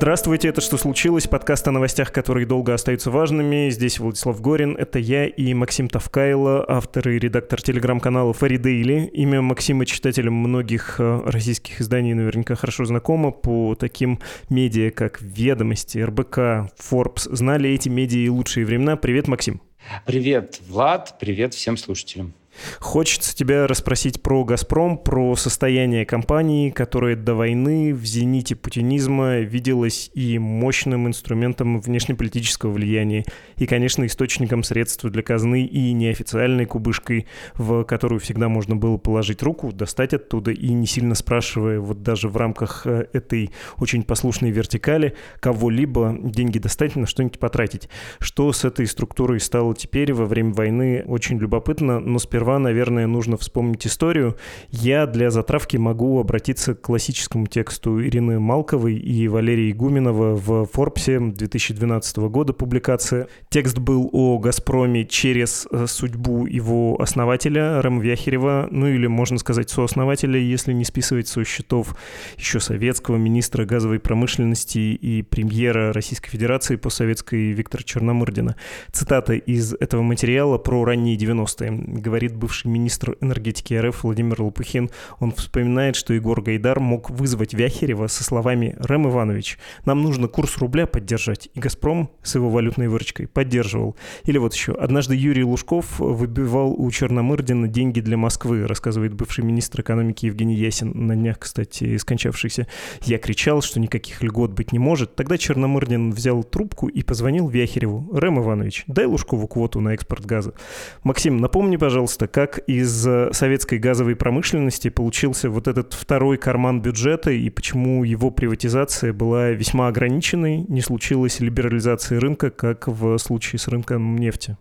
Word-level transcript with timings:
Здравствуйте, 0.00 0.48
это 0.48 0.62
«Что 0.62 0.78
случилось?» 0.78 1.26
Подкаст 1.26 1.68
о 1.68 1.72
новостях, 1.72 2.10
которые 2.10 2.46
долго 2.46 2.72
остаются 2.72 3.10
важными. 3.10 3.68
Здесь 3.68 3.98
Владислав 3.98 4.40
Горин, 4.40 4.74
это 4.78 4.98
я 4.98 5.26
и 5.26 5.52
Максим 5.52 5.90
Тавкайло, 5.90 6.64
автор 6.66 7.10
и 7.10 7.18
редактор 7.18 7.60
телеграм-канала 7.60 8.32
Фари 8.32 8.56
Дейли. 8.56 9.10
Имя 9.12 9.42
Максима 9.42 9.84
читателям 9.84 10.32
многих 10.32 10.96
э, 11.00 11.20
российских 11.26 11.82
изданий 11.82 12.14
наверняка 12.14 12.54
хорошо 12.54 12.86
знакомо 12.86 13.30
по 13.30 13.74
таким 13.74 14.20
медиа, 14.48 14.90
как 14.90 15.20
«Ведомости», 15.20 15.98
РБК, 15.98 16.72
Forbes. 16.78 17.28
Знали 17.36 17.68
эти 17.68 17.90
медиа 17.90 18.20
и 18.20 18.30
лучшие 18.30 18.64
времена. 18.64 18.96
Привет, 18.96 19.28
Максим. 19.28 19.60
Привет, 20.06 20.60
Влад. 20.66 21.18
Привет 21.20 21.52
всем 21.52 21.76
слушателям. 21.76 22.32
Хочется 22.78 23.36
тебя 23.36 23.66
расспросить 23.66 24.22
про 24.22 24.44
«Газпром», 24.44 24.98
про 24.98 25.36
состояние 25.36 26.04
компании, 26.04 26.70
которая 26.70 27.16
до 27.16 27.34
войны 27.34 27.94
в 27.94 28.04
зените 28.04 28.56
путинизма 28.56 29.38
виделась 29.38 30.10
и 30.14 30.38
мощным 30.38 31.06
инструментом 31.06 31.80
внешнеполитического 31.80 32.70
влияния, 32.70 33.24
и, 33.56 33.66
конечно, 33.66 34.04
источником 34.06 34.62
средств 34.62 35.04
для 35.04 35.22
казны 35.22 35.64
и 35.64 35.92
неофициальной 35.92 36.66
кубышкой, 36.66 37.26
в 37.54 37.84
которую 37.84 38.20
всегда 38.20 38.48
можно 38.48 38.76
было 38.76 38.96
положить 38.96 39.42
руку, 39.42 39.72
достать 39.72 40.14
оттуда 40.14 40.50
и 40.50 40.68
не 40.72 40.86
сильно 40.86 41.14
спрашивая, 41.14 41.80
вот 41.80 42.02
даже 42.02 42.28
в 42.28 42.36
рамках 42.36 42.86
э, 42.86 43.06
этой 43.12 43.50
очень 43.78 44.02
послушной 44.02 44.50
вертикали, 44.50 45.14
кого-либо 45.40 46.16
деньги 46.20 46.58
достать 46.58 46.96
на 46.96 47.06
что-нибудь 47.06 47.38
потратить. 47.38 47.88
Что 48.18 48.52
с 48.52 48.64
этой 48.64 48.86
структурой 48.86 49.40
стало 49.40 49.74
теперь 49.74 50.12
во 50.12 50.26
время 50.26 50.52
войны, 50.52 51.04
очень 51.06 51.38
любопытно, 51.38 52.00
но 52.00 52.18
сперва 52.18 52.49
сперва, 52.50 52.58
наверное, 52.58 53.06
нужно 53.06 53.36
вспомнить 53.36 53.86
историю. 53.86 54.36
Я 54.70 55.06
для 55.06 55.30
затравки 55.30 55.76
могу 55.76 56.18
обратиться 56.18 56.74
к 56.74 56.80
классическому 56.80 57.46
тексту 57.46 58.02
Ирины 58.02 58.40
Малковой 58.40 58.96
и 58.96 59.28
Валерии 59.28 59.70
Гуменова 59.72 60.34
в 60.34 60.66
Форбсе 60.66 61.20
2012 61.20 62.16
года 62.28 62.52
публикация. 62.52 63.28
Текст 63.50 63.78
был 63.78 64.10
о 64.12 64.38
«Газпроме» 64.38 65.04
через 65.04 65.68
э, 65.70 65.86
судьбу 65.86 66.46
его 66.46 67.00
основателя 67.00 67.80
Рэма 67.82 68.02
Вяхерева, 68.02 68.66
ну 68.72 68.88
или, 68.88 69.06
можно 69.06 69.38
сказать, 69.38 69.70
сооснователя, 69.70 70.40
если 70.40 70.72
не 70.72 70.84
списывать 70.84 71.28
со 71.28 71.44
счетов 71.44 71.94
еще 72.36 72.58
советского 72.58 73.16
министра 73.16 73.64
газовой 73.64 74.00
промышленности 74.00 74.78
и 74.78 75.22
премьера 75.22 75.92
Российской 75.92 76.30
Федерации 76.30 76.74
постсоветской 76.74 77.52
Виктора 77.52 77.84
Черномырдина. 77.84 78.56
Цитата 78.90 79.34
из 79.34 79.72
этого 79.74 80.02
материала 80.02 80.58
про 80.58 80.84
ранние 80.84 81.16
90-е. 81.16 81.70
Говорит 82.00 82.29
бывший 82.36 82.68
министр 82.68 83.16
энергетики 83.20 83.74
РФ 83.74 84.04
Владимир 84.04 84.42
Лопухин, 84.42 84.90
он 85.18 85.32
вспоминает, 85.32 85.96
что 85.96 86.14
Егор 86.14 86.40
Гайдар 86.40 86.80
мог 86.80 87.10
вызвать 87.10 87.54
Вяхерева 87.54 88.06
со 88.06 88.24
словами 88.24 88.76
«Рэм 88.78 89.08
Иванович, 89.08 89.58
нам 89.84 90.02
нужно 90.02 90.28
курс 90.28 90.58
рубля 90.58 90.86
поддержать». 90.86 91.48
И 91.54 91.60
«Газпром» 91.60 92.10
с 92.22 92.34
его 92.34 92.50
валютной 92.50 92.88
выручкой 92.88 93.26
поддерживал. 93.26 93.96
Или 94.24 94.38
вот 94.38 94.54
еще. 94.54 94.72
Однажды 94.72 95.14
Юрий 95.14 95.44
Лужков 95.44 95.98
выбивал 95.98 96.74
у 96.78 96.90
Черномырдина 96.90 97.68
деньги 97.68 98.00
для 98.00 98.16
Москвы, 98.16 98.66
рассказывает 98.66 99.14
бывший 99.14 99.44
министр 99.44 99.80
экономики 99.82 100.26
Евгений 100.26 100.54
Ясин, 100.54 100.92
на 101.06 101.16
днях, 101.16 101.38
кстати, 101.38 101.96
скончавшийся. 101.96 102.66
Я 103.02 103.18
кричал, 103.18 103.62
что 103.62 103.80
никаких 103.80 104.22
льгот 104.22 104.52
быть 104.52 104.72
не 104.72 104.78
может. 104.78 105.14
Тогда 105.14 105.38
Черномырдин 105.38 106.10
взял 106.10 106.42
трубку 106.44 106.88
и 106.88 107.02
позвонил 107.02 107.48
Вяхереву. 107.48 108.08
«Рэм 108.12 108.40
Иванович, 108.40 108.84
дай 108.86 109.06
Лужкову 109.06 109.46
квоту 109.48 109.80
на 109.80 109.90
экспорт 109.90 110.24
газа». 110.26 110.54
Максим, 111.02 111.38
напомни, 111.38 111.76
пожалуйста, 111.76 112.19
как 112.26 112.58
из 112.66 113.06
э, 113.06 113.32
советской 113.32 113.78
газовой 113.78 114.16
промышленности 114.16 114.88
получился 114.88 115.50
вот 115.50 115.68
этот 115.68 115.94
второй 115.94 116.36
карман 116.36 116.80
бюджета 116.80 117.30
и 117.30 117.48
почему 117.50 118.04
его 118.04 118.30
приватизация 118.30 119.12
была 119.12 119.50
весьма 119.50 119.88
ограниченной, 119.88 120.64
не 120.68 120.80
случилось 120.80 121.40
либерализации 121.40 122.16
рынка, 122.16 122.50
как 122.50 122.88
в 122.88 123.18
случае 123.18 123.58
с 123.58 123.68
рынком 123.68 124.16
нефти? 124.16 124.56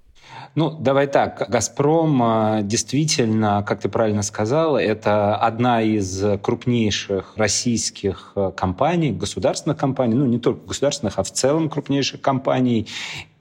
Ну, 0.55 0.71
давай 0.71 1.07
так. 1.07 1.49
«Газпром» 1.49 2.21
э, 2.23 2.61
действительно, 2.63 3.63
как 3.67 3.81
ты 3.81 3.89
правильно 3.89 4.23
сказал, 4.23 4.77
это 4.77 5.35
одна 5.35 5.81
из 5.81 6.23
крупнейших 6.41 7.33
российских 7.35 8.33
э, 8.35 8.51
компаний, 8.55 9.11
государственных 9.11 9.77
компаний, 9.77 10.15
ну, 10.15 10.25
не 10.25 10.39
только 10.39 10.67
государственных, 10.67 11.19
а 11.19 11.23
в 11.23 11.31
целом 11.31 11.69
крупнейших 11.69 12.21
компаний. 12.21 12.87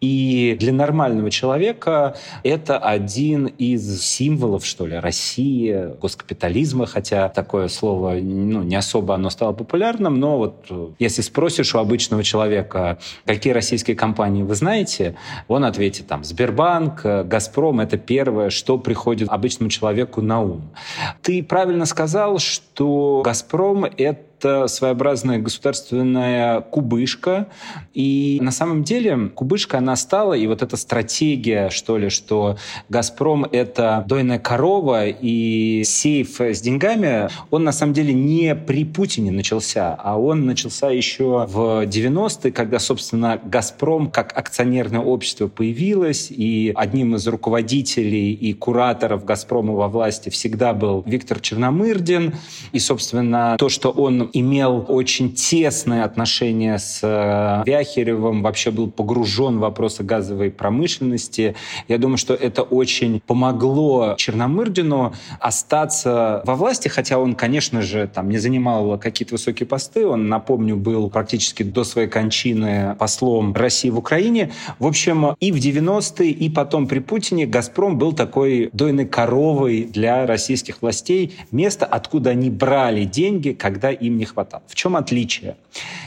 И 0.00 0.56
для 0.60 0.72
нормального 0.72 1.31
человека 1.31 2.16
это 2.44 2.78
один 2.78 3.47
из 3.47 4.00
символов, 4.03 4.64
что 4.64 4.86
ли, 4.86 4.97
России, 4.97 5.97
госкапитализма, 6.00 6.86
хотя 6.86 7.28
такое 7.28 7.69
слово 7.69 8.14
ну, 8.14 8.62
не 8.62 8.76
особо 8.76 9.14
оно 9.14 9.31
стало 9.31 9.53
популярным, 9.53 10.20
но 10.20 10.38
вот 10.38 10.66
э, 10.70 10.88
если 10.98 11.22
спросишь 11.22 11.75
у 11.75 11.78
обычного 11.78 12.22
человека, 12.22 12.98
какие 13.25 13.53
российские 13.53 13.97
компании 13.97 14.42
вы 14.44 14.54
знаете, 14.54 15.16
он 15.48 15.64
ответит 15.64 16.06
там 16.06 16.22
Сбербанк, 16.22 17.03
Газпром— 17.03 17.80
это 17.80 17.98
первое, 17.98 18.50
что 18.50 18.78
приходит 18.78 19.28
обычному 19.28 19.70
человеку 19.70 20.22
на 20.22 20.41
ум. 20.41 20.70
Ты 21.22 21.42
правильно 21.42 21.86
сказал, 21.86 22.38
что 22.38 23.22
Газпром— 23.25 23.84
это 23.97 24.28
это 24.38 24.69
своеобразная 24.69 25.38
государственная 25.38 26.60
кубышка. 26.60 27.49
И 27.93 28.38
на 28.41 28.53
самом 28.53 28.84
деле 28.84 29.31
кубышка, 29.34 29.78
она 29.78 29.97
стала, 29.97 30.34
и 30.34 30.47
вот 30.47 30.62
эта 30.62 30.76
стратегия, 30.76 31.71
что 31.71 31.99
ли, 31.99 32.09
что 32.09 32.56
«Газпром»— 32.88 33.44
это 33.53 34.04
дойная 34.06 34.38
корова 34.38 35.06
и 35.06 35.82
сейф 35.84 36.41
с 36.41 36.60
деньгами, 36.60 37.28
он 37.50 37.65
на 37.65 37.72
самом 37.72 37.94
деле 37.94 38.15
не 38.15 38.54
при 38.54 38.84
Путине 38.84 39.32
начался, 39.32 39.94
а 39.98 40.19
он 40.19 40.47
начался 40.47 40.91
еще 40.91 41.47
в 41.48 41.84
90-е, 41.87 42.53
когда, 42.53 42.78
собственно, 42.78 43.41
«Газпром» 43.44 44.10
как 44.10 44.37
акционерное 44.38 45.00
общество 45.00 45.48
появилось, 45.48 46.31
и 46.31 46.72
одним 46.77 47.16
из 47.16 47.27
руководителей 47.27 48.32
и 48.32 48.53
кураторов 48.53 49.25
«Газпрома» 49.25 49.75
во 49.75 49.88
власти 49.88 50.28
всегда 50.28 50.72
был 50.75 51.03
Виктор 51.06 51.41
Черномырдин. 51.41 52.34
И, 52.72 52.78
собственно, 52.78 53.56
то, 53.59 53.69
что 53.69 53.91
он 53.91 54.28
имел 54.33 54.84
очень 54.89 55.33
тесное 55.33 56.05
отношение 56.05 56.78
с 56.78 57.00
э, 57.03 57.62
Вяхеревым, 57.66 58.43
вообще 58.43 58.71
был 58.71 58.91
погружен 58.91 59.59
в 59.59 59.61
вопросы 59.61 60.03
газовой 60.03 60.50
промышленности. 60.50 61.55
Я 61.89 61.99
думаю, 61.99 62.19
что 62.19 62.34
это 62.34 62.62
очень 62.62 63.21
помогло 63.27 64.15
Черномырдину 64.16 65.15
остаться 65.41 66.43
во 66.44 66.55
власти, 66.55 66.89
хотя 66.89 67.19
он, 67.19 67.34
конечно 67.34 67.83
же, 67.83 68.11
там 68.12 68.28
не 68.28 68.39
занимал 68.39 68.99
какие-то 68.99 69.34
высокие 69.34 69.66
посты. 69.66 70.06
Он, 70.06 70.28
напомню, 70.28 70.77
был 70.77 71.10
практически 71.10 71.62
до 71.62 71.84
своей 71.84 72.09
кончины 72.09 72.97
послом 72.99 73.55
России 73.55 73.91
в 73.91 73.99
Украине. 73.99 74.53
В 74.78 74.87
общем, 74.87 75.37
и 75.41 75.53
в 75.53 75.56
90-е, 75.56 76.31
и 76.31 76.49
потом 76.49 76.87
при 76.87 76.99
Путине 76.99 77.47
«Газпром» 77.47 77.99
был 77.99 78.12
такой 78.12 78.71
дойной 78.72 79.06
коровой 79.06 79.84
для 79.84 80.27
российских 80.27 80.83
властей, 80.83 81.37
место, 81.50 81.87
откуда 81.87 82.31
они 82.31 82.50
брали 82.50 83.05
деньги, 83.05 83.53
когда 83.53 83.91
им 83.91 84.18
не 84.19 84.25
хватало. 84.25 84.62
В 84.67 84.75
чем 84.75 84.97
отличие? 84.97 85.56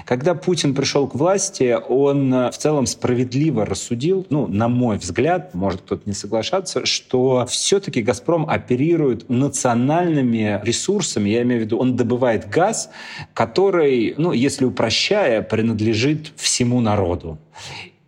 Когда 0.06 0.36
Путин 0.36 0.76
пришел 0.76 1.08
к 1.08 1.16
власти, 1.16 1.78
он 1.90 2.34
э, 2.34 2.52
в 2.52 2.58
целом 2.58 2.86
справедливо 2.86 3.66
рассудил, 3.66 4.26
ну, 4.30 4.48
на 4.48 4.68
мой 4.68 4.98
взгляд, 4.98 5.54
может 5.56 5.82
кто-то 5.82 6.04
не 6.06 6.14
соглашаться, 6.14 6.86
что 6.86 7.46
все-таки 7.50 8.02
«Газпром» 8.02 8.48
оперирует 8.50 9.30
национальными 9.30 10.60
ресурсами, 10.64 11.30
я 11.30 11.42
имею 11.42 11.62
в 11.62 11.64
виду, 11.66 11.78
он 11.78 11.96
добывает 11.96 12.50
газ, 12.50 12.90
который, 13.34 14.14
ну, 14.18 14.32
если 14.32 14.66
упрощая, 14.66 15.42
принадлежит 15.42 16.34
всему 16.36 16.82
народу. 16.82 17.38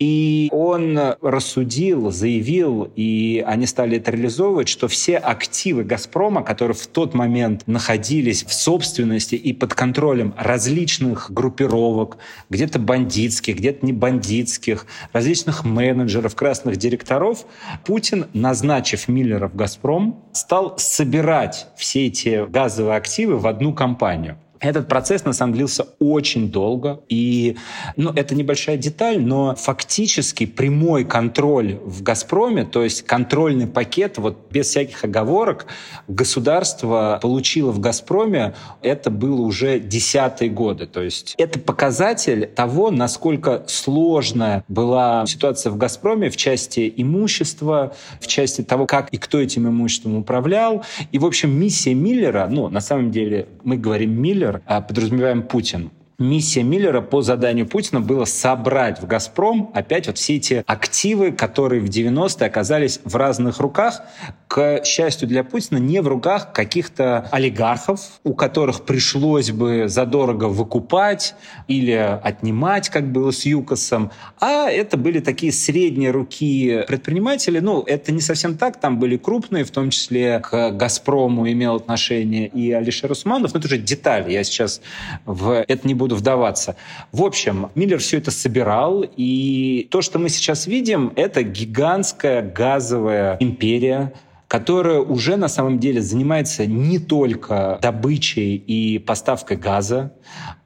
И 0.05 0.49
он 0.51 0.99
рассудил, 1.21 2.11
заявил, 2.11 2.91
и 2.93 3.41
они 3.47 3.65
стали 3.65 3.99
это 3.99 4.11
реализовывать, 4.11 4.67
что 4.67 4.89
все 4.89 5.15
активы 5.15 5.85
«Газпрома», 5.85 6.43
которые 6.43 6.75
в 6.75 6.87
тот 6.87 7.13
момент 7.13 7.63
находились 7.67 8.43
в 8.43 8.53
собственности 8.53 9.35
и 9.35 9.53
под 9.53 9.73
контролем 9.75 10.33
различных 10.37 11.31
группировок, 11.31 12.17
где-то 12.49 12.79
бандитских, 12.79 13.55
где-то 13.55 13.85
не 13.85 13.93
бандитских, 13.93 14.87
различных 15.13 15.63
менеджеров, 15.63 16.35
красных 16.35 16.75
директоров, 16.75 17.45
Путин, 17.85 18.25
назначив 18.33 19.07
Миллера 19.07 19.47
в 19.47 19.55
«Газпром», 19.55 20.21
стал 20.33 20.77
собирать 20.79 21.67
все 21.77 22.07
эти 22.07 22.45
газовые 22.49 22.97
активы 22.97 23.37
в 23.37 23.47
одну 23.47 23.73
компанию. 23.73 24.37
Этот 24.63 24.87
процесс, 24.87 25.25
на 25.25 25.33
самом 25.33 25.53
деле, 25.53 25.63
длился 25.63 25.87
очень 25.99 26.49
долго. 26.49 27.01
И 27.09 27.57
ну, 27.97 28.11
это 28.11 28.33
небольшая 28.33 28.77
деталь, 28.77 29.21
но 29.21 29.55
фактически 29.55 30.45
прямой 30.45 31.03
контроль 31.03 31.79
в 31.83 32.01
«Газпроме», 32.01 32.63
то 32.63 32.83
есть 32.83 33.03
контрольный 33.03 33.67
пакет, 33.67 34.17
вот 34.17 34.47
без 34.51 34.67
всяких 34.67 35.03
оговорок, 35.03 35.65
государство 36.07 37.19
получило 37.21 37.71
в 37.71 37.79
«Газпроме», 37.79 38.55
это 38.81 39.11
было 39.11 39.41
уже 39.41 39.79
десятые 39.79 40.49
годы. 40.49 40.87
То 40.87 41.01
есть 41.01 41.35
это 41.37 41.59
показатель 41.59 42.47
того, 42.47 42.89
насколько 42.89 43.63
сложная 43.67 44.63
была 44.67 45.25
ситуация 45.25 45.71
в 45.71 45.77
«Газпроме» 45.77 46.29
в 46.29 46.37
части 46.37 46.91
имущества, 46.95 47.93
в 48.21 48.27
части 48.27 48.63
того, 48.63 48.85
как 48.85 49.09
и 49.09 49.17
кто 49.17 49.39
этим 49.39 49.67
имуществом 49.67 50.15
управлял. 50.15 50.83
И, 51.11 51.19
в 51.19 51.25
общем, 51.25 51.51
миссия 51.51 51.93
Миллера, 51.93 52.47
ну, 52.49 52.69
на 52.69 52.81
самом 52.81 53.11
деле, 53.11 53.47
мы 53.63 53.77
говорим 53.77 54.11
Миллер, 54.11 54.52
а 54.65 54.81
подразумеваем 54.81 55.43
Путин. 55.43 55.91
Миссия 56.19 56.63
Миллера 56.63 57.01
по 57.01 57.21
заданию 57.21 57.67
Путина 57.67 58.01
была 58.01 58.25
собрать 58.25 59.01
в 59.01 59.07
«Газпром» 59.07 59.71
опять 59.73 60.07
вот 60.07 60.17
все 60.17 60.35
эти 60.35 60.63
активы, 60.67 61.31
которые 61.31 61.81
в 61.81 61.85
90-е 61.85 62.47
оказались 62.47 62.99
в 63.03 63.15
разных 63.15 63.59
руках. 63.59 64.01
К 64.47 64.83
счастью 64.85 65.27
для 65.27 65.43
Путина, 65.43 65.79
не 65.79 65.99
в 65.99 66.07
руках 66.07 66.53
каких-то 66.53 67.27
олигархов, 67.31 68.19
у 68.23 68.35
которых 68.35 68.85
пришлось 68.85 69.49
бы 69.49 69.85
задорого 69.87 70.45
выкупать 70.45 71.33
или 71.67 71.91
отнимать, 71.91 72.89
как 72.89 73.11
было 73.11 73.31
с 73.31 73.45
ЮКОСом, 73.45 74.11
а 74.39 74.69
это 74.69 74.95
были 74.95 75.19
такие 75.19 75.51
средние 75.51 76.11
руки 76.11 76.83
предприниматели. 76.87 77.59
Ну, 77.59 77.81
это 77.81 78.11
не 78.11 78.21
совсем 78.21 78.55
так, 78.55 78.79
там 78.79 78.99
были 78.99 79.17
крупные, 79.17 79.63
в 79.63 79.71
том 79.71 79.89
числе 79.89 80.39
к 80.39 80.71
«Газпрому» 80.71 81.49
имел 81.51 81.75
отношение 81.75 82.47
и 82.47 82.71
Алишер 82.71 83.11
Усманов, 83.11 83.53
но 83.53 83.59
это 83.59 83.67
уже 83.67 83.79
детали, 83.79 84.31
я 84.33 84.43
сейчас 84.43 84.81
в 85.25 85.63
это 85.67 85.87
не 85.87 85.95
буду 85.95 86.02
вдаваться. 86.11 86.75
В 87.11 87.23
общем, 87.23 87.69
Миллер 87.75 87.99
все 87.99 88.17
это 88.17 88.31
собирал, 88.31 89.05
и 89.15 89.87
то, 89.89 90.01
что 90.01 90.19
мы 90.19 90.29
сейчас 90.29 90.67
видим, 90.67 91.13
это 91.15 91.43
гигантская 91.43 92.41
газовая 92.41 93.37
империя, 93.39 94.13
которая 94.47 94.99
уже 94.99 95.35
на 95.35 95.47
самом 95.47 95.79
деле 95.79 96.01
занимается 96.01 96.65
не 96.65 96.99
только 96.99 97.79
добычей 97.81 98.55
и 98.55 98.99
поставкой 98.99 99.57
газа, 99.57 100.13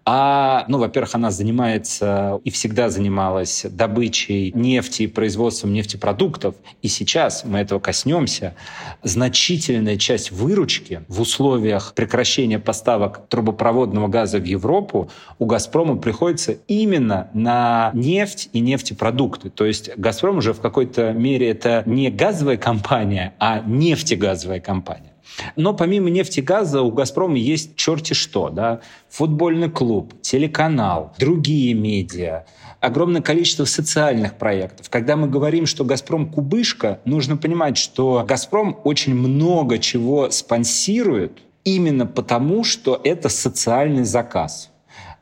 а, 0.09 0.63
ну, 0.69 0.77
во-первых, 0.77 1.15
она 1.15 1.31
занимается 1.31 2.39
и 2.45 2.49
всегда 2.49 2.89
занималась 2.89 3.65
добычей 3.69 4.53
нефти 4.55 5.01
и 5.01 5.07
производством 5.07 5.73
нефтепродуктов. 5.73 6.55
И 6.81 6.87
сейчас 6.87 7.43
мы 7.43 7.59
этого 7.59 7.79
коснемся. 7.79 8.55
Значительная 9.03 9.97
часть 9.97 10.31
выручки 10.31 11.01
в 11.09 11.19
условиях 11.19 11.93
прекращения 11.93 12.57
поставок 12.57 13.27
трубопроводного 13.27 14.07
газа 14.07 14.39
в 14.39 14.45
Европу 14.45 15.09
у 15.39 15.45
«Газпрома» 15.45 15.97
приходится 15.97 16.53
именно 16.69 17.29
на 17.33 17.91
нефть 17.93 18.49
и 18.53 18.61
нефтепродукты. 18.61 19.49
То 19.49 19.65
есть 19.65 19.89
«Газпром» 19.97 20.37
уже 20.37 20.53
в 20.53 20.61
какой-то 20.61 21.11
мере 21.11 21.49
это 21.49 21.83
не 21.85 22.09
газовая 22.09 22.55
компания, 22.55 23.33
а 23.39 23.59
нефтегазовая 23.59 24.61
компания. 24.61 25.16
Но 25.55 25.73
помимо 25.73 26.09
нефти 26.09 26.39
и 26.39 26.43
газа 26.43 26.81
у 26.81 26.91
«Газпрома» 26.91 27.37
есть 27.37 27.75
черти 27.75 28.13
что. 28.13 28.49
Да? 28.49 28.81
Футбольный 29.09 29.69
клуб, 29.69 30.13
телеканал, 30.21 31.13
другие 31.19 31.73
медиа, 31.73 32.45
огромное 32.79 33.21
количество 33.21 33.65
социальных 33.65 34.37
проектов. 34.37 34.89
Когда 34.89 35.15
мы 35.15 35.27
говорим, 35.27 35.65
что 35.65 35.85
«Газпром» 35.85 36.31
кубышка, 36.31 36.99
нужно 37.05 37.37
понимать, 37.37 37.77
что 37.77 38.25
«Газпром» 38.27 38.79
очень 38.83 39.15
много 39.15 39.79
чего 39.79 40.29
спонсирует 40.29 41.39
именно 41.63 42.05
потому, 42.05 42.63
что 42.63 42.99
это 43.03 43.29
социальный 43.29 44.05
заказ 44.05 44.71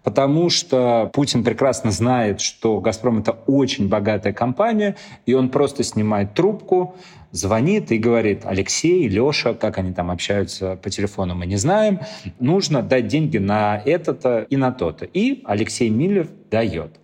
потому 0.06 0.50
что 0.52 1.10
Путин 1.12 1.44
прекрасно 1.44 1.92
знает, 1.92 2.40
что 2.40 2.80
«Газпром»— 2.80 3.18
это 3.20 3.32
очень 3.48 3.90
богатая 3.90 4.32
компания, 4.32 4.96
и 5.26 5.34
он 5.34 5.50
просто 5.50 5.84
снимает 5.84 6.36
трубку, 6.36 6.96
звонит 7.32 7.92
и 7.92 7.98
говорит, 7.98 8.44
Алексей, 8.46 9.08
Леша, 9.08 9.56
как 9.56 9.80
они 9.80 9.92
там 9.94 10.12
общаются 10.12 10.78
по 10.82 10.90
телефону, 10.90 11.34
мы 11.36 11.48
не 11.48 11.58
знаем, 11.58 12.00
нужно 12.40 12.84
дать 12.84 13.08
деньги 13.08 13.40
на 13.40 13.82
это-то 13.84 14.46
и 14.48 14.56
на 14.56 14.72
то-то. 14.72 15.06
И 15.06 15.42
Алексей 15.44 15.90
Миллер 15.90 16.30
дает. 16.52 17.00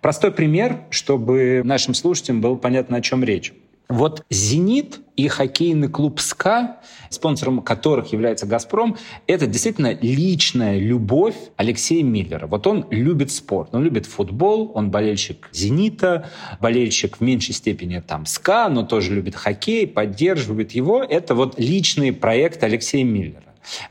Простой 0.00 0.30
пример, 0.30 0.78
чтобы 0.90 1.62
нашим 1.64 1.92
слушателям 1.92 2.40
было 2.40 2.54
понятно, 2.54 2.98
о 2.98 3.00
чем 3.00 3.24
речь. 3.24 3.52
Вот 3.88 4.24
«Зенит» 4.30 5.00
и 5.14 5.28
хоккейный 5.28 5.88
клуб 5.88 6.18
«СКА», 6.18 6.78
спонсором 7.10 7.60
которых 7.60 8.12
является 8.12 8.46
«Газпром», 8.46 8.96
это 9.26 9.46
действительно 9.46 9.92
личная 10.00 10.78
любовь 10.78 11.34
Алексея 11.56 12.02
Миллера. 12.02 12.46
Вот 12.46 12.66
он 12.66 12.86
любит 12.90 13.30
спорт, 13.30 13.68
он 13.72 13.84
любит 13.84 14.06
футбол, 14.06 14.72
он 14.74 14.90
болельщик 14.90 15.50
«Зенита», 15.52 16.30
болельщик 16.60 17.18
в 17.18 17.20
меньшей 17.20 17.54
степени 17.54 18.00
там 18.00 18.24
«СКА», 18.24 18.70
но 18.70 18.84
тоже 18.84 19.14
любит 19.14 19.34
хоккей, 19.34 19.86
поддерживает 19.86 20.72
его. 20.72 21.02
Это 21.02 21.34
вот 21.34 21.58
личный 21.58 22.12
проект 22.12 22.64
Алексея 22.64 23.04
Миллера. 23.04 23.42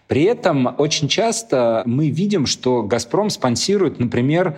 При 0.07 0.23
этом 0.23 0.75
очень 0.77 1.07
часто 1.07 1.83
мы 1.85 2.09
видим, 2.09 2.47
что 2.47 2.81
«Газпром» 2.83 3.29
спонсирует, 3.29 3.99
например, 3.99 4.57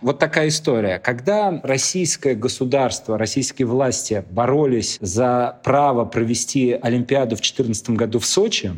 вот 0.00 0.18
такая 0.18 0.48
история. 0.48 0.98
Когда 0.98 1.60
российское 1.62 2.34
государство, 2.34 3.18
российские 3.18 3.66
власти 3.66 4.24
боролись 4.30 4.98
за 5.00 5.58
право 5.64 6.04
провести 6.04 6.72
Олимпиаду 6.72 7.36
в 7.36 7.40
2014 7.40 7.90
году 7.90 8.18
в 8.18 8.26
Сочи, 8.26 8.72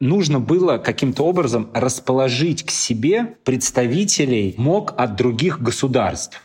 нужно 0.00 0.40
было 0.40 0.78
каким-то 0.78 1.24
образом 1.24 1.70
расположить 1.74 2.64
к 2.64 2.70
себе 2.70 3.36
представителей 3.44 4.54
МОК 4.56 4.94
от 4.96 5.16
других 5.16 5.60
государств. 5.60 6.40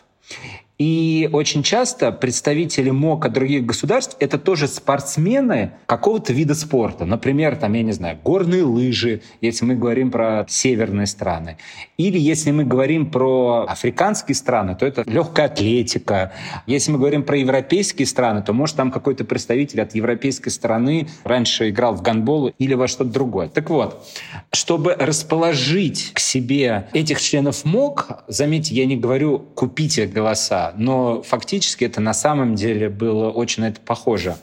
И 0.79 1.29
очень 1.31 1.61
часто 1.61 2.11
представители 2.11 2.89
МОК 2.89 3.27
от 3.27 3.33
других 3.33 3.63
государств— 3.65 4.17
это 4.19 4.39
тоже 4.39 4.67
спортсмены 4.67 5.73
какого-то 5.85 6.33
вида 6.33 6.55
спорта. 6.55 7.05
Например, 7.05 7.55
там, 7.55 7.73
я 7.73 7.83
не 7.83 7.91
знаю, 7.91 8.17
горные 8.23 8.63
лыжи, 8.63 9.21
если 9.39 9.65
мы 9.65 9.75
говорим 9.75 10.09
про 10.09 10.45
северные 10.49 11.05
страны. 11.05 11.57
Или 11.97 12.17
если 12.17 12.49
мы 12.49 12.63
говорим 12.63 13.11
про 13.11 13.65
африканские 13.69 14.33
страны, 14.33 14.75
то 14.75 14.85
это 14.85 15.03
легкая 15.05 15.45
атлетика. 15.45 16.33
Если 16.65 16.91
мы 16.91 16.97
говорим 16.97 17.21
про 17.23 17.37
европейские 17.37 18.07
страны, 18.07 18.41
то, 18.41 18.51
может, 18.51 18.75
там 18.75 18.91
какой-то 18.91 19.25
представитель 19.25 19.81
от 19.81 19.93
европейской 19.93 20.49
страны 20.49 21.07
раньше 21.23 21.69
играл 21.69 21.93
в 21.93 22.01
гандбол 22.01 22.47
или 22.57 22.73
во 22.73 22.87
что-то 22.87 23.11
другое. 23.11 23.47
Так 23.47 23.69
вот, 23.69 24.07
чтобы 24.51 24.95
расположить 24.95 26.11
к 26.13 26.19
себе 26.19 26.87
этих 26.93 27.21
членов 27.21 27.63
МОК, 27.63 28.23
заметьте, 28.27 28.73
я 28.73 28.87
не 28.87 28.97
говорю 28.97 29.37
«купите 29.37 30.07
голоса», 30.07 30.72
но 30.77 31.21
фактически 31.21 31.85
это 31.85 32.01
на 32.01 32.13
самом 32.13 32.55
деле 32.55 32.89
было 32.89 33.29
очень 33.29 33.63
на 33.63 33.67
это 33.67 33.79
похоже. 33.81 34.35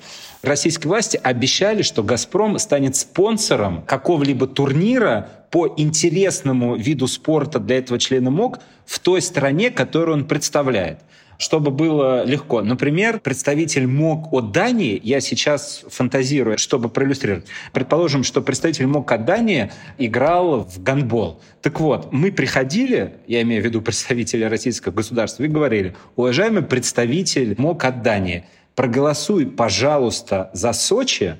Российские 0.42 0.88
власти 0.88 1.20
обещали, 1.22 1.82
что 1.82 2.02
«Газпром» 2.02 2.58
станет 2.58 2.96
спонсором 2.96 3.82
какого-либо 3.82 4.46
турнира 4.46 5.28
по 5.50 5.74
интересному 5.76 6.76
виду 6.76 7.06
спорта 7.06 7.58
для 7.58 7.78
этого 7.78 7.98
члена 7.98 8.30
МОК 8.30 8.60
в 8.86 8.98
той 9.00 9.20
стране, 9.20 9.70
которую 9.70 10.18
он 10.18 10.24
представляет 10.24 10.98
чтобы 11.40 11.70
было 11.70 12.22
легко. 12.24 12.60
Например, 12.60 13.18
представитель 13.18 13.86
МОК 13.86 14.30
от 14.32 14.52
Дании, 14.52 15.00
я 15.02 15.20
сейчас 15.20 15.82
фантазирую, 15.88 16.58
чтобы 16.58 16.90
проиллюстрировать. 16.90 17.46
Предположим, 17.72 18.24
что 18.24 18.42
представитель 18.42 18.86
МОК 18.86 19.10
от 19.12 19.24
Дании 19.24 19.72
играл 19.96 20.64
в 20.64 20.82
гандбол. 20.82 21.40
Так 21.62 21.80
вот, 21.80 22.12
мы 22.12 22.30
приходили, 22.30 23.14
я 23.26 23.40
имею 23.40 23.62
в 23.62 23.64
виду 23.64 23.80
представителя 23.80 24.50
российского 24.50 24.92
государства, 24.92 25.42
и 25.44 25.48
говорили, 25.48 25.96
уважаемый 26.14 26.62
представитель 26.62 27.54
МОК 27.56 27.86
от 27.86 28.02
Дании, 28.02 28.44
проголосуй, 28.74 29.46
пожалуйста, 29.46 30.50
за 30.52 30.74
Сочи, 30.74 31.36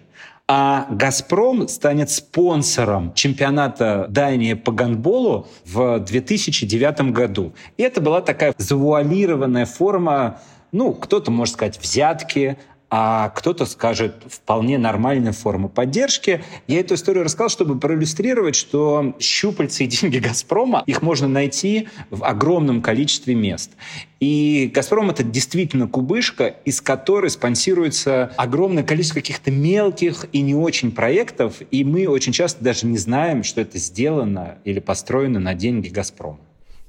а 0.53 0.89
«Газпром» 0.91 1.69
станет 1.69 2.11
спонсором 2.11 3.15
чемпионата 3.15 4.07
Дании 4.09 4.55
по 4.55 4.73
гандболу 4.73 5.47
в 5.65 6.01
2009 6.01 7.13
году. 7.13 7.53
И 7.77 7.85
это 7.85 8.01
была 8.01 8.21
такая 8.21 8.53
завуалированная 8.59 9.65
форма 9.65 10.41
ну, 10.73 10.93
кто-то 10.93 11.31
может 11.31 11.55
сказать 11.55 11.81
взятки, 11.81 12.57
а 12.91 13.29
кто-то 13.31 13.67
скажет 13.67 14.17
вполне 14.29 14.77
нормальная 14.77 15.33
форма 15.33 15.69
поддержки. 15.69 16.43
Я 16.67 16.81
эту 16.81 16.95
историю 16.95 17.25
рассказал, 17.25 17.49
чтобы 17.49 17.79
проиллюстрировать, 17.79 18.57
что 18.57 19.15
щупальцы 19.21 19.85
и 19.85 19.87
деньги 19.87 20.19
«Газпрома», 20.19 20.83
их 20.87 21.01
можно 21.01 21.29
найти 21.29 21.89
в 22.11 22.25
огромном 22.25 22.83
количестве 22.83 23.35
мест. 23.37 23.71
И 24.19 24.71
«Газпром»— 24.75 25.11
это 25.11 25.23
действительно 25.23 25.87
кубышка, 25.87 26.57
из 26.65 26.81
которой 26.81 27.31
спонсируется 27.31 28.33
огромное 28.37 28.83
количество 28.83 29.21
каких-то 29.21 29.53
мелких 29.53 30.27
и 30.33 30.41
не 30.41 30.55
очень 30.55 30.91
проектов, 30.91 31.63
и 31.71 31.85
мы 31.85 32.09
очень 32.09 32.33
часто 32.33 32.63
даже 32.63 32.87
не 32.87 32.99
знаем, 32.99 33.45
что 33.45 33.61
это 33.61 33.79
сделано 33.79 34.59
или 34.65 34.81
построено 34.81 35.39
на 35.39 35.55
деньги 35.55 35.89
«Газпрома». 35.89 36.41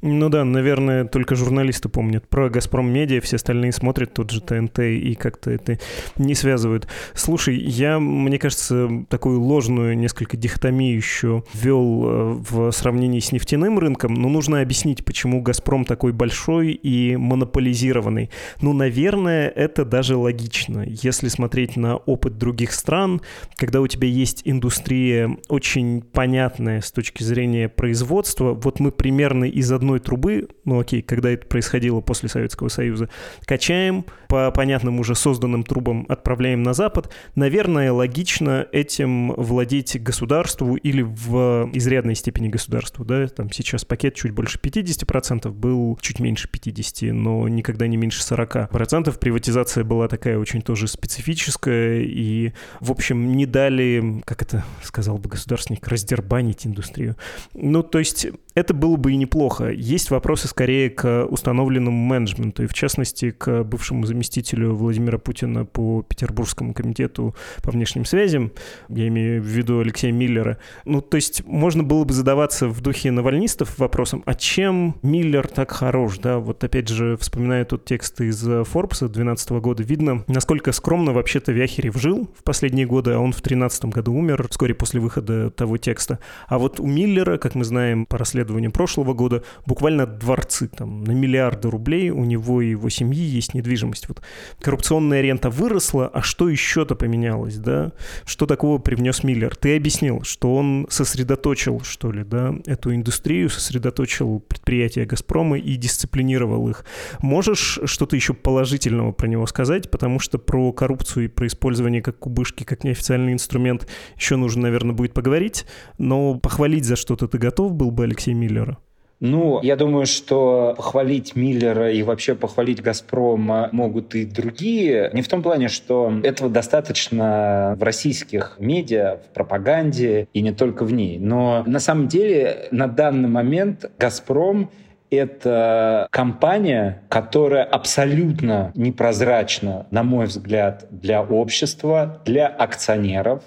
Ну 0.02 0.30
да, 0.30 0.44
наверное, 0.44 1.06
только 1.06 1.36
журналисты 1.36 1.88
помнят. 1.88 2.28
Про 2.28 2.50
«Газпром 2.50 2.92
Медиа» 2.92 3.22
все 3.22 3.36
остальные 3.36 3.72
смотрят 3.72 4.14
тот 4.14 4.32
же 4.32 4.42
ТНТ 4.42 4.80
и 4.80 5.14
как-то 5.14 5.52
это 5.52 5.78
не 6.18 6.34
связывают. 6.34 6.88
Слушай, 7.14 7.58
я, 7.58 8.00
мне 8.00 8.40
кажется, 8.40 9.06
такую 9.10 9.40
ложную 9.40 9.96
несколько 9.96 10.38
дихотомию 10.38 10.96
еще 10.96 11.44
ввел 11.54 12.06
э, 12.06 12.42
в 12.50 12.72
сравнении 12.72 13.20
с 13.20 13.32
нефтяным 13.32 13.78
рынком, 13.78 14.16
но 14.16 14.28
нужно 14.28 14.62
объяснить, 14.62 15.06
почему 15.06 15.42
«Газпром» 15.42 15.86
такой 15.86 16.14
большой 16.14 16.72
и 16.72 17.16
монополизированный. 17.16 18.32
Ну, 18.60 18.74
наверное, 18.74 19.50
это 19.50 19.86
даже 19.86 20.16
логично. 20.16 20.84
Если 20.88 21.28
смотреть 21.28 21.76
на 21.76 21.98
опыт 21.98 22.40
других 22.40 22.72
стран, 22.72 23.22
когда 23.56 23.82
у 23.82 23.88
тебя 23.88 24.08
есть 24.08 24.42
индустрия 24.46 25.38
очень 25.48 26.02
понятная 26.02 26.82
с 26.82 26.92
точки 26.92 27.22
зрения 27.22 27.70
производства, 27.70 28.54
вот 28.54 28.80
мы 28.80 28.92
примерно 28.92 29.44
из 29.44 29.72
одной 29.72 29.91
нефтяной 29.92 30.00
трубы, 30.00 30.48
ну 30.66 30.80
окей, 30.80 31.02
когда 31.02 31.32
это 31.32 31.46
происходило 31.48 32.02
после 32.02 32.30
Советского 32.30 32.70
Союза, 32.70 33.10
качаем, 33.46 34.06
по 34.28 34.52
понятным 34.52 35.00
уже 35.00 35.16
созданным 35.16 35.64
трубам 35.64 36.06
отправляем 36.08 36.64
на 36.64 36.74
Запад, 36.74 37.12
наверное, 37.36 37.92
логично 37.92 38.68
этим 38.72 39.34
владеть 39.34 40.02
государству 40.02 40.76
или 40.76 41.02
в 41.02 41.70
изрядной 41.74 42.16
степени 42.16 42.48
государству, 42.48 43.04
да, 43.04 43.28
там 43.28 43.52
сейчас 43.52 43.86
пакет 43.86 44.16
чуть 44.16 44.32
больше 44.32 44.60
50%, 44.60 45.50
был 45.52 45.98
чуть 46.02 46.20
меньше 46.20 46.48
50, 46.50 47.14
но 47.14 47.48
никогда 47.48 47.88
не 47.88 47.98
меньше 47.98 48.22
40%. 48.22 49.18
Приватизация 49.20 49.84
была 49.84 50.08
такая 50.08 50.38
очень 50.38 50.62
тоже 50.62 50.88
специфическая, 50.88 52.02
и, 52.02 52.54
в 52.80 52.92
общем, 52.92 53.34
не 53.34 53.46
дали, 53.46 54.22
как 54.26 54.42
это 54.42 54.64
сказал 54.84 55.18
бы 55.18 55.30
государственник, 55.30 55.88
раздербанить 55.88 56.66
индустрию. 56.66 57.16
Ну, 57.54 57.84
то 57.84 58.00
есть 58.00 58.28
это 58.54 58.74
было 58.74 58.98
бы 58.98 59.14
и 59.14 59.18
неплохо. 59.18 59.70
Есть 59.70 60.12
вопросы 60.12 60.48
скорее 60.48 60.90
к 60.90 61.26
установленному 61.26 61.98
менеджменту, 61.98 62.64
и 62.64 62.68
в 62.68 62.74
частности 62.74 63.32
к 63.32 63.64
бывшему 63.64 64.06
заместителю 64.06 64.74
Владимира 64.74 65.18
Путина 65.18 65.66
по 65.66 66.02
Петербургскому 66.04 66.74
комитету 66.74 67.36
по 67.64 67.72
внешним 67.72 68.06
связям, 68.06 68.52
я 68.90 69.08
имею 69.08 69.42
в 69.42 69.46
виду 69.46 69.80
Алексея 69.80 70.12
Миллера. 70.12 70.58
Ну, 70.84 71.02
то 71.02 71.16
есть 71.16 71.46
можно 71.46 71.84
было 71.84 72.04
бы 72.04 72.14
задаваться 72.14 72.68
в 72.68 72.82
духе 72.82 73.12
навальнистов 73.12 73.80
вопросом, 73.80 74.22
а 74.26 74.34
чем 74.34 74.98
Миллер 75.02 75.48
так 75.48 75.72
хорош, 75.72 76.18
да? 76.18 76.40
Вот 76.40 76.64
опять 76.64 76.90
же, 76.90 77.16
вспоминая 77.18 77.64
тот 77.64 77.86
текст 77.86 78.20
из 78.20 78.44
Forbes 78.46 79.00
2012 79.00 79.52
года, 79.52 79.84
видно, 79.84 80.26
насколько 80.28 80.72
скромно 80.74 81.14
вообще-то 81.14 81.54
Вяхерев 81.54 81.96
жил 81.96 82.30
в 82.38 82.44
последние 82.44 82.86
годы, 82.86 83.12
а 83.12 83.20
он 83.20 83.32
в 83.32 83.36
2013 83.36 83.86
году 83.86 84.14
умер 84.14 84.48
вскоре 84.50 84.74
после 84.74 85.00
выхода 85.00 85.50
того 85.52 85.78
текста. 85.78 86.20
А 86.48 86.60
вот 86.60 86.80
у 86.80 86.86
Миллера, 86.86 87.38
как 87.38 87.56
мы 87.56 87.64
знаем 87.64 88.06
по 88.06 88.18
расследованию 88.18 88.41
исследованиям 88.42 88.72
прошлого 88.72 89.14
года, 89.14 89.44
буквально 89.66 90.06
дворцы 90.06 90.68
там 90.68 91.04
на 91.04 91.12
миллиарды 91.12 91.70
рублей, 91.70 92.10
у 92.10 92.26
него 92.26 92.62
и 92.62 92.72
его 92.72 92.90
семьи 92.90 93.24
есть 93.24 93.54
недвижимость. 93.54 94.08
Вот 94.08 94.22
коррупционная 94.60 95.22
рента 95.22 95.50
выросла, 95.50 96.08
а 96.08 96.22
что 96.22 96.50
еще-то 96.50 96.96
поменялось, 96.96 97.58
да? 97.58 97.92
Что 98.26 98.46
такого 98.46 98.80
привнес 98.80 99.24
Миллер? 99.24 99.56
Ты 99.56 99.76
объяснил, 99.76 100.24
что 100.24 100.56
он 100.56 100.88
сосредоточил, 100.90 101.82
что 101.82 102.12
ли, 102.12 102.24
да, 102.24 102.56
эту 102.66 102.94
индустрию, 102.96 103.50
сосредоточил 103.50 104.40
предприятия 104.40 105.06
«Газпрома» 105.06 105.58
и 105.58 105.76
дисциплинировал 105.76 106.70
их. 106.70 106.86
Можешь 107.20 107.80
что-то 107.86 108.16
еще 108.16 108.34
положительного 108.34 109.12
про 109.12 109.28
него 109.28 109.46
сказать? 109.46 109.92
Потому 109.92 110.20
что 110.20 110.40
про 110.40 110.72
коррупцию 110.72 111.26
и 111.26 111.28
про 111.28 111.48
использование 111.48 112.02
как 112.02 112.18
кубышки, 112.18 112.64
как 112.64 112.84
неофициальный 112.84 113.34
инструмент 113.34 113.88
еще 114.18 114.36
нужно, 114.36 114.64
наверное, 114.64 114.96
будет 114.96 115.14
поговорить, 115.14 115.66
но 115.98 116.36
похвалить 116.36 116.86
за 116.86 116.96
что-то 116.96 117.28
ты 117.28 117.38
готов 117.38 117.74
был 117.74 117.92
бы, 117.92 118.04
Алексей 118.04 118.31
Миллера? 118.34 118.78
Ну, 119.22 119.60
я 119.62 119.76
думаю, 119.76 120.08
что 120.08 120.74
похвалить 120.76 121.36
Миллера 121.36 121.92
и 121.92 122.02
вообще 122.02 122.34
похвалить 122.34 122.82
«Газпром» 122.82 123.70
могут 123.72 124.16
и 124.16 124.26
другие. 124.26 125.12
Не 125.14 125.22
в 125.22 125.28
том 125.28 125.44
плане, 125.44 125.68
что 125.68 126.12
этого 126.24 126.50
достаточно 126.50 127.76
в 127.78 127.84
российских 127.84 128.56
медиа, 128.58 129.18
в 129.18 129.32
пропаганде 129.32 130.28
и 130.34 130.42
не 130.42 130.52
только 130.52 130.86
в 130.86 130.92
ней. 130.92 131.20
Но 131.20 131.64
на 131.68 131.80
самом 131.80 132.08
деле 132.08 132.68
на 132.72 132.88
данный 132.88 133.30
момент 133.30 133.92
«Газпром» 134.00 134.72
это 135.12 136.08
компания, 136.10 137.04
которая 137.08 137.64
абсолютно 137.64 138.72
непрозрачна, 138.74 139.86
на 139.92 140.02
мой 140.02 140.26
взгляд, 140.26 140.88
для 140.90 141.22
общества, 141.22 142.22
для 142.26 142.48
акционеров. 142.48 143.44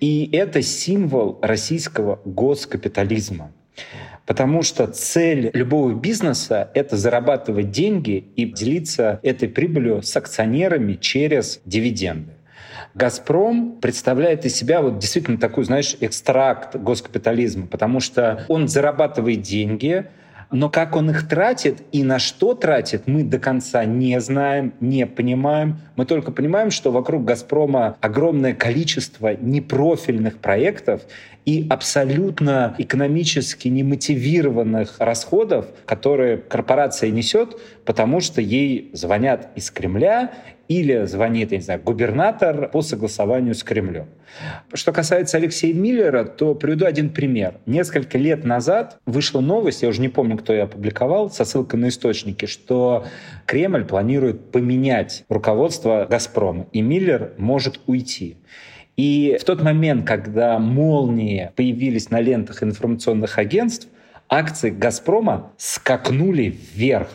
И 0.00 0.30
это 0.32 0.62
символ 0.62 1.38
российского 1.42 2.20
госкапитализма. 2.24 3.52
Потому 4.26 4.62
что 4.62 4.86
цель 4.86 5.50
любого 5.52 5.92
бизнеса— 5.92 6.70
это 6.74 6.96
зарабатывать 6.96 7.70
деньги 7.70 8.24
и 8.36 8.46
делиться 8.46 9.20
этой 9.22 9.48
прибылью 9.48 10.02
с 10.02 10.16
акционерами 10.16 10.94
через 10.94 11.60
дивиденды. 11.64 12.32
«Газпром» 12.94 13.78
представляет 13.80 14.44
из 14.46 14.54
себя 14.54 14.80
вот 14.80 14.98
действительно 14.98 15.38
такой, 15.38 15.64
знаешь, 15.64 15.96
экстракт 16.00 16.76
госкапитализма, 16.76 17.66
потому 17.66 18.00
что 18.00 18.44
он 18.48 18.68
зарабатывает 18.68 19.42
деньги, 19.42 20.06
но 20.50 20.68
как 20.68 20.96
он 20.96 21.10
их 21.10 21.28
тратит 21.28 21.82
и 21.92 22.02
на 22.02 22.18
что 22.18 22.54
тратит, 22.54 23.06
мы 23.06 23.22
до 23.22 23.38
конца 23.38 23.84
не 23.84 24.20
знаем, 24.20 24.74
не 24.80 25.06
понимаем. 25.06 25.78
Мы 25.96 26.06
только 26.06 26.32
понимаем, 26.32 26.70
что 26.70 26.90
вокруг 26.90 27.24
«Газпрома» 27.24 27.96
огромное 28.00 28.54
количество 28.54 29.34
непрофильных 29.34 30.38
проектов, 30.38 31.02
и 31.44 31.66
абсолютно 31.68 32.74
экономически 32.78 33.68
немотивированных 33.68 34.96
расходов, 34.98 35.66
которые 35.84 36.38
корпорация 36.38 37.10
несет, 37.10 37.58
потому 37.84 38.20
что 38.20 38.40
ей 38.40 38.90
звонят 38.94 39.50
из 39.54 39.70
Кремля 39.70 40.32
или 40.68 41.04
звонит, 41.04 41.52
я 41.52 41.58
не 41.58 41.62
знаю, 41.62 41.80
губернатор 41.82 42.68
по 42.68 42.82
согласованию 42.82 43.54
с 43.54 43.62
Кремлем. 43.62 44.06
Что 44.72 44.92
касается 44.92 45.36
Алексея 45.36 45.74
Миллера, 45.74 46.24
то 46.24 46.54
приведу 46.54 46.86
один 46.86 47.10
пример. 47.10 47.54
Несколько 47.66 48.18
лет 48.18 48.44
назад 48.44 48.98
вышла 49.06 49.40
новость, 49.40 49.82
я 49.82 49.88
уже 49.88 50.00
не 50.00 50.08
помню, 50.08 50.36
кто 50.36 50.52
ее 50.52 50.62
опубликовал, 50.62 51.30
со 51.30 51.44
ссылкой 51.44 51.80
на 51.80 51.88
источники, 51.88 52.46
что 52.46 53.04
Кремль 53.46 53.84
планирует 53.84 54.50
поменять 54.50 55.24
руководство 55.28 56.06
«Газпрома», 56.08 56.66
и 56.72 56.82
Миллер 56.82 57.32
может 57.38 57.80
уйти. 57.86 58.36
И 58.96 59.36
в 59.40 59.44
тот 59.44 59.62
момент, 59.62 60.06
когда 60.06 60.58
молнии 60.58 61.50
появились 61.56 62.10
на 62.10 62.20
лентах 62.20 62.62
информационных 62.62 63.38
агентств, 63.38 63.88
акции 64.28 64.70
«Газпрома» 64.70 65.52
скакнули 65.56 66.56
вверх. 66.74 67.08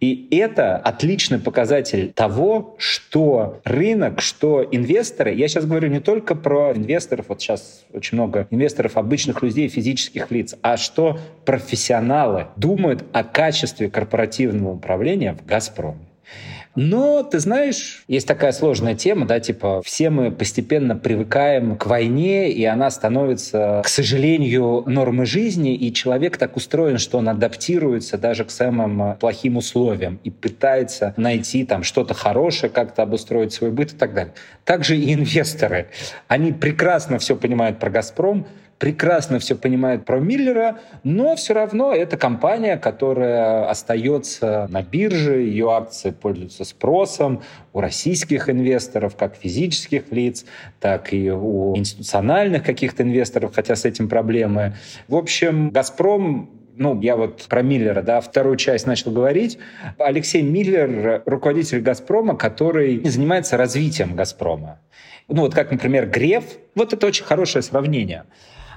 И 0.00 0.28
это 0.30 0.76
отличный 0.76 1.38
показатель 1.38 2.12
того, 2.12 2.74
что 2.78 3.60
рынок, 3.64 4.20
что 4.20 4.66
инвесторы, 4.70 5.34
я 5.34 5.48
сейчас 5.48 5.64
говорю 5.64 5.88
не 5.88 6.00
только 6.00 6.34
про 6.34 6.72
инвесторов, 6.72 7.26
вот 7.28 7.40
сейчас 7.40 7.84
очень 7.92 8.16
много 8.16 8.46
инвесторов 8.50 8.96
обычных 8.96 9.42
людей, 9.42 9.68
физических 9.68 10.30
лиц, 10.30 10.54
а 10.62 10.76
что 10.76 11.18
профессионалы 11.44 12.48
думают 12.56 13.04
о 13.12 13.24
качестве 13.24 13.90
корпоративного 13.90 14.74
управления 14.74 15.34
в 15.34 15.46
«Газпроме». 15.46 15.98
Но, 16.74 17.22
ты 17.22 17.38
знаешь, 17.38 18.04
есть 18.08 18.26
такая 18.26 18.52
сложная 18.52 18.94
тема, 18.94 19.26
да, 19.26 19.40
типа 19.40 19.82
все 19.84 20.08
мы 20.08 20.30
постепенно 20.30 20.96
привыкаем 20.96 21.76
к 21.76 21.86
войне, 21.86 22.50
и 22.50 22.64
она 22.64 22.90
становится, 22.90 23.82
к 23.84 23.88
сожалению, 23.88 24.82
нормой 24.86 25.26
жизни, 25.26 25.74
и 25.74 25.92
человек 25.92 26.38
так 26.38 26.56
устроен, 26.56 26.96
что 26.96 27.18
он 27.18 27.28
адаптируется 27.28 28.16
даже 28.16 28.44
к 28.44 28.50
самым 28.50 29.02
э, 29.02 29.16
плохим 29.16 29.58
условиям 29.58 30.18
и 30.24 30.30
пытается 30.30 31.12
найти 31.18 31.66
там 31.66 31.82
что-то 31.82 32.14
хорошее, 32.14 32.72
как-то 32.72 33.02
обустроить 33.02 33.52
свой 33.52 33.70
быт 33.70 33.92
и 33.92 33.96
так 33.96 34.14
далее. 34.14 34.32
Также 34.64 34.96
и 34.96 35.12
инвесторы. 35.12 35.88
Они 36.26 36.52
прекрасно 36.52 37.18
все 37.18 37.36
понимают 37.36 37.78
про 37.80 37.90
«Газпром», 37.90 38.46
прекрасно 38.82 39.38
все 39.38 39.54
понимает 39.54 40.04
про 40.04 40.18
Миллера, 40.18 40.80
но 41.04 41.36
все 41.36 41.54
равно 41.54 41.94
это 41.94 42.16
компания, 42.16 42.76
которая 42.76 43.70
остается 43.70 44.66
на 44.70 44.82
бирже, 44.82 45.42
ее 45.42 45.70
акции 45.70 46.10
пользуются 46.10 46.64
спросом 46.64 47.42
у 47.72 47.80
российских 47.80 48.50
инвесторов, 48.50 49.14
как 49.14 49.36
физических 49.36 50.10
лиц, 50.10 50.44
так 50.80 51.12
и 51.12 51.30
у 51.30 51.76
институциональных 51.76 52.64
каких-то 52.64 53.04
инвесторов, 53.04 53.54
хотя 53.54 53.76
с 53.76 53.84
этим 53.84 54.08
проблемы. 54.08 54.74
В 55.06 55.14
общем, 55.14 55.70
«Газпром» 55.70 56.50
ну, 56.74 57.00
я 57.02 57.14
вот 57.14 57.46
про 57.48 57.62
Миллера, 57.62 58.02
да, 58.02 58.20
вторую 58.20 58.56
часть 58.56 58.88
начал 58.88 59.12
говорить. 59.12 59.58
Алексей 59.96 60.42
Миллер, 60.42 61.22
руководитель 61.24 61.82
«Газпрома», 61.82 62.34
который 62.34 63.00
занимается 63.04 63.56
развитием 63.56 64.16
«Газпрома». 64.16 64.80
Ну, 65.28 65.42
вот 65.42 65.54
как, 65.54 65.70
например, 65.70 66.08
Греф. 66.08 66.42
Вот 66.74 66.92
это 66.92 67.06
очень 67.06 67.24
хорошее 67.24 67.62
сравнение. 67.62 68.24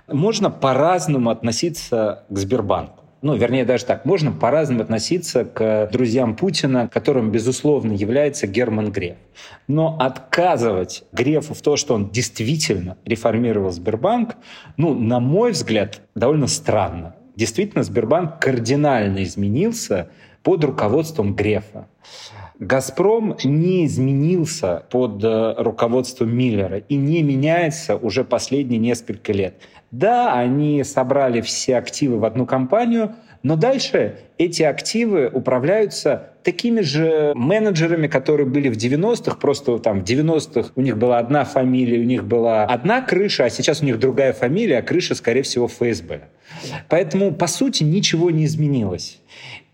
Можно 0.08 0.50
по-разному 0.50 1.30
относиться 1.30 2.26
к 2.30 2.38
Сбербанку. 2.38 3.06
Ну, 3.22 3.36
вернее, 3.36 3.66
даже 3.66 3.86
так, 3.86 4.06
можно 4.06 4.32
по-разному 4.32 4.84
относиться 4.84 5.46
к 5.46 5.90
друзьям 5.92 6.36
Путина, 6.36 6.88
которым, 6.88 7.32
безусловно, 7.32 7.94
является 7.94 8.46
Герман 8.46 8.92
Греф. 8.92 9.16
Но 9.68 9.98
отказывать 10.00 11.06
Грефу 11.12 11.56
в 11.56 11.62
то, 11.62 11.76
что 11.76 11.96
он 11.96 12.12
действительно 12.12 12.98
реформировал 13.04 13.72
Сбербанк, 13.72 14.36
ну, 14.78 14.94
на 14.94 15.20
мой 15.20 15.54
взгляд, 15.54 16.02
довольно 16.14 16.46
странно. 16.46 17.16
Действительно, 17.36 17.84
Сбербанк 17.84 18.40
кардинально 18.40 19.24
изменился 19.24 20.10
под 20.44 20.64
руководством 20.64 21.36
Грефа. 21.36 21.88
«Газпром» 22.60 23.36
не 23.44 23.86
изменился 23.86 24.86
под 24.90 25.22
э, 25.24 25.56
руководством 25.58 26.34
Миллера 26.34 26.78
и 26.78 26.96
не 26.96 27.22
меняется 27.22 27.98
уже 27.98 28.24
последние 28.24 28.80
несколько 28.80 29.34
лет. 29.34 29.56
Да, 29.98 30.34
они 30.34 30.84
собрали 30.84 31.40
все 31.40 31.78
активы 31.78 32.20
в 32.20 32.26
одну 32.26 32.46
компанию, 32.46 33.16
но 33.44 33.56
дальше 33.56 34.18
эти 34.38 34.64
активы 34.64 35.30
управляются 35.32 36.32
такими 36.44 36.82
же 36.82 37.32
менеджерами, 37.34 38.08
которые 38.08 38.46
были 38.46 38.68
в 38.68 38.76
90-х, 38.76 39.38
просто 39.38 39.78
там 39.78 40.02
в 40.02 40.04
90-х 40.04 40.72
у 40.76 40.82
них 40.82 40.98
была 40.98 41.20
одна 41.20 41.46
фамилия, 41.46 42.02
у 42.02 42.04
них 42.04 42.26
была 42.26 42.66
одна 42.66 43.02
крыша, 43.02 43.46
а 43.46 43.50
сейчас 43.50 43.82
у 43.82 43.86
них 43.86 43.98
другая 43.98 44.34
фамилия, 44.34 44.80
а 44.80 44.82
крыша, 44.82 45.16
скорее 45.16 45.44
всего, 45.44 45.68
ФСБ. 45.70 46.24
Поэтому, 46.90 47.34
по 47.34 47.48
сути, 47.48 47.84
ничего 47.84 48.32
не 48.32 48.44
изменилось. 48.44 49.22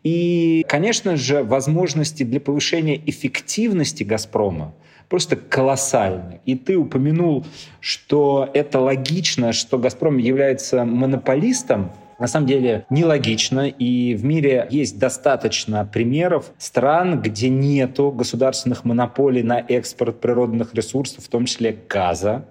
И, 0.04 0.64
конечно 0.68 1.16
же, 1.16 1.44
возможности 1.44 2.22
для 2.22 2.40
повышения 2.40 3.02
эффективности 3.08 4.04
«Газпрома» 4.04 4.76
просто 5.12 5.36
колоссальны. 5.36 6.40
И 6.46 6.56
ты 6.56 6.78
упомянул, 6.78 7.46
что 7.82 8.50
это 8.54 8.80
логично, 8.80 9.52
что 9.52 9.78
«Газпром» 9.78 10.18
является 10.18 10.86
монополистом 10.86 11.92
на 12.18 12.28
самом 12.28 12.48
деле 12.48 12.86
нелогично, 12.90 13.68
и 13.68 14.14
в 14.14 14.24
мире 14.24 14.68
есть 14.70 15.00
достаточно 15.00 15.90
примеров 15.92 16.52
стран, 16.60 17.20
где 17.20 17.50
нету 17.50 18.12
государственных 18.12 18.86
монополий 18.86 19.42
на 19.42 19.60
экспорт 19.60 20.22
природных 20.22 20.74
ресурсов, 20.76 21.26
в 21.26 21.28
том 21.28 21.46
числе 21.46 21.76
газа. 21.90 22.46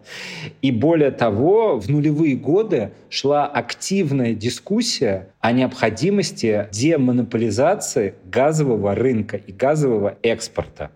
И 0.61 0.71
более 0.71 1.13
того, 1.13 1.79
в 1.79 1.89
нулевые 1.89 2.37
годы 2.37 2.91
шла 3.09 3.47
активная 3.47 4.35
дискуссия 4.35 5.29
о 5.41 5.53
необходимости 5.53 6.69
демонополизации 6.73 8.17
газового 8.25 8.95
рынка 8.95 9.37
и 9.37 9.53
газового 9.53 10.19
экспорта. 10.23 10.91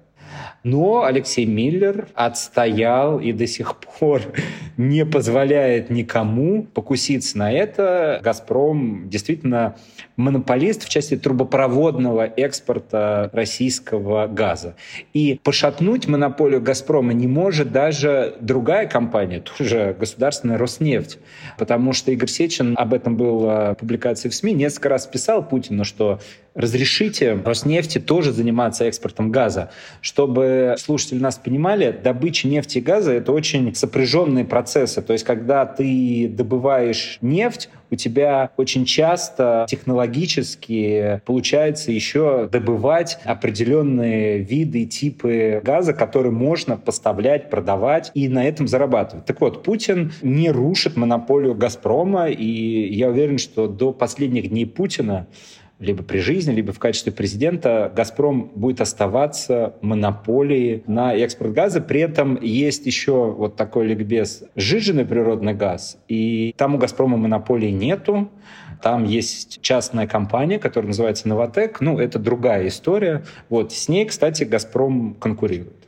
Но 0.65 1.05
Алексей 1.05 1.45
Миллер 1.45 2.09
отстоял 2.15 3.21
и 3.21 3.33
до 3.33 3.47
сих 3.47 3.77
пор 3.77 4.23
не 4.79 5.05
позволяет 5.05 5.91
никому 5.91 6.65
покуситься 6.65 7.39
на 7.39 7.53
это. 7.53 8.19
«Газпром» 8.25 9.09
действительно 9.09 9.77
монополист 10.17 10.85
в 10.85 10.89
части 10.89 11.17
трубопроводного 11.17 12.25
экспорта 12.25 13.31
российского 13.33 14.27
газа. 14.27 14.75
И 15.13 15.39
пошатнуть 15.43 16.09
монополию 16.09 16.63
«Газпрома» 16.63 17.13
не 17.13 17.27
может 17.27 17.71
даже 17.71 18.37
другая 18.41 18.87
компания, 18.87 19.41
тоже 19.41 19.95
государственная 19.99 20.57
«Роснефть». 20.57 21.19
Потому 21.59 21.93
что 21.93 22.11
Игорь 22.11 22.29
Сечин, 22.29 22.75
об 22.79 22.95
этом 22.95 23.17
была 23.17 23.75
публикация 23.75 24.31
в 24.31 24.35
СМИ, 24.35 24.55
несколько 24.55 24.89
раз 24.89 25.07
писал 25.07 25.47
Путину, 25.47 25.85
что 25.85 26.21
разрешите 26.55 27.35
Роснефти 27.45 27.99
тоже 27.99 28.33
заниматься 28.33 28.85
экспортом 28.85 29.31
газа. 29.31 29.71
Чтобы 30.01 30.75
слушатели 30.79 31.19
нас 31.19 31.37
понимали, 31.37 31.91
добыча 31.91 32.49
нефти 32.49 32.79
и 32.79 32.81
газа— 32.81 33.13
это 33.15 33.33
очень 33.33 33.75
сопряженные 33.75 34.45
процессы. 34.45 35.03
То 35.03 35.13
есть, 35.13 35.25
когда 35.25 35.67
ты 35.67 36.29
добываешь 36.29 37.19
нефть, 37.21 37.69
у 37.91 37.97
тебя 37.97 38.51
очень 38.57 38.85
часто 38.87 39.67
технологически 39.69 41.21
получается 41.27 41.93
еще 41.93 42.49
добывать 42.51 43.19
определенные 43.25 44.39
виды 44.39 44.83
и 44.83 44.87
типы 44.87 45.61
газа, 45.63 45.93
которые 45.93 46.33
можно 46.33 46.77
поставлять, 46.77 47.51
продавать 47.51 48.11
и 48.15 48.29
на 48.29 48.45
этом 48.45 48.67
зарабатывать. 48.67 49.27
Так 49.27 49.41
вот, 49.41 49.63
Путин 49.63 50.13
не 50.23 50.51
рушит 50.51 50.97
монополию 50.97 51.55
«Газпрома», 51.55 52.29
и 52.29 52.93
я 52.95 53.09
уверен, 53.09 53.39
что 53.39 53.69
до 53.69 53.93
последних 53.93 54.49
дней 54.49 54.67
Путина 54.67 55.29
либо 55.79 56.03
при 56.03 56.19
жизни, 56.19 56.53
либо 56.53 56.73
в 56.73 56.79
качестве 56.79 57.13
президента, 57.13 57.93
«Газпром» 57.95 58.51
будет 58.55 58.81
оставаться 58.81 59.75
монополией 59.81 60.85
на 60.87 61.15
экспорт 61.15 61.53
газа. 61.53 61.81
При 61.81 62.01
этом 62.01 62.41
есть 62.41 62.87
еще 62.87 63.33
вот 63.33 63.57
такой 63.57 63.87
ликбез 63.87 64.45
«Жиженый 64.55 65.05
природный 65.05 65.55
газ», 65.55 65.99
и 66.09 66.55
там 66.57 66.75
у 66.77 66.79
«Газпрома» 66.79 67.17
монополии 67.17 67.71
нету. 67.71 68.31
Там 68.83 69.05
есть 69.05 69.61
частная 69.63 70.07
компания, 70.07 70.59
которая 70.59 70.89
называется 70.89 71.29
«Новотек». 71.29 71.81
Ну, 71.81 71.99
это 71.99 72.19
другая 72.19 72.69
история. 72.69 73.25
Вот 73.49 73.73
с 73.73 73.89
ней, 73.89 74.05
кстати, 74.05 74.45
«Газпром» 74.45 75.15
конкурирует. 75.15 75.84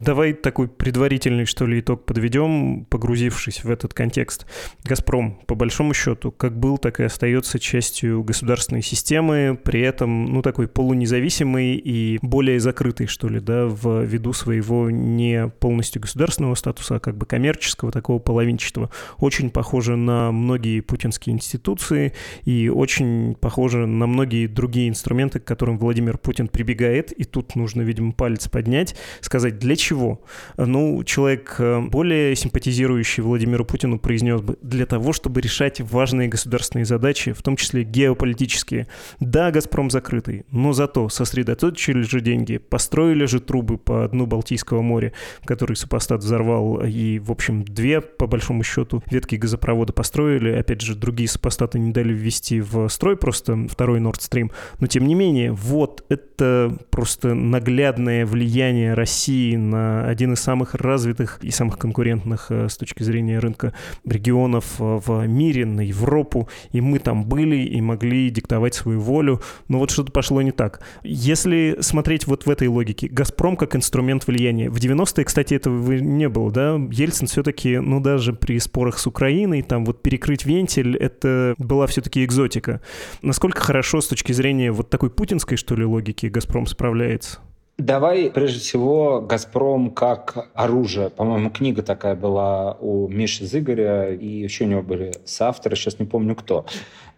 Давай 0.00 0.32
такой 0.32 0.68
предварительный, 0.68 1.44
что 1.44 1.66
ли, 1.66 1.80
итог 1.80 2.04
подведем, 2.04 2.84
погрузившись 2.86 3.64
в 3.64 3.70
этот 3.70 3.94
контекст. 3.94 4.46
«Газпром», 4.84 5.40
по 5.46 5.54
большому 5.54 5.94
счету, 5.94 6.30
как 6.30 6.58
был, 6.58 6.78
так 6.78 7.00
и 7.00 7.04
остается 7.04 7.58
частью 7.58 8.22
государственной 8.22 8.82
системы, 8.82 9.58
при 9.62 9.80
этом, 9.80 10.26
ну, 10.26 10.42
такой 10.42 10.68
полунезависимый 10.68 11.76
и 11.76 12.18
более 12.22 12.60
закрытый, 12.60 13.06
что 13.06 13.28
ли, 13.28 13.40
да, 13.40 13.66
в 13.66 14.02
виду 14.04 14.32
своего 14.32 14.90
не 14.90 15.48
полностью 15.48 16.02
государственного 16.02 16.54
статуса, 16.54 16.96
а 16.96 17.00
как 17.00 17.16
бы 17.16 17.26
коммерческого, 17.26 17.92
такого 17.92 18.18
половинчатого. 18.18 18.90
Очень 19.18 19.50
похоже 19.50 19.96
на 19.96 20.32
многие 20.32 20.80
путинские 20.80 21.34
институции 21.34 22.12
и 22.44 22.68
очень 22.68 23.34
похоже 23.40 23.86
на 23.86 24.06
многие 24.06 24.46
другие 24.46 24.88
инструменты, 24.88 25.40
к 25.40 25.44
которым 25.44 25.78
Владимир 25.78 26.18
Путин 26.18 26.48
прибегает, 26.48 27.12
и 27.12 27.24
тут 27.24 27.56
нужно, 27.56 27.82
видимо, 27.82 28.12
палец 28.12 28.48
поднять, 28.48 28.96
сказать, 29.20 29.53
для 29.58 29.76
чего? 29.76 30.20
Ну, 30.56 31.02
человек, 31.04 31.56
э, 31.58 31.80
более 31.80 32.36
симпатизирующий 32.36 33.22
Владимиру 33.22 33.64
Путину, 33.64 33.98
произнес 33.98 34.40
бы, 34.40 34.56
для 34.62 34.86
того, 34.86 35.12
чтобы 35.12 35.40
решать 35.40 35.80
важные 35.80 36.28
государственные 36.28 36.84
задачи, 36.84 37.32
в 37.32 37.42
том 37.42 37.56
числе 37.56 37.84
геополитические. 37.84 38.86
Да, 39.20 39.50
«Газпром» 39.50 39.90
закрытый, 39.90 40.44
но 40.50 40.72
зато 40.72 41.08
сосредоточили 41.08 42.02
же 42.02 42.20
деньги, 42.20 42.58
построили 42.58 43.26
же 43.26 43.40
трубы 43.40 43.78
по 43.78 44.08
дну 44.08 44.26
Балтийского 44.26 44.82
моря, 44.82 45.12
который 45.44 45.76
супостат 45.76 46.20
взорвал, 46.20 46.84
и, 46.84 47.18
в 47.18 47.30
общем, 47.30 47.64
две, 47.64 48.00
по 48.00 48.26
большому 48.26 48.62
счету, 48.62 49.02
ветки 49.10 49.36
газопровода 49.36 49.92
построили. 49.92 50.50
Опять 50.50 50.80
же, 50.80 50.94
другие 50.94 51.28
супостаты 51.28 51.78
не 51.78 51.92
дали 51.92 52.12
ввести 52.12 52.60
в 52.60 52.88
строй 52.88 53.16
просто 53.16 53.66
второй 53.68 54.00
Nord 54.00 54.18
Stream. 54.18 54.50
Но, 54.80 54.86
тем 54.86 55.06
не 55.06 55.14
менее, 55.14 55.52
вот 55.52 56.04
это 56.08 56.76
просто 56.90 57.34
наглядное 57.34 58.26
влияние 58.26 58.94
России 58.94 59.43
на 59.56 60.06
один 60.06 60.32
из 60.32 60.40
самых 60.40 60.74
развитых 60.74 61.38
и 61.42 61.50
самых 61.50 61.78
конкурентных 61.78 62.46
э, 62.50 62.68
с 62.68 62.76
точки 62.76 63.02
зрения 63.02 63.38
рынка 63.38 63.74
регионов 64.04 64.76
э, 64.78 65.00
в 65.04 65.26
мире, 65.26 65.66
на 65.66 65.82
Европу, 65.82 66.48
и 66.72 66.80
мы 66.80 66.98
там 66.98 67.24
были 67.24 67.56
и 67.56 67.80
могли 67.80 68.30
диктовать 68.30 68.74
свою 68.74 69.00
волю, 69.00 69.40
но 69.68 69.78
вот 69.78 69.90
что-то 69.90 70.12
пошло 70.12 70.42
не 70.42 70.52
так. 70.52 70.80
Если 71.02 71.76
смотреть 71.80 72.26
вот 72.26 72.46
в 72.46 72.50
этой 72.50 72.68
логике, 72.68 73.08
«Газпром» 73.08 73.56
как 73.56 73.76
инструмент 73.76 74.26
влияния. 74.26 74.70
В 74.70 74.76
90-е, 74.76 75.24
кстати, 75.24 75.54
этого 75.54 75.92
не 75.92 76.28
было, 76.28 76.50
да? 76.50 76.80
Ельцин 76.90 77.26
все-таки, 77.26 77.78
ну 77.78 78.00
даже 78.00 78.32
при 78.32 78.58
спорах 78.58 78.98
с 78.98 79.06
Украиной, 79.06 79.62
там 79.62 79.84
вот 79.84 80.02
перекрыть 80.02 80.44
вентиль, 80.44 80.96
это 80.96 81.54
была 81.58 81.86
все-таки 81.86 82.24
экзотика. 82.24 82.80
Насколько 83.22 83.60
хорошо 83.60 84.00
с 84.00 84.08
точки 84.08 84.32
зрения 84.32 84.72
вот 84.72 84.90
такой 84.90 85.10
путинской, 85.10 85.56
что 85.56 85.74
ли, 85.74 85.84
логики 85.84 86.26
«Газпром» 86.26 86.66
справляется? 86.66 87.40
Давай, 87.76 88.30
прежде 88.30 88.60
всего, 88.60 89.20
«Газпром» 89.20 89.90
как 89.90 90.48
оружие. 90.54 91.10
По-моему, 91.10 91.50
книга 91.50 91.82
такая 91.82 92.14
была 92.14 92.74
у 92.74 93.08
Миши 93.08 93.46
Зыгоря, 93.46 94.14
и 94.14 94.26
еще 94.26 94.64
у 94.64 94.68
него 94.68 94.82
были 94.82 95.12
соавторы, 95.24 95.74
сейчас 95.74 95.98
не 95.98 96.06
помню 96.06 96.36
кто. 96.36 96.66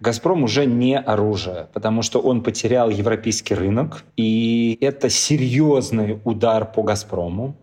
«Газпром» 0.01 0.45
уже 0.45 0.65
не 0.65 0.99
оружие, 0.99 1.69
потому 1.75 2.01
что 2.01 2.21
он 2.21 2.43
потерял 2.43 2.89
европейский 2.89 3.55
рынок, 3.55 4.05
и 4.17 4.79
это 4.81 5.11
серьезный 5.11 6.21
удар 6.25 6.65
по 6.65 6.83
«Газпрому». 6.83 7.55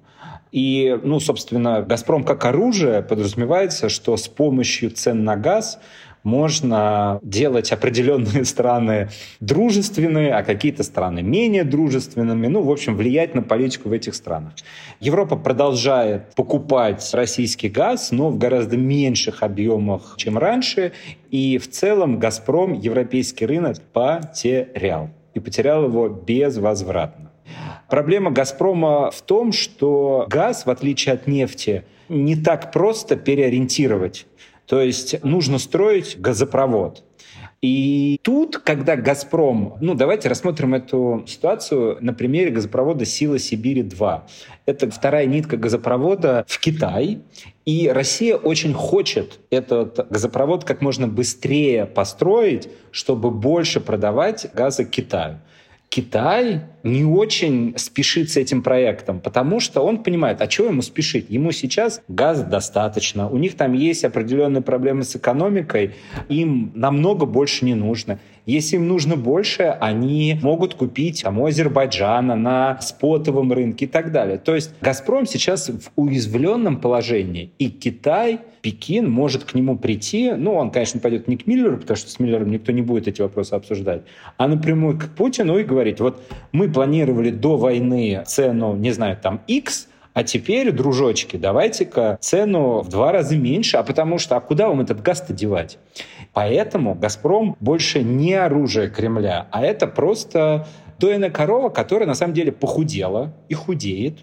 И, 0.51 0.95
ну, 1.01 1.19
собственно, 1.19 1.81
«Газпром» 1.81 2.23
как 2.23 2.45
оружие 2.45 3.01
подразумевается, 3.01 3.89
что 3.89 4.15
с 4.17 4.27
помощью 4.27 4.91
цен 4.91 5.23
на 5.23 5.35
газ 5.35 5.79
можно 6.23 7.19
делать 7.21 7.71
определенные 7.71 8.45
страны 8.45 9.09
дружественные, 9.39 10.33
а 10.33 10.43
какие-то 10.43 10.83
страны 10.83 11.21
менее 11.21 11.63
дружественными. 11.63 12.47
Ну, 12.47 12.61
в 12.61 12.71
общем, 12.71 12.95
влиять 12.95 13.35
на 13.35 13.41
политику 13.41 13.89
в 13.89 13.91
этих 13.91 14.15
странах. 14.15 14.53
Европа 14.99 15.35
продолжает 15.35 16.33
покупать 16.35 17.07
российский 17.13 17.69
газ, 17.69 18.11
но 18.11 18.29
в 18.29 18.37
гораздо 18.37 18.77
меньших 18.77 19.43
объемах, 19.43 20.15
чем 20.17 20.37
раньше. 20.37 20.93
И 21.29 21.57
в 21.57 21.69
целом 21.69 22.19
«Газпром» 22.19 22.73
европейский 22.73 23.45
рынок 23.45 23.77
потерял. 23.91 25.09
И 25.33 25.39
потерял 25.39 25.85
его 25.85 26.07
безвозвратно. 26.09 27.31
Проблема 27.89 28.31
«Газпрома» 28.31 29.11
в 29.11 29.21
том, 29.21 29.51
что 29.51 30.25
газ, 30.29 30.65
в 30.65 30.69
отличие 30.69 31.13
от 31.13 31.27
нефти, 31.27 31.83
не 32.09 32.35
так 32.35 32.71
просто 32.71 33.15
переориентировать 33.15 34.25
то 34.65 34.81
есть 34.81 35.23
нужно 35.23 35.59
строить 35.59 36.19
газопровод. 36.19 37.03
И 37.63 38.19
тут, 38.23 38.57
когда 38.57 38.97
«Газпром...» 38.97 39.77
Ну, 39.79 39.95
давайте 39.95 40.27
рассмотрим 40.27 40.73
эту 40.73 41.23
ситуацию 41.25 41.97
на 42.01 42.13
примере 42.13 42.51
газопровода 42.51 43.05
«Сила 43.05 43.39
Сибири-2». 43.39 44.21
Это 44.65 44.91
вторая 44.91 45.25
нитка 45.27 45.55
газопровода 45.55 46.43
в 46.45 46.59
Китай. 46.59 47.21
И 47.63 47.87
Россия 47.87 48.35
очень 48.35 48.73
хочет 48.73 49.39
этот 49.49 50.09
газопровод 50.09 50.65
как 50.65 50.81
можно 50.81 51.07
быстрее 51.07 51.85
построить, 51.85 52.67
чтобы 52.91 53.31
больше 53.31 53.79
продавать 53.79 54.47
газа 54.53 54.83
Китаю. 54.83 55.39
Китай 55.93 56.61
не 56.81 57.05
очень 57.05 57.75
спешит 57.77 58.31
с 58.31 58.37
этим 58.37 58.63
проектом, 58.63 59.19
потому 59.19 59.59
что 59.59 59.81
он 59.81 60.01
понимает, 60.01 60.41
а 60.41 60.47
чего 60.47 60.69
ему 60.69 60.81
спешить? 60.81 61.27
Ему 61.29 61.51
сейчас 61.51 62.01
газа 62.07 62.45
достаточно, 62.45 63.29
у 63.29 63.37
них 63.37 63.55
там 63.55 63.73
есть 63.73 64.03
определенные 64.03 64.63
проблемы 64.63 65.03
с 65.03 65.15
экономикой, 65.15 65.93
им 66.29 66.71
намного 66.73 67.27
больше 67.27 67.65
не 67.65 67.75
нужно. 67.75 68.17
Если 68.45 68.75
им 68.75 68.87
нужно 68.87 69.15
больше, 69.15 69.63
они 69.79 70.37
могут 70.41 70.73
купить 70.73 71.23
там, 71.23 71.43
Азербайджана 71.43 72.35
на 72.35 72.79
спотовом 72.81 73.53
рынке 73.53 73.85
и 73.85 73.87
так 73.87 74.11
далее. 74.11 74.37
То 74.37 74.53
есть 74.55 74.71
«Газпром» 74.81 75.25
сейчас 75.25 75.69
в 75.69 75.91
уязвленном 75.95 76.77
положении, 76.77 77.51
и 77.57 77.69
Китай 77.69 78.39
Пекин 78.61 79.09
может 79.09 79.43
к 79.43 79.53
нему 79.55 79.77
прийти, 79.77 80.31
ну, 80.31 80.53
он, 80.53 80.71
конечно, 80.71 80.99
пойдет 80.99 81.27
не 81.27 81.37
к 81.37 81.47
Миллеру, 81.47 81.77
потому 81.77 81.97
что 81.97 82.09
с 82.09 82.19
Миллером 82.19 82.49
никто 82.51 82.71
не 82.71 82.81
будет 82.81 83.07
эти 83.07 83.21
вопросы 83.21 83.53
обсуждать, 83.53 84.03
а 84.37 84.47
напрямую 84.47 84.97
к 84.97 85.09
Путину 85.09 85.57
и 85.57 85.63
говорить, 85.63 85.99
вот 85.99 86.21
мы 86.51 86.69
планировали 86.69 87.29
до 87.29 87.57
войны 87.57 88.23
цену, 88.25 88.75
не 88.75 88.91
знаю, 88.91 89.17
там, 89.21 89.41
X, 89.47 89.89
а 90.13 90.23
теперь, 90.23 90.71
дружочки, 90.71 91.37
давайте-ка 91.37 92.17
цену 92.21 92.81
в 92.81 92.89
два 92.89 93.11
раза 93.11 93.35
меньше, 93.35 93.77
а 93.77 93.83
потому 93.83 94.19
что, 94.19 94.35
а 94.35 94.39
куда 94.39 94.67
вам 94.69 94.81
этот 94.81 95.01
газ-то 95.01 95.33
девать? 95.33 95.79
Поэтому 96.33 96.95
«Газпром» 96.95 97.55
больше 97.59 98.01
не 98.01 98.33
оружие 98.33 98.89
Кремля, 98.89 99.47
а 99.51 99.63
это 99.63 99.85
просто 99.85 100.67
дойная 100.99 101.29
корова, 101.29 101.69
которая 101.69 102.07
на 102.07 102.15
самом 102.15 102.33
деле 102.33 102.51
похудела 102.51 103.35
и 103.49 103.53
худеет. 103.53 104.19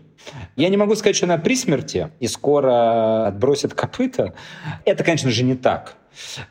Я 0.57 0.69
не 0.69 0.77
могу 0.77 0.95
сказать, 0.97 1.17
что 1.17 1.27
она 1.27 1.39
при 1.39 1.55
смерти 1.57 2.11
и 2.19 2.27
скоро 2.27 3.27
отбросит 3.27 3.75
копыта. 3.75 4.35
Это, 4.85 5.05
конечно 5.05 5.31
же, 5.31 5.45
не 5.45 5.55
так. 5.55 5.97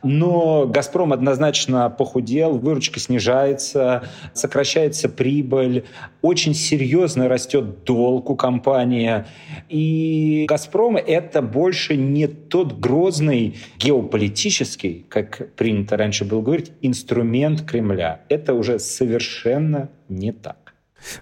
Но 0.03 0.65
«Газпром» 0.65 1.13
однозначно 1.13 1.89
похудел, 1.89 2.57
выручка 2.57 2.99
снижается, 2.99 4.03
сокращается 4.33 5.09
прибыль, 5.09 5.85
очень 6.21 6.53
серьезно 6.53 7.27
растет 7.27 7.83
долг 7.83 8.29
у 8.29 8.35
компании. 8.35 9.25
И 9.69 10.45
«Газпром»— 10.47 10.95
это 10.97 11.41
больше 11.41 11.95
не 11.95 12.27
тот 12.27 12.79
грозный 12.79 13.57
геополитический, 13.77 15.05
как 15.09 15.53
принято 15.55 15.97
раньше 15.97 16.25
было 16.25 16.41
говорить, 16.41 16.71
инструмент 16.81 17.61
Кремля. 17.61 18.21
Это 18.29 18.53
уже 18.53 18.79
совершенно 18.79 19.89
не 20.07 20.31
так. 20.31 20.68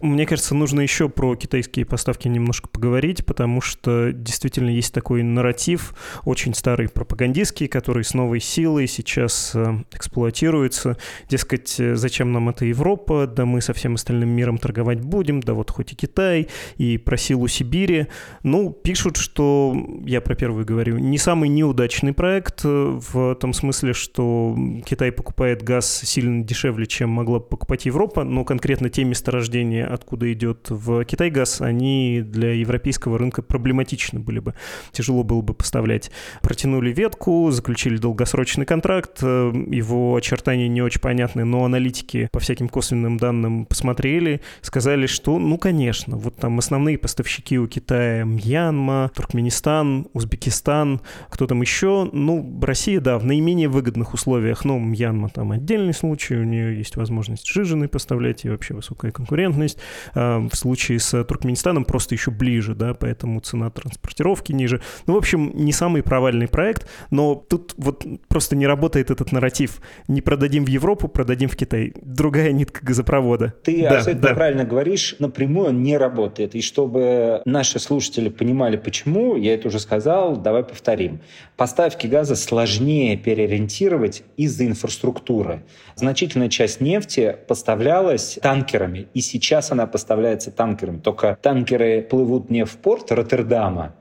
Мне 0.01 0.25
кажется, 0.25 0.55
нужно 0.55 0.81
еще 0.81 1.09
про 1.09 1.35
китайские 1.35 1.85
поставки 1.85 2.27
немножко 2.27 2.69
поговорить, 2.69 3.25
потому 3.25 3.61
что 3.61 4.11
действительно 4.11 4.69
есть 4.69 4.93
такой 4.93 5.23
нарратив, 5.23 5.93
очень 6.25 6.53
старый 6.53 6.89
пропагандистский, 6.89 7.67
который 7.67 8.03
с 8.03 8.13
новой 8.13 8.39
силой 8.39 8.87
сейчас 8.87 9.51
э, 9.53 9.83
эксплуатируется. 9.91 10.97
Дескать, 11.29 11.79
э, 11.79 11.95
зачем 11.95 12.31
нам 12.31 12.49
эта 12.49 12.65
Европа, 12.65 13.27
да 13.27 13.45
мы 13.45 13.61
со 13.61 13.73
всем 13.73 13.95
остальным 13.95 14.29
миром 14.29 14.57
торговать 14.57 15.01
будем, 15.01 15.41
да 15.41 15.53
вот 15.53 15.71
хоть 15.71 15.93
и 15.93 15.95
Китай, 15.95 16.47
и 16.77 16.97
про 16.97 17.17
силу 17.17 17.47
Сибири. 17.47 18.07
Ну, 18.43 18.71
пишут, 18.71 19.17
что, 19.17 19.75
я 20.05 20.21
про 20.21 20.35
первый 20.35 20.65
говорю, 20.65 20.97
не 20.97 21.17
самый 21.17 21.49
неудачный 21.49 22.13
проект 22.13 22.61
э, 22.63 22.99
в 23.11 23.35
том 23.35 23.53
смысле, 23.53 23.93
что 23.93 24.57
Китай 24.85 25.11
покупает 25.11 25.63
газ 25.63 26.01
сильно 26.03 26.43
дешевле, 26.43 26.85
чем 26.85 27.09
могла 27.09 27.39
покупать 27.39 27.85
Европа, 27.85 28.23
но 28.23 28.43
конкретно 28.43 28.89
те 28.89 29.03
месторождения, 29.03 29.66
направления, 29.67 29.85
откуда 29.85 30.31
идет 30.31 30.67
в 30.69 31.03
Китай 31.05 31.29
газ, 31.29 31.61
они 31.61 32.21
для 32.25 32.53
европейского 32.53 33.17
рынка 33.17 33.41
проблематичны 33.41 34.19
были 34.19 34.39
бы. 34.39 34.53
Тяжело 34.91 35.23
было 35.23 35.41
бы 35.41 35.53
поставлять. 35.53 36.11
Протянули 36.41 36.91
ветку, 36.91 37.49
заключили 37.51 37.97
долгосрочный 37.97 38.65
контракт, 38.65 39.19
э, 39.21 39.51
его 39.71 40.15
очертания 40.15 40.67
не 40.67 40.81
очень 40.81 41.01
понятны, 41.01 41.43
но 41.45 41.65
аналитики 41.65 42.29
по 42.31 42.39
всяким 42.39 42.69
косвенным 42.69 43.17
данным 43.17 43.65
посмотрели, 43.65 44.41
сказали, 44.61 45.07
что, 45.07 45.37
ну, 45.39 45.57
конечно, 45.57 46.17
вот 46.17 46.35
там 46.37 46.59
основные 46.59 46.97
поставщики 46.97 47.59
у 47.59 47.67
Китая 47.67 48.23
Мьянма, 48.23 49.11
Туркменистан, 49.15 50.07
Узбекистан, 50.13 51.01
кто 51.29 51.47
там 51.47 51.61
еще, 51.61 52.09
ну, 52.11 52.59
Россия, 52.61 52.99
да, 52.99 53.17
в 53.17 53.25
наименее 53.25 53.67
выгодных 53.67 54.13
условиях, 54.13 54.65
но 54.65 54.79
Мьянма 54.79 55.29
там 55.29 55.51
отдельный 55.51 55.93
случай, 55.93 56.35
у 56.35 56.43
нее 56.43 56.77
есть 56.77 56.95
возможность 56.95 57.47
жиженой 57.47 57.87
поставлять 57.87 58.45
и 58.45 58.49
вообще 58.49 58.73
высокая 58.73 59.11
конкуренция 59.11 59.56
конкурентность. 59.57 59.77
А, 60.13 60.39
в 60.39 60.55
случае 60.55 60.99
с 60.99 61.23
Туркменистаном 61.23 61.85
просто 61.85 62.15
еще 62.15 62.31
ближе, 62.31 62.75
да, 62.75 62.93
поэтому 62.93 63.39
цена 63.39 63.69
транспортировки 63.69 64.51
ниже. 64.51 64.81
Ну, 65.05 65.13
в 65.13 65.17
общем, 65.17 65.51
не 65.53 65.71
самый 65.71 66.03
провальный 66.03 66.47
проект, 66.47 66.87
но 67.11 67.35
тут 67.35 67.73
вот 67.77 68.05
просто 68.27 68.55
не 68.55 68.67
работает 68.67 69.11
этот 69.11 69.31
нарратив. 69.31 69.81
Не 70.07 70.21
продадим 70.21 70.65
в 70.65 70.69
Европу, 70.69 71.07
продадим 71.07 71.49
в 71.49 71.55
Китай. 71.55 71.93
Другая 72.01 72.51
нитка 72.51 72.85
газопровода. 72.85 73.53
Ты 73.63 73.81
да, 73.81 73.97
абсолютно 73.97 74.29
да. 74.29 74.35
правильно 74.35 74.63
говоришь, 74.63 75.15
напрямую 75.19 75.69
он 75.69 75.83
не 75.83 75.97
работает. 75.97 76.55
И 76.55 76.61
чтобы 76.61 77.41
наши 77.45 77.79
слушатели 77.79 78.29
понимали, 78.29 78.77
почему, 78.77 79.35
я 79.35 79.53
это 79.53 79.67
уже 79.67 79.79
сказал, 79.79 80.37
давай 80.37 80.63
повторим. 80.63 81.19
Поставки 81.55 82.07
газа 82.07 82.35
сложнее 82.35 83.17
переориентировать 83.17 84.23
из-за 84.37 84.65
инфраструктуры. 84.65 85.63
Значительная 85.95 86.49
часть 86.49 86.81
нефти 86.81 87.35
поставлялась 87.47 88.37
танкерами, 88.41 89.07
и 89.13 89.21
сейчас 89.21 89.46
сейчас 89.47 89.71
она 89.71 89.87
поставляется 89.87 90.51
танкерами. 90.51 90.99
Только 90.99 91.37
танкеры 91.41 92.01
плывут 92.01 92.49
не 92.49 92.65
в 92.65 92.75
порт 92.77 93.11
Роттердама, 93.13 93.95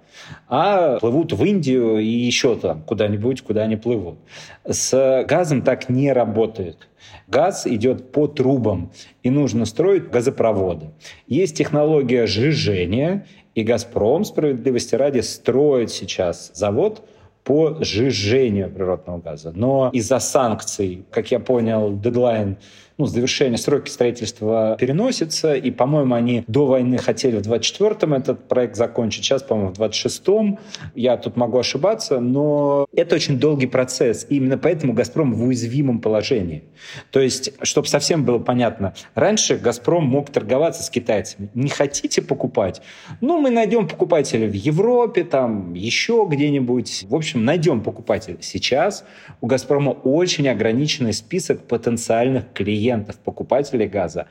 а 0.49 0.99
плывут 0.99 1.33
в 1.33 1.45
Индию 1.45 1.99
и 1.99 2.07
еще 2.07 2.57
там 2.57 2.83
куда-нибудь, 2.83 3.43
куда 3.43 3.63
они 3.63 3.77
плывут. 3.77 4.19
С 4.65 5.25
газом 5.29 5.63
так 5.63 5.89
не 5.89 6.13
работает. 6.13 6.89
Газ 7.29 7.65
идет 7.67 8.11
по 8.11 8.27
трубам, 8.27 8.91
и 9.23 9.31
нужно 9.31 9.67
строить 9.67 10.11
газопроводы. 10.11 10.91
Есть 11.29 11.57
технология 11.57 12.27
сжижения, 12.27 13.27
и 13.55 13.63
«Газпром», 13.63 14.25
справедливости 14.25 14.97
ради, 14.97 15.21
строит 15.21 15.91
сейчас 15.91 16.51
завод 16.55 17.09
по 17.43 17.79
сжижению 17.81 18.71
природного 18.71 19.19
газа. 19.19 19.53
Но 19.55 19.91
из-за 19.93 20.19
санкций, 20.19 21.07
как 21.11 21.31
я 21.31 21.39
понял, 21.39 21.97
дедлайн 21.97 22.59
ну, 22.99 23.07
завершение 23.07 23.59
сроки 23.59 23.91
строительства 23.91 24.77
переносится, 24.79 25.55
и, 25.55 25.71
по-моему, 25.71 26.15
они 26.15 26.45
до 26.47 26.67
войны 26.67 26.97
хотели 26.99 27.37
в 27.37 27.43
24-м 27.43 28.15
этот 28.15 28.49
проект 28.49 28.77
закончить, 28.77 29.25
сейчас, 29.25 29.43
по-моему, 29.43 29.75
в 29.75 29.79
26-м. 29.79 30.59
Я 30.95 31.17
тут 31.17 31.37
могу 31.37 31.59
ошибаться, 31.59 32.21
но 32.21 32.87
это 32.95 33.17
очень 33.17 33.39
долгий 33.39 33.67
процесс, 33.67 34.27
и 34.29 34.37
именно 34.37 34.57
поэтому 34.57 34.95
«Газпром» 34.95 35.35
в 35.35 35.43
уязвимом 35.45 36.01
положении. 36.01 36.65
То 37.11 37.21
есть, 37.21 37.53
чтобы 37.63 37.87
совсем 37.87 38.25
было 38.25 38.39
понятно, 38.39 38.95
раньше 39.15 39.57
«Газпром» 39.59 40.05
мог 40.05 40.31
торговаться 40.31 40.83
с 40.83 40.89
китайцами. 40.89 41.51
Не 41.55 41.69
хотите 41.69 42.23
покупать? 42.23 42.81
Ну, 43.21 43.39
мы 43.39 43.51
найдем 43.51 43.89
покупателя 43.89 44.49
в 44.49 44.55
Европе, 44.55 45.25
там, 45.25 45.75
еще 45.75 46.27
где-нибудь. 46.29 47.07
В 47.09 47.15
общем, 47.15 47.45
найдем 47.45 47.83
покупателя. 47.83 48.39
Сейчас 48.41 49.05
у 49.43 49.47
«Газпрома» 49.47 49.91
очень 49.91 50.49
ограниченный 50.49 51.13
список 51.13 51.67
потенциальных 51.67 52.53
клиентов 52.55 52.86
клиентов, 52.87 53.17
покупателей 53.17 53.87
газа. 53.87 54.27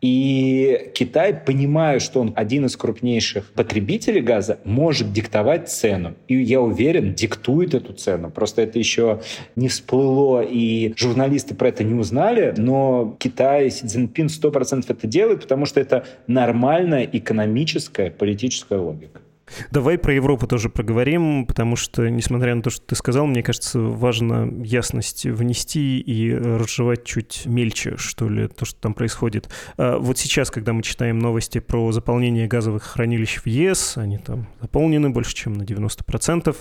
И 0.00 0.90
Китай, 0.94 1.34
понимая, 1.34 1.98
что 1.98 2.20
он 2.20 2.32
один 2.36 2.64
из 2.66 2.76
крупнейших 2.76 3.52
потребителей 3.52 4.20
газа, 4.20 4.58
может 4.64 5.12
диктовать 5.12 5.68
цену. 5.68 6.14
И 6.28 6.36
я 6.36 6.60
уверен, 6.60 7.14
диктует 7.14 7.74
эту 7.74 7.92
цену. 7.92 8.30
Просто 8.30 8.62
это 8.62 8.78
еще 8.78 9.20
не 9.56 9.68
всплыло, 9.68 10.40
и 10.40 10.94
журналисты 10.96 11.54
про 11.54 11.68
это 11.68 11.84
не 11.84 11.94
узнали, 11.94 12.54
но 12.56 13.16
Китай, 13.18 13.70
Си 13.70 13.86
Цзиньпин 13.86 14.26
100% 14.26 14.84
это 14.88 15.06
делает, 15.06 15.42
потому 15.42 15.66
что 15.66 15.80
это 15.80 16.04
нормальная 16.26 17.08
экономическая, 17.12 18.10
политическая 18.10 18.78
логика. 18.78 19.20
Давай 19.70 19.98
про 19.98 20.14
Европу 20.14 20.46
тоже 20.46 20.68
проговорим, 20.68 21.46
потому 21.46 21.76
что, 21.76 22.08
несмотря 22.08 22.54
на 22.54 22.62
то, 22.62 22.70
что 22.70 22.84
ты 22.86 22.94
сказал, 22.94 23.26
мне 23.26 23.42
кажется, 23.42 23.80
важно 23.80 24.62
ясность 24.62 25.24
внести 25.24 26.00
и 26.00 26.34
разжевать 26.34 27.04
чуть 27.04 27.42
мельче, 27.46 27.96
что 27.96 28.28
ли, 28.28 28.48
то, 28.48 28.64
что 28.64 28.80
там 28.80 28.94
происходит. 28.94 29.48
А 29.76 29.98
вот 29.98 30.18
сейчас, 30.18 30.50
когда 30.50 30.72
мы 30.72 30.82
читаем 30.82 31.18
новости 31.18 31.58
про 31.58 31.92
заполнение 31.92 32.46
газовых 32.46 32.82
хранилищ 32.82 33.38
в 33.38 33.46
ЕС, 33.46 33.96
они 33.96 34.18
там 34.18 34.46
заполнены 34.60 35.10
больше, 35.10 35.34
чем 35.34 35.54
на 35.54 35.62
90%, 35.62 36.56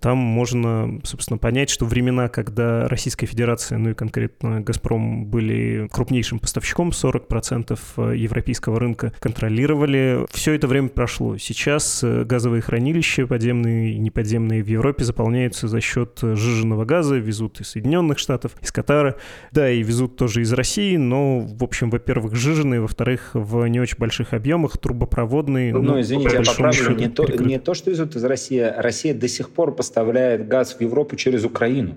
там 0.00 0.18
можно, 0.18 1.00
собственно, 1.04 1.38
понять, 1.38 1.70
что 1.70 1.84
времена, 1.84 2.28
когда 2.28 2.88
Российская 2.88 3.26
Федерация, 3.26 3.78
ну 3.78 3.90
и 3.90 3.94
конкретно 3.94 4.60
«Газпром» 4.60 5.26
были 5.26 5.88
крупнейшим 5.90 6.38
поставщиком, 6.38 6.90
40% 6.90 8.16
европейского 8.16 8.80
рынка 8.80 9.12
контролировали, 9.18 10.26
все 10.30 10.52
это 10.52 10.66
время 10.66 10.88
прошло. 10.88 11.36
Сейчас 11.38 12.02
газовые 12.30 12.62
хранилища, 12.62 13.26
подземные 13.26 13.94
и 13.94 13.98
неподземные 13.98 14.62
в 14.62 14.68
Европе, 14.68 15.02
заполняются 15.02 15.66
за 15.66 15.80
счет 15.80 16.20
сжиженного 16.22 16.84
газа, 16.84 17.16
везут 17.16 17.60
из 17.60 17.70
Соединенных 17.70 18.20
Штатов, 18.20 18.52
из 18.62 18.70
Катара, 18.70 19.16
да, 19.50 19.68
и 19.68 19.82
везут 19.82 20.16
тоже 20.16 20.42
из 20.42 20.52
России, 20.52 20.96
но, 20.96 21.40
в 21.40 21.64
общем, 21.64 21.90
во-первых, 21.90 22.36
сжиженные, 22.36 22.80
во-вторых, 22.80 23.30
в 23.34 23.66
не 23.66 23.80
очень 23.80 23.98
больших 23.98 24.32
объемах, 24.32 24.78
трубопроводные. 24.78 25.72
Ну, 25.72 25.82
ну 25.82 26.00
извините, 26.00 26.36
я 26.36 26.42
поправлю, 26.42 26.94
не 26.94 27.08
то, 27.08 27.26
не 27.26 27.58
то, 27.58 27.74
что 27.74 27.90
везут 27.90 28.14
из 28.14 28.22
России, 28.24 28.60
Россия 28.60 29.12
до 29.12 29.26
сих 29.26 29.50
пор 29.50 29.74
поставляет 29.74 30.46
газ 30.46 30.74
в 30.74 30.80
Европу 30.80 31.16
через 31.16 31.44
Украину. 31.44 31.96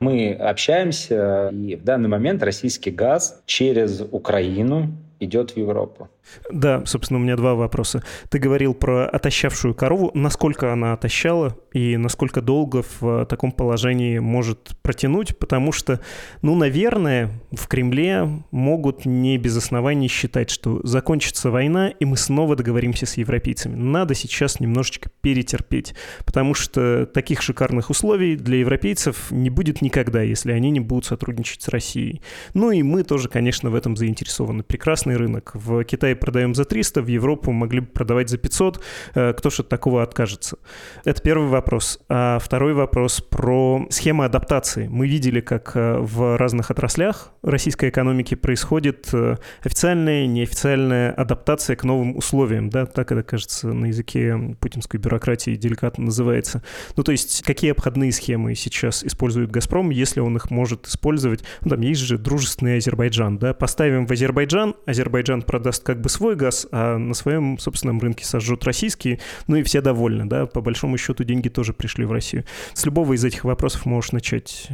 Мы 0.00 0.32
общаемся, 0.32 1.50
и 1.54 1.76
в 1.76 1.82
данный 1.82 2.10
момент 2.10 2.42
российский 2.42 2.90
газ 2.90 3.42
через 3.46 4.02
Украину 4.10 4.92
идет 5.20 5.52
в 5.52 5.56
Европу. 5.56 6.10
Да, 6.50 6.84
собственно, 6.86 7.18
у 7.20 7.22
меня 7.22 7.36
два 7.36 7.54
вопроса. 7.54 8.02
Ты 8.30 8.38
говорил 8.38 8.74
про 8.74 9.06
отощавшую 9.06 9.74
корову. 9.74 10.10
Насколько 10.14 10.72
она 10.72 10.92
отощала 10.92 11.56
и 11.72 11.96
насколько 11.96 12.40
долго 12.40 12.84
в 13.00 13.26
таком 13.26 13.52
положении 13.52 14.18
может 14.18 14.70
протянуть? 14.82 15.36
Потому 15.36 15.72
что, 15.72 16.00
ну, 16.42 16.54
наверное, 16.54 17.30
в 17.50 17.68
Кремле 17.68 18.44
могут 18.50 19.04
не 19.04 19.36
без 19.38 19.56
оснований 19.56 20.08
считать, 20.08 20.50
что 20.50 20.80
закончится 20.84 21.50
война, 21.50 21.88
и 21.88 22.04
мы 22.04 22.16
снова 22.16 22.56
договоримся 22.56 23.06
с 23.06 23.16
европейцами. 23.16 23.74
Надо 23.74 24.14
сейчас 24.14 24.60
немножечко 24.60 25.10
перетерпеть, 25.20 25.94
потому 26.24 26.54
что 26.54 27.06
таких 27.06 27.42
шикарных 27.42 27.90
условий 27.90 28.36
для 28.36 28.58
европейцев 28.58 29.30
не 29.30 29.50
будет 29.50 29.82
никогда, 29.82 30.22
если 30.22 30.52
они 30.52 30.70
не 30.70 30.80
будут 30.80 31.06
сотрудничать 31.06 31.62
с 31.62 31.68
Россией. 31.68 32.22
Ну 32.54 32.70
и 32.70 32.82
мы 32.82 33.02
тоже, 33.02 33.28
конечно, 33.28 33.70
в 33.70 33.74
этом 33.74 33.96
заинтересованы. 33.96 34.62
Прекрасный 34.62 35.16
рынок. 35.16 35.52
В 35.54 35.84
Китае 35.84 36.11
продаем 36.14 36.54
за 36.54 36.64
300, 36.64 37.02
в 37.02 37.06
Европу 37.06 37.52
могли 37.52 37.80
бы 37.80 37.86
продавать 37.86 38.28
за 38.28 38.38
500. 38.38 38.80
Э, 39.14 39.32
кто 39.32 39.50
же 39.50 39.62
от 39.62 39.68
такого 39.68 40.02
откажется? 40.02 40.58
Это 41.04 41.20
первый 41.22 41.48
вопрос. 41.48 42.00
А 42.08 42.38
второй 42.38 42.74
вопрос 42.74 43.20
про 43.20 43.86
схему 43.90 44.22
адаптации. 44.22 44.88
Мы 44.88 45.08
видели, 45.08 45.40
как 45.40 45.72
э, 45.74 45.98
в 45.98 46.36
разных 46.36 46.70
отраслях 46.70 47.31
российской 47.42 47.90
экономики 47.90 48.34
происходит 48.34 49.08
э, 49.12 49.36
официальная, 49.62 50.26
неофициальная 50.26 51.12
адаптация 51.12 51.76
к 51.76 51.84
новым 51.84 52.16
условиям. 52.16 52.70
Да? 52.70 52.86
Так 52.86 53.12
это, 53.12 53.22
кажется, 53.22 53.68
на 53.68 53.86
языке 53.86 54.56
путинской 54.60 55.00
бюрократии 55.00 55.56
деликатно 55.56 56.04
называется. 56.04 56.62
Ну, 56.96 57.02
то 57.02 57.12
есть, 57.12 57.42
какие 57.42 57.72
обходные 57.72 58.12
схемы 58.12 58.54
сейчас 58.54 59.04
использует 59.04 59.50
«Газпром», 59.50 59.90
если 59.90 60.20
он 60.20 60.36
их 60.36 60.50
может 60.50 60.86
использовать? 60.86 61.44
Ну, 61.62 61.70
там 61.70 61.80
есть 61.80 62.00
же 62.00 62.18
дружественный 62.18 62.78
Азербайджан, 62.78 63.38
да? 63.38 63.54
Поставим 63.54 64.06
в 64.06 64.10
Азербайджан, 64.12 64.74
Азербайджан 64.86 65.42
продаст 65.42 65.82
как 65.84 66.00
бы 66.00 66.08
свой 66.08 66.36
газ, 66.36 66.66
а 66.70 66.96
на 66.98 67.14
своем 67.14 67.58
собственном 67.58 68.00
рынке 68.00 68.24
сожжут 68.24 68.64
российский, 68.64 69.20
ну 69.46 69.56
и 69.56 69.62
все 69.62 69.80
довольны, 69.80 70.26
да, 70.26 70.46
по 70.46 70.60
большому 70.60 70.96
счету 70.98 71.24
деньги 71.24 71.48
тоже 71.48 71.72
пришли 71.72 72.04
в 72.04 72.12
Россию. 72.12 72.44
С 72.74 72.84
любого 72.84 73.14
из 73.14 73.24
этих 73.24 73.44
вопросов 73.44 73.86
можешь 73.86 74.12
начать. 74.12 74.68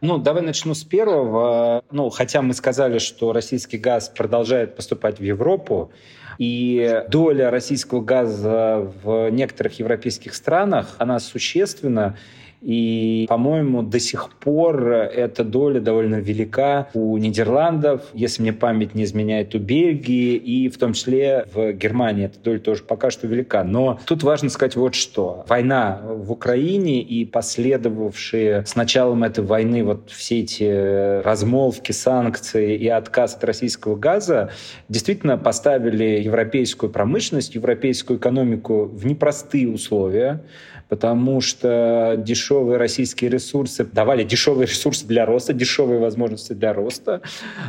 Ну, 0.00 0.18
давай 0.18 0.42
начну 0.42 0.74
с 0.74 0.84
первого. 0.84 1.82
Ну, 1.90 2.08
хотя 2.10 2.42
мы 2.42 2.54
сказали, 2.54 2.98
что 2.98 3.32
российский 3.32 3.78
газ 3.78 4.08
продолжает 4.08 4.76
поступать 4.76 5.18
в 5.18 5.22
Европу, 5.22 5.92
и 6.38 7.02
доля 7.08 7.50
российского 7.50 8.00
газа 8.00 8.92
в 9.02 9.28
некоторых 9.30 9.78
европейских 9.80 10.34
странах, 10.34 10.94
она 10.98 11.18
существенна. 11.18 12.16
И, 12.60 13.26
по-моему, 13.28 13.82
до 13.82 14.00
сих 14.00 14.30
пор 14.30 14.88
эта 14.92 15.44
доля 15.44 15.80
довольно 15.80 16.16
велика 16.16 16.88
у 16.94 17.16
Нидерландов, 17.16 18.02
если 18.14 18.42
мне 18.42 18.52
память 18.52 18.94
не 18.94 19.04
изменяет, 19.04 19.54
у 19.54 19.58
Бельгии 19.58 20.34
и 20.34 20.68
в 20.68 20.78
том 20.78 20.92
числе 20.92 21.46
в 21.52 21.72
Германии 21.72 22.26
эта 22.26 22.38
доля 22.40 22.58
тоже 22.58 22.82
пока 22.82 23.10
что 23.10 23.26
велика. 23.26 23.62
Но 23.64 23.98
тут 24.06 24.22
важно 24.22 24.50
сказать 24.50 24.76
вот 24.76 24.94
что. 24.94 25.44
Война 25.48 26.00
в 26.02 26.32
Украине 26.32 27.00
и 27.00 27.24
последовавшие 27.24 28.64
с 28.66 28.74
началом 28.74 29.24
этой 29.24 29.44
войны 29.44 29.84
вот 29.84 30.10
все 30.10 30.40
эти 30.40 31.22
размолвки, 31.22 31.92
санкции 31.92 32.76
и 32.76 32.88
отказ 32.88 33.36
от 33.36 33.44
российского 33.44 33.96
газа 33.96 34.50
действительно 34.88 35.38
поставили 35.38 36.20
европейскую 36.20 36.90
промышленность, 36.90 37.54
европейскую 37.54 38.18
экономику 38.18 38.86
в 38.86 39.06
непростые 39.06 39.68
условия 39.68 40.42
потому 40.88 41.40
что 41.40 42.14
дешевые 42.18 42.78
российские 42.78 43.30
ресурсы 43.30 43.84
давали 43.84 44.24
дешевые 44.24 44.66
ресурсы 44.66 45.06
для 45.06 45.26
роста, 45.26 45.52
дешевые 45.52 46.00
возможности 46.00 46.52
для 46.52 46.72
роста. 46.72 47.20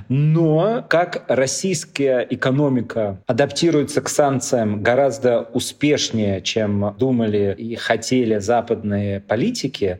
Но 0.08 0.86
как 0.88 1.26
российская 1.28 2.26
экономика 2.30 3.20
адаптируется 3.28 4.02
к 4.02 4.10
санкциям 4.10 4.82
гораздо 4.82 5.42
успешнее, 5.54 6.42
чем 6.42 6.96
думали 6.98 7.56
и 7.58 7.76
хотели 7.76 8.40
западные 8.40 9.20
политики, 9.20 10.00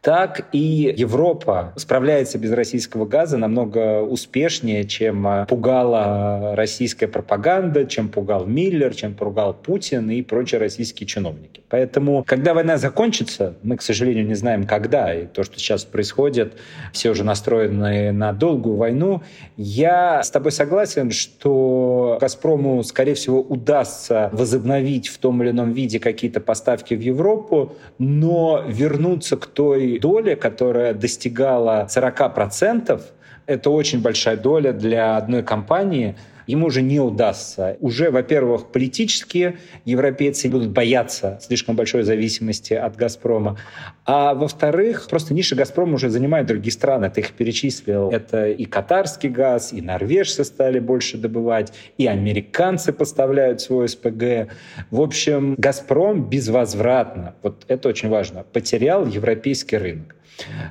так 0.00 0.48
и 0.52 0.94
Европа 0.96 1.74
справляется 1.76 2.38
без 2.38 2.52
российского 2.52 3.04
газа 3.04 3.36
намного 3.36 4.00
успешнее, 4.00 4.84
чем 4.84 5.26
а, 5.26 5.44
пугала 5.44 6.54
российская 6.56 7.06
пропаганда, 7.06 7.84
чем 7.84 8.08
пугал 8.08 8.46
Миллер, 8.46 8.94
чем 8.94 9.14
пугал 9.14 9.52
Путин 9.52 10.10
и 10.10 10.22
прочие 10.22 10.58
российские 10.58 11.06
чиновники. 11.06 11.60
Поэтому, 11.68 12.24
когда 12.26 12.54
война 12.54 12.78
закончится, 12.78 13.54
мы, 13.62 13.76
к 13.76 13.82
сожалению, 13.82 14.26
не 14.26 14.34
знаем, 14.34 14.66
когда, 14.66 15.14
и 15.14 15.26
то, 15.26 15.44
что 15.44 15.58
сейчас 15.58 15.84
происходит, 15.84 16.54
все 16.92 17.10
уже 17.10 17.22
настроены 17.22 18.10
на 18.12 18.32
долгую 18.32 18.76
войну, 18.76 19.22
я 19.56 20.22
с 20.22 20.30
тобой 20.30 20.52
согласен, 20.52 21.10
что 21.10 22.16
«Газпрому», 22.20 22.82
скорее 22.84 23.14
всего, 23.14 23.42
удастся 23.42 24.30
возобновить 24.32 25.08
в 25.08 25.18
том 25.18 25.42
или 25.42 25.50
ином 25.50 25.72
виде 25.72 26.00
какие-то 26.00 26.40
поставки 26.40 26.94
в 26.94 27.00
Европу, 27.00 27.76
но 27.98 28.64
вернуться 28.66 29.36
к 29.36 29.46
той 29.46 29.89
доля, 29.98 30.36
которая 30.36 30.94
достигала 30.94 31.86
40%, 31.88 33.00
это 33.46 33.70
очень 33.70 34.00
большая 34.00 34.36
доля 34.36 34.72
для 34.72 35.16
одной 35.16 35.42
компании– 35.42 36.16
ему 36.50 36.66
уже 36.66 36.82
не 36.82 37.00
удастся. 37.00 37.76
Уже, 37.80 38.10
во-первых, 38.10 38.72
политические 38.72 39.58
европейцы 39.84 40.48
будут 40.48 40.70
бояться 40.70 41.38
слишком 41.42 41.76
большой 41.76 42.02
зависимости 42.02 42.74
от 42.74 42.96
«Газпрома», 42.96 43.58
а 44.04 44.34
во-вторых, 44.34 45.06
просто 45.08 45.34
ниша 45.34 45.54
«Газпрома» 45.54 45.94
уже 45.94 46.10
занимает 46.10 46.46
другие 46.46 46.72
страны, 46.72 47.10
ты 47.10 47.20
их 47.20 47.32
перечислил. 47.32 48.10
Это 48.10 48.48
и 48.48 48.64
катарский 48.64 49.28
газ, 49.28 49.72
и 49.72 49.80
норвежцы 49.80 50.44
стали 50.44 50.80
больше 50.80 51.16
добывать, 51.16 51.72
и 51.96 52.06
американцы 52.06 52.92
поставляют 52.92 53.60
свой 53.60 53.88
СПГ. 53.88 54.52
В 54.90 55.00
общем, 55.00 55.54
«Газпром» 55.58 56.28
безвозвратно, 56.28 57.34
вот 57.42 57.64
это 57.68 57.88
очень 57.88 58.08
важно, 58.08 58.44
потерял 58.52 59.06
европейский 59.06 59.76
рынок. 59.76 60.16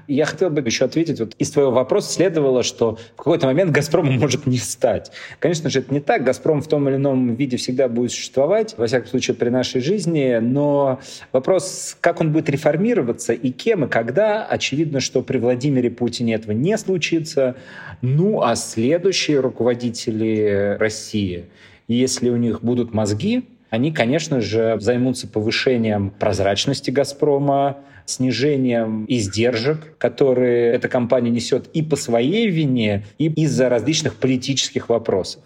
Я 0.07 0.25
хотел 0.25 0.49
бы 0.49 0.61
еще 0.61 0.85
ответить, 0.85 1.19
вот 1.19 1.35
из 1.37 1.51
твоего 1.51 1.71
вопроса 1.71 2.11
следовало, 2.11 2.63
что 2.63 2.97
в 3.13 3.17
какой-то 3.17 3.47
момент 3.47 3.71
«Газпрома» 3.71 4.11
может 4.11 4.45
не 4.45 4.57
стать. 4.57 5.11
Конечно 5.39 5.69
же, 5.69 5.79
это 5.79 5.93
не 5.93 5.99
так. 5.99 6.23
«Газпром» 6.23 6.61
в 6.61 6.67
том 6.67 6.87
или 6.89 6.95
ином 6.95 7.35
виде 7.35 7.57
всегда 7.57 7.87
будет 7.87 8.11
существовать, 8.11 8.75
во 8.77 8.87
всяком 8.87 9.07
случае, 9.09 9.35
при 9.35 9.49
нашей 9.49 9.81
жизни, 9.81 10.37
но 10.41 10.99
вопрос, 11.31 11.97
как 12.01 12.21
он 12.21 12.31
будет 12.31 12.49
реформироваться 12.49 13.33
и 13.33 13.51
кем, 13.51 13.85
и 13.85 13.87
когда, 13.87 14.45
очевидно, 14.45 14.99
что 14.99 15.21
при 15.21 15.37
Владимире 15.37 15.89
Путине 15.89 16.35
этого 16.35 16.51
не 16.51 16.77
случится. 16.77 17.55
Ну, 18.01 18.41
а 18.41 18.55
следующие 18.55 19.39
руководители 19.39 20.77
России, 20.79 21.45
если 21.87 22.29
у 22.29 22.37
них 22.37 22.61
будут 22.61 22.93
мозги, 22.93 23.43
они, 23.69 23.91
конечно 23.91 24.41
же, 24.41 24.77
займутся 24.79 25.27
повышением 25.27 26.11
прозрачности 26.11 26.91
«Газпрома», 26.91 27.77
снижением 28.09 29.05
издержек, 29.07 29.97
которые 29.97 30.73
эта 30.73 30.87
компания 30.87 31.29
несет 31.29 31.67
и 31.73 31.83
по 31.83 31.95
своей 31.95 32.49
вине, 32.49 33.05
и 33.17 33.27
из-за 33.27 33.69
различных 33.69 34.15
политических 34.15 34.89
вопросов. 34.89 35.43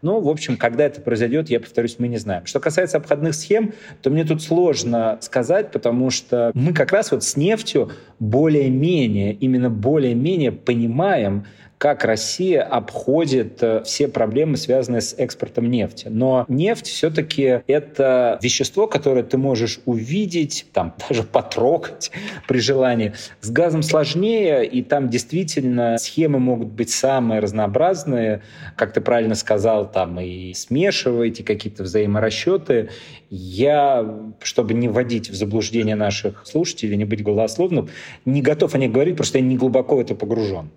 Но, 0.00 0.20
в 0.20 0.28
общем, 0.28 0.56
когда 0.56 0.84
это 0.84 1.00
произойдет, 1.00 1.48
я 1.50 1.60
повторюсь, 1.60 1.96
мы 1.98 2.08
не 2.08 2.18
знаем. 2.18 2.46
Что 2.46 2.60
касается 2.60 2.98
обходных 2.98 3.34
схем, 3.34 3.72
то 4.02 4.10
мне 4.10 4.24
тут 4.24 4.42
сложно 4.42 5.18
сказать, 5.22 5.72
потому 5.72 6.10
что 6.10 6.52
мы 6.54 6.72
как 6.72 6.92
раз 6.92 7.10
вот 7.10 7.24
с 7.24 7.36
нефтью 7.36 7.90
более-менее, 8.20 9.32
именно 9.32 9.70
более-менее 9.70 10.52
понимаем, 10.52 11.46
как 11.84 12.02
Россия 12.06 12.62
обходит 12.62 13.62
э, 13.62 13.82
все 13.84 14.08
проблемы, 14.08 14.56
связанные 14.56 15.02
с 15.02 15.14
экспортом 15.18 15.70
нефти. 15.70 16.06
Но 16.08 16.46
нефть 16.48 16.86
все-таки 16.86 17.60
это 17.66 18.38
вещество, 18.40 18.86
которое 18.86 19.22
ты 19.22 19.36
можешь 19.36 19.80
увидеть, 19.84 20.64
там 20.72 20.94
даже 21.10 21.24
потрогать 21.24 22.10
при 22.48 22.60
желании. 22.60 23.12
С 23.42 23.50
газом 23.50 23.82
сложнее, 23.82 24.64
и 24.64 24.82
там 24.82 25.10
действительно 25.10 25.98
схемы 25.98 26.38
могут 26.38 26.68
быть 26.68 26.88
самые 26.88 27.40
разнообразные. 27.40 28.40
Как 28.76 28.94
ты 28.94 29.02
правильно 29.02 29.34
сказал, 29.34 29.84
там 29.90 30.18
и 30.18 30.54
смешиваете 30.54 31.44
какие-то 31.44 31.82
взаиморасчеты. 31.82 32.88
Я, 33.28 34.32
чтобы 34.40 34.72
не 34.72 34.88
вводить 34.88 35.28
в 35.28 35.34
заблуждение 35.34 35.96
наших 35.96 36.46
слушателей, 36.46 36.96
не 36.96 37.04
быть 37.04 37.22
голословным, 37.22 37.90
не 38.24 38.40
готов 38.40 38.74
о 38.74 38.78
них 38.78 38.90
говорить, 38.90 39.16
просто 39.16 39.36
я 39.36 39.44
не 39.44 39.58
глубоко 39.58 39.96
в 39.96 40.00
это 40.00 40.14
погружен. 40.14 40.70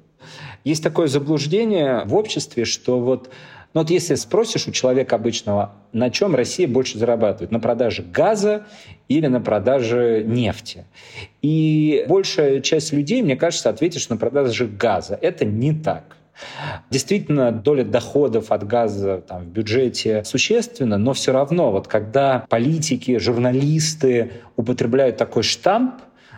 Есть 0.68 0.84
такое 0.84 1.08
заблуждение 1.08 2.04
в 2.04 2.14
обществе, 2.14 2.66
что 2.66 3.00
вот 3.00 3.30
ну 3.74 3.82
вот 3.82 3.90
если 3.90 4.16
спросишь 4.16 4.68
у 4.68 4.72
человека 4.72 5.16
обычного, 5.16 5.76
на 5.94 6.10
чем 6.10 6.36
Россия 6.36 6.68
больше 6.68 6.98
зарабатывает, 6.98 7.52
на 7.52 7.62
продаже 7.62 8.04
газа 8.04 8.66
или 9.08 9.28
на 9.28 9.40
продаже 9.40 10.26
нефти. 10.28 10.84
И 11.42 12.04
большая 12.10 12.60
часть 12.60 12.92
людей, 12.92 13.22
мне 13.22 13.38
кажется, 13.38 13.70
ответит, 13.70 14.02
что 14.02 14.16
на 14.16 14.20
продаже 14.20 14.68
газа. 14.68 15.18
Это 15.22 15.46
не 15.46 15.74
так. 15.74 16.18
Действительно, 16.90 17.54
доля 17.54 17.86
доходов 17.86 18.52
от 18.52 18.68
газа 18.68 19.24
там, 19.26 19.46
в 19.46 19.48
бюджете 19.48 20.26
существенна, 20.26 20.98
но 20.98 21.14
все 21.14 21.32
равно, 21.32 21.72
вот 21.72 21.88
когда 21.88 22.46
политики, 22.50 23.18
журналисты 23.20 24.32
употребляют 24.58 25.16
такой 25.16 25.44
штамп, 25.44 25.96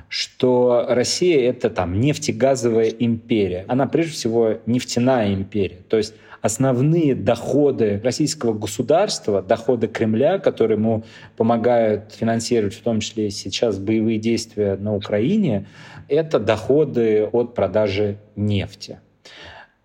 что 0.09 0.85
Россия— 0.89 1.49
это 1.51 1.69
там 1.69 1.99
нефтегазовая 2.01 2.89
империя. 2.89 3.63
Она 3.67 3.85
прежде 3.87 4.13
всего 4.13 4.57
нефтяная 4.65 5.33
империя. 5.33 5.77
То 5.87 5.97
есть 5.97 6.15
основные 6.41 7.15
доходы 7.15 8.01
российского 8.03 8.53
государства, 8.53 9.41
доходы 9.41 9.87
Кремля, 9.87 10.39
которые 10.39 10.77
ему 10.77 11.03
помогают 11.37 12.13
финансировать 12.13 12.73
в 12.73 12.81
том 12.81 12.99
числе 12.99 13.29
сейчас 13.29 13.77
боевые 13.77 14.17
действия 14.17 14.75
на 14.75 14.95
Украине, 14.95 15.67
это 16.07 16.39
доходы 16.39 17.25
от 17.31 17.53
продажи 17.53 18.17
нефти. 18.35 18.99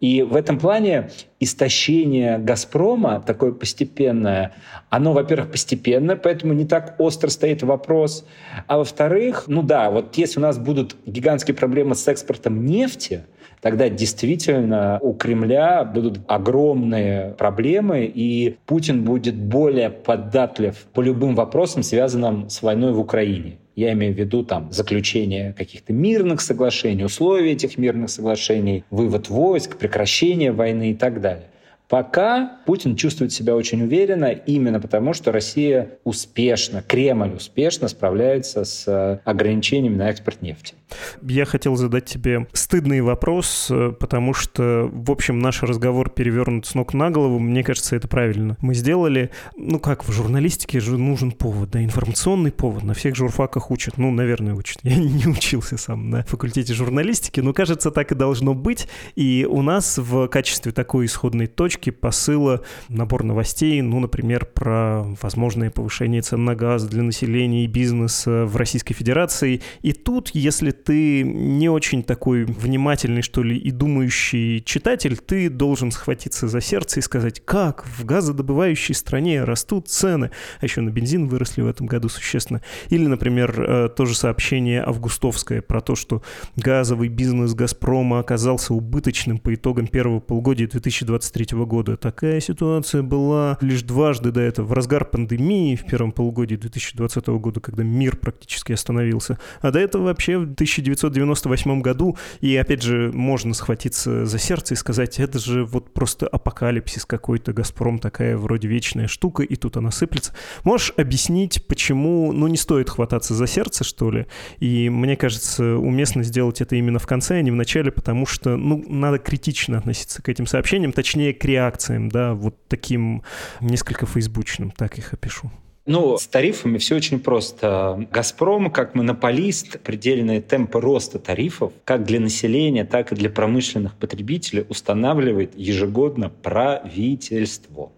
И 0.04 0.20
в 0.20 0.36
этом 0.36 0.58
плане 0.58 1.08
истощение 1.40 2.36
«Газпрома», 2.36 3.24
такое 3.26 3.52
постепенное, 3.52 4.52
оно, 4.90 5.14
во-первых, 5.14 5.50
постепенно, 5.50 6.14
поэтому 6.14 6.52
не 6.52 6.66
так 6.66 6.96
остро 6.98 7.30
стоит 7.30 7.62
вопрос. 7.62 8.26
А 8.66 8.76
во-вторых, 8.76 9.44
ну 9.46 9.62
да, 9.62 9.90
вот 9.90 10.14
если 10.18 10.40
у 10.40 10.42
нас 10.42 10.58
будут 10.58 10.94
гигантские 11.06 11.54
проблемы 11.54 11.94
с 11.94 12.06
экспортом 12.06 12.66
нефти, 12.66 13.24
тогда 13.62 13.88
действительно 13.88 14.98
у 15.00 15.14
Кремля 15.14 15.84
будут 15.84 16.20
огромные 16.28 17.30
проблемы, 17.38 18.04
и 18.04 18.58
Путин 18.66 19.04
будет 19.04 19.36
более 19.36 19.88
податлив 19.88 20.76
по 20.92 21.00
любым 21.00 21.34
вопросам, 21.34 21.82
связанным 21.82 22.50
с 22.50 22.60
войной 22.60 22.92
в 22.92 23.00
Украине. 23.00 23.56
Я 23.76 23.92
имею 23.92 24.14
в 24.14 24.18
виду 24.18 24.44
там 24.44 24.70
заключение 24.72 25.52
каких-то 25.52 25.92
мирных 25.92 26.40
соглашений, 26.40 27.04
условия 27.04 27.52
этих 27.52 27.76
мирных 27.76 28.10
соглашений, 28.10 28.84
вывод 28.90 29.28
войск, 29.28 29.76
прекращение 29.76 30.52
войны 30.52 30.92
и 30.92 30.94
так 30.94 31.20
далее. 31.20 31.48
Пока 31.88 32.58
Путин 32.64 32.96
чувствует 32.96 33.32
себя 33.32 33.54
очень 33.54 33.82
уверенно 33.82 34.26
именно 34.26 34.80
потому, 34.80 35.12
что 35.12 35.32
Россия 35.32 35.98
успешно, 36.02 36.82
Кремль 36.82 37.34
успешно 37.34 37.88
справляется 37.88 38.64
с 38.64 38.84
э, 38.88 39.18
ограничениями 39.24 39.96
на 39.96 40.08
экспорт 40.08 40.40
нефти. 40.40 40.74
Я 41.22 41.44
хотел 41.44 41.76
задать 41.76 42.04
тебе 42.04 42.46
стыдный 42.52 43.00
вопрос, 43.00 43.68
э, 43.70 43.92
потому 43.98 44.34
что, 44.34 44.90
в 44.92 45.10
общем, 45.10 45.38
наш 45.38 45.62
разговор 45.62 46.10
перевернут 46.10 46.66
с 46.66 46.74
ног 46.74 46.94
на 46.94 47.10
голову. 47.10 47.38
Мне 47.38 47.62
кажется, 47.62 47.96
это 47.96 48.08
правильно. 48.08 48.56
Мы 48.60 48.74
сделали, 48.74 49.30
ну 49.56 49.78
как, 49.78 50.06
в 50.06 50.12
журналистике 50.12 50.80
же 50.80 50.98
нужен 50.98 51.32
повод, 51.32 51.70
да, 51.70 51.82
информационный 51.82 52.52
повод. 52.52 52.84
На 52.84 52.94
всех 52.94 53.14
журфаках 53.14 53.70
учат. 53.70 53.98
Ну, 53.98 54.10
наверное, 54.10 54.54
учат. 54.54 54.78
Я 54.82 54.96
не 55.14 55.26
учился 55.26 55.76
сам 55.76 56.10
на 56.10 56.24
факультете 56.24 56.74
журналистики, 56.74 57.40
но, 57.40 57.52
кажется, 57.52 57.90
так 57.90 58.12
и 58.12 58.14
должно 58.14 58.54
быть. 58.54 58.88
И 59.16 59.46
у 59.48 59.62
нас 59.62 59.98
в 59.98 60.28
качестве 60.28 60.72
такой 60.72 61.06
исходной 61.06 61.46
точки 61.46 61.90
посыла 61.90 62.62
набор 62.88 63.24
новостей, 63.24 63.80
ну, 63.82 64.00
например, 64.00 64.46
про 64.46 65.04
возможное 65.22 65.70
повышение 65.70 66.22
цен 66.22 66.44
на 66.44 66.54
газ 66.54 66.84
для 66.84 67.02
населения 67.02 67.64
и 67.64 67.66
бизнеса 67.66 68.44
в 68.46 68.56
Российской 68.56 68.94
Федерации. 68.94 69.62
И 69.82 69.92
тут, 69.92 70.30
если 70.30 70.70
ты 70.84 71.22
не 71.22 71.68
очень 71.68 72.02
такой 72.02 72.44
внимательный, 72.44 73.22
что 73.22 73.42
ли, 73.42 73.56
и 73.56 73.70
думающий 73.70 74.62
читатель, 74.62 75.16
ты 75.16 75.48
должен 75.48 75.90
схватиться 75.90 76.48
за 76.48 76.60
сердце 76.60 77.00
и 77.00 77.02
сказать, 77.02 77.42
как 77.44 77.86
в 77.86 78.04
газодобывающей 78.04 78.94
стране 78.94 79.44
растут 79.44 79.88
цены, 79.88 80.30
а 80.60 80.64
еще 80.64 80.80
на 80.80 80.90
бензин 80.90 81.26
выросли 81.26 81.62
в 81.62 81.68
этом 81.68 81.86
году 81.86 82.08
существенно. 82.08 82.60
Или, 82.90 83.06
например, 83.06 83.60
э, 83.60 83.88
тоже 83.88 84.14
сообщение 84.14 84.82
августовское 84.82 85.62
про 85.62 85.80
то, 85.80 85.94
что 85.94 86.22
газовый 86.56 87.08
бизнес 87.08 87.54
«Газпрома» 87.54 88.18
оказался 88.18 88.74
убыточным 88.74 89.38
по 89.38 89.54
итогам 89.54 89.86
первого 89.86 90.20
полугодия 90.20 90.68
2023 90.68 91.64
года. 91.64 91.96
Такая 91.96 92.40
ситуация 92.40 93.02
была 93.02 93.58
лишь 93.60 93.82
дважды 93.82 94.30
до 94.30 94.40
этого. 94.40 94.66
В 94.66 94.72
разгар 94.72 95.04
пандемии 95.04 95.76
в 95.76 95.86
первом 95.86 96.12
полугодии 96.12 96.56
2020 96.56 97.26
года, 97.26 97.60
когда 97.60 97.82
мир 97.82 98.16
практически 98.16 98.72
остановился. 98.72 99.38
А 99.60 99.70
до 99.70 99.78
этого 99.78 100.04
вообще 100.04 100.38
в 100.38 100.46
1998 100.82 101.80
году. 101.80 102.16
И 102.40 102.56
опять 102.56 102.82
же, 102.82 103.10
можно 103.12 103.54
схватиться 103.54 104.26
за 104.26 104.38
сердце 104.38 104.74
и 104.74 104.76
сказать, 104.76 105.18
это 105.20 105.38
же 105.38 105.64
вот 105.64 105.92
просто 105.92 106.26
апокалипсис 106.26 107.04
какой-то. 107.04 107.52
Газпром 107.52 107.98
такая 107.98 108.36
вроде 108.36 108.68
вечная 108.68 109.08
штука, 109.08 109.42
и 109.42 109.56
тут 109.56 109.76
она 109.76 109.90
сыплется. 109.90 110.34
Можешь 110.64 110.92
объяснить, 110.96 111.66
почему, 111.66 112.32
ну, 112.32 112.46
не 112.46 112.56
стоит 112.56 112.90
хвататься 112.90 113.34
за 113.34 113.46
сердце, 113.46 113.84
что 113.84 114.10
ли? 114.10 114.26
И 114.58 114.88
мне 114.90 115.16
кажется, 115.16 115.76
уместно 115.76 116.22
сделать 116.22 116.60
это 116.60 116.76
именно 116.76 116.98
в 116.98 117.06
конце, 117.06 117.38
а 117.38 117.42
не 117.42 117.50
в 117.50 117.54
начале, 117.54 117.90
потому 117.90 118.26
что, 118.26 118.56
ну, 118.56 118.84
надо 118.88 119.18
критично 119.18 119.78
относиться 119.78 120.22
к 120.22 120.28
этим 120.28 120.46
сообщениям, 120.46 120.92
точнее, 120.92 121.34
к 121.34 121.44
реакциям, 121.44 122.08
да, 122.08 122.34
вот 122.34 122.56
таким 122.68 123.22
несколько 123.60 124.06
фейсбучным, 124.06 124.70
так 124.70 124.98
их 124.98 125.12
опишу. 125.12 125.50
Ну, 125.86 126.16
с 126.16 126.26
тарифами 126.26 126.78
все 126.78 126.96
очень 126.96 127.20
просто. 127.20 128.08
«Газпром» 128.10 128.70
как 128.70 128.94
монополист 128.94 129.80
предельные 129.80 130.40
темпы 130.40 130.80
роста 130.80 131.18
тарифов 131.18 131.72
как 131.84 132.04
для 132.04 132.20
населения, 132.20 132.86
так 132.86 133.12
и 133.12 133.14
для 133.14 133.28
промышленных 133.28 133.94
потребителей 133.94 134.64
устанавливает 134.68 135.52
ежегодно 135.58 136.30
правительство. 136.30 137.92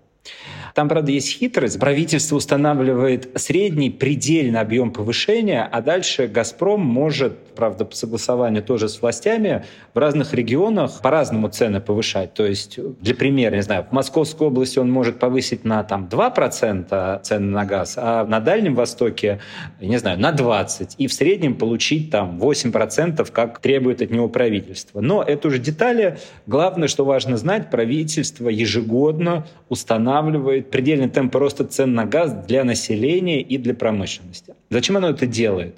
Там, 0.77 0.91
правда, 0.91 1.11
есть 1.11 1.31
хитрость. 1.39 1.81
Правительство 1.81 2.37
устанавливает 2.37 3.31
средний 3.37 3.89
предельный 3.89 4.61
объем 4.61 4.91
повышения, 4.91 5.67
а 5.73 5.81
дальше 5.81 6.27
«Газпром» 6.27 6.83
может, 6.83 7.39
правда, 7.55 7.87
по 7.87 7.97
согласованию 7.97 8.62
тоже 8.62 8.91
с 8.91 9.01
властями, 9.01 9.65
в 9.95 9.99
разных 9.99 10.35
регионах 10.35 11.01
по-разному 11.01 11.49
цены 11.49 11.81
повышать. 11.81 12.35
То 12.35 12.45
есть, 12.45 12.79
для 13.01 13.15
примера, 13.15 13.55
не 13.55 13.62
знаю, 13.62 13.87
в 13.91 13.95
Московской 13.95 14.49
области 14.49 14.79
он 14.79 14.91
может 14.91 15.19
повысить 15.19 15.65
на 15.65 15.83
там, 15.83 16.11
2% 16.12 17.23
цены 17.23 17.47
на 17.47 17.65
газ, 17.65 17.95
а 17.97 18.27
на 18.27 18.41
Дальнем 18.41 18.75
Востоке, 18.75 19.41
не 19.81 19.97
знаю, 19.97 20.21
на 20.21 20.31
20%. 20.31 20.91
И 20.99 21.07
в 21.07 21.12
среднем 21.15 21.55
получить 21.55 22.11
там 22.11 22.39
8%, 22.39 23.27
как 23.33 23.61
требует 23.61 24.03
от 24.03 24.11
него 24.11 24.29
правительство. 24.29 25.01
Но 25.01 25.23
это 25.23 25.49
уже 25.49 25.59
детали. 25.59 26.19
Главное, 26.47 26.89
что 26.89 27.07
важно 27.07 27.39
знать, 27.39 27.71
правительство 27.71 28.51
ежегодно 28.51 29.47
устанавливает 29.71 30.65
предельный 30.70 31.09
темп 31.09 31.35
роста 31.37 31.64
цен 31.64 31.94
на 31.94 32.05
газ 32.05 32.33
для 32.46 32.64
населения 32.64 33.40
и 33.40 33.59
для 33.59 33.74
промышленности. 33.74 34.55
Зачем 34.70 34.96
оно 34.96 35.11
это 35.11 35.26
делает? 35.26 35.76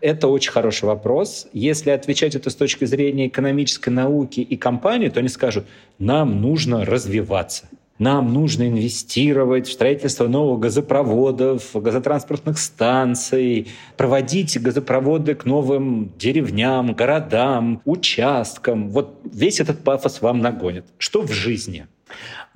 Это 0.00 0.28
очень 0.28 0.52
хороший 0.52 0.84
вопрос. 0.84 1.46
Если 1.52 1.90
отвечать 1.90 2.34
это 2.34 2.50
с 2.50 2.54
точки 2.54 2.84
зрения 2.84 3.28
экономической 3.28 3.90
науки 3.90 4.40
и 4.40 4.56
компании, 4.56 5.08
то 5.08 5.20
они 5.20 5.28
скажут, 5.28 5.66
нам 5.98 6.40
нужно 6.40 6.84
развиваться. 6.84 7.68
Нам 7.98 8.34
нужно 8.34 8.68
инвестировать 8.68 9.66
в 9.66 9.72
строительство 9.72 10.28
новых 10.28 10.60
газопроводов, 10.60 11.70
газотранспортных 11.72 12.58
станций, 12.58 13.68
проводить 13.96 14.60
газопроводы 14.60 15.34
к 15.34 15.46
новым 15.46 16.12
деревням, 16.18 16.92
городам, 16.92 17.80
участкам. 17.86 18.90
Вот 18.90 19.18
весь 19.24 19.60
этот 19.60 19.82
пафос 19.82 20.20
вам 20.20 20.40
нагонит. 20.40 20.84
Что 20.98 21.22
в 21.22 21.32
жизни? 21.32 21.86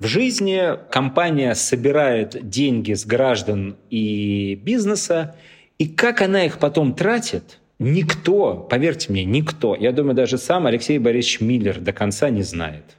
В 0.01 0.07
жизни 0.07 0.59
компания 0.89 1.53
собирает 1.53 2.49
деньги 2.49 2.93
с 2.93 3.05
граждан 3.05 3.77
и 3.91 4.55
бизнеса, 4.55 5.35
и 5.77 5.87
как 5.87 6.23
она 6.23 6.43
их 6.43 6.57
потом 6.57 6.95
тратит, 6.95 7.59
никто, 7.77 8.55
поверьте 8.55 9.11
мне, 9.11 9.23
никто, 9.25 9.75
я 9.75 9.91
думаю, 9.91 10.15
даже 10.15 10.39
сам 10.39 10.65
Алексей 10.65 10.97
Борисович 10.97 11.41
Миллер 11.41 11.79
до 11.79 11.93
конца 11.93 12.31
не 12.31 12.41
знает. 12.41 12.97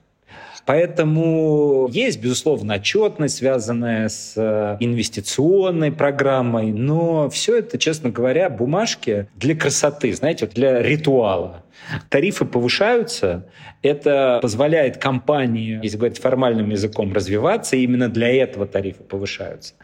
Поэтому 0.64 1.88
есть, 1.90 2.20
безусловно, 2.20 2.75
отчетность, 2.75 3.38
связанная 3.38 4.09
с 4.09 4.35
э, 4.37 4.77
инвестиционной 4.79 5.90
программой, 5.90 6.72
но 6.72 7.29
все 7.31 7.59
это, 7.59 7.79
честно 7.79 8.11
говоря, 8.11 8.48
бумажки 8.48 9.27
для 9.35 9.57
красоты, 9.57 10.12
знаете, 10.12 10.46
для 10.46 10.81
ритуала. 10.81 11.64
Тарифы 12.09 12.44
повышаются, 12.44 13.48
это 13.83 14.38
позволяет 14.40 14.98
компании, 14.98 15.81
если 15.83 15.96
говорить 15.96 16.20
формальным 16.20 16.70
языком, 16.70 17.12
развиваться, 17.12 17.75
и 17.75 17.83
именно 17.83 18.09
для 18.09 18.29
этого 18.33 18.66
тарифы 18.66 19.03
повышаются. 19.03 19.75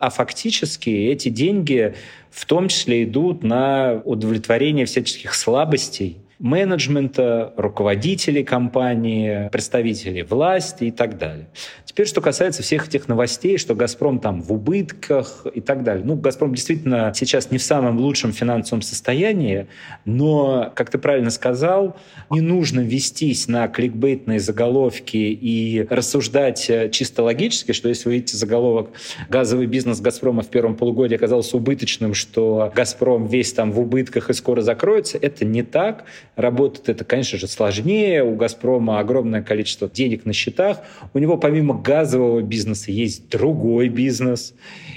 А 0.00 0.10
фактически 0.10 0.90
эти 0.90 1.28
деньги 1.28 1.94
в 2.30 2.46
том 2.46 2.66
числе 2.66 3.04
идут 3.04 3.44
на 3.44 4.02
удовлетворение 4.04 4.86
всяческих 4.86 5.34
слабостей 5.34 6.23
менеджмента, 6.38 7.52
руководителей 7.56 8.44
компании, 8.44 9.48
представителей 9.50 10.22
власти 10.22 10.84
и 10.84 10.90
так 10.90 11.18
далее. 11.18 11.46
Теперь, 11.84 12.06
что 12.06 12.20
касается 12.20 12.62
всех 12.62 12.88
этих 12.88 13.06
новостей, 13.06 13.56
что 13.56 13.74
«Газпром» 13.74 14.18
там 14.18 14.42
в 14.42 14.52
убытках 14.52 15.46
и 15.54 15.60
так 15.60 15.84
далее. 15.84 16.04
Ну, 16.04 16.16
«Газпром» 16.16 16.52
действительно 16.52 17.12
сейчас 17.14 17.50
не 17.52 17.58
в 17.58 17.62
самом 17.62 17.98
лучшем 17.98 18.32
финансовом 18.32 18.82
состоянии, 18.82 19.68
но, 20.04 20.72
как 20.74 20.90
ты 20.90 20.98
правильно 20.98 21.30
сказал, 21.30 21.96
не 22.30 22.40
нужно 22.40 22.80
вестись 22.80 23.46
на 23.46 23.68
кликбейтные 23.68 24.40
заголовки 24.40 25.16
и 25.16 25.86
рассуждать 25.88 26.68
э, 26.68 26.90
чисто 26.90 27.22
логически, 27.22 27.70
что 27.70 27.88
если 27.88 28.08
вы 28.08 28.14
видите 28.16 28.36
заголовок 28.36 28.90
«Газовый 29.28 29.66
бизнес 29.66 30.00
«Газпрома» 30.00 30.42
в 30.42 30.48
первом 30.48 30.74
полугодии 30.74 31.14
оказался 31.14 31.56
убыточным, 31.56 32.14
что 32.14 32.72
«Газпром» 32.74 33.26
весь 33.26 33.52
там 33.52 33.70
в 33.70 33.78
убытках 33.78 34.30
и 34.30 34.32
скоро 34.32 34.62
закроется», 34.62 35.16
это 35.18 35.44
не 35.44 35.62
так. 35.62 36.04
Работает 36.36 36.88
это, 36.88 37.04
конечно 37.04 37.38
же, 37.38 37.46
сложнее. 37.46 38.24
У 38.24 38.36
«Газпрома» 38.36 38.98
огромное 38.98 39.42
количество 39.42 39.88
денег 39.88 40.24
на 40.24 40.32
счетах. 40.32 40.78
У 41.12 41.18
него 41.18 41.36
помимо 41.36 41.74
газового 41.74 42.42
бизнеса 42.42 42.90
есть 42.90 43.28
другой 43.28 43.88
бизнес. 43.88 44.54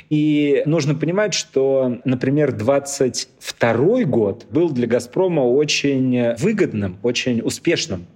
И 0.09 0.63
нужно 0.65 0.95
понимать, 0.95 1.33
что, 1.33 1.99
например, 2.05 2.53
22 2.53 4.03
год 4.03 4.45
был 4.49 4.69
для 4.69 4.87
«Газпрома» 4.87 5.41
очень 5.41 6.33
выгодным, 6.37 6.97
очень 7.03 7.41
успешным, 7.41 8.07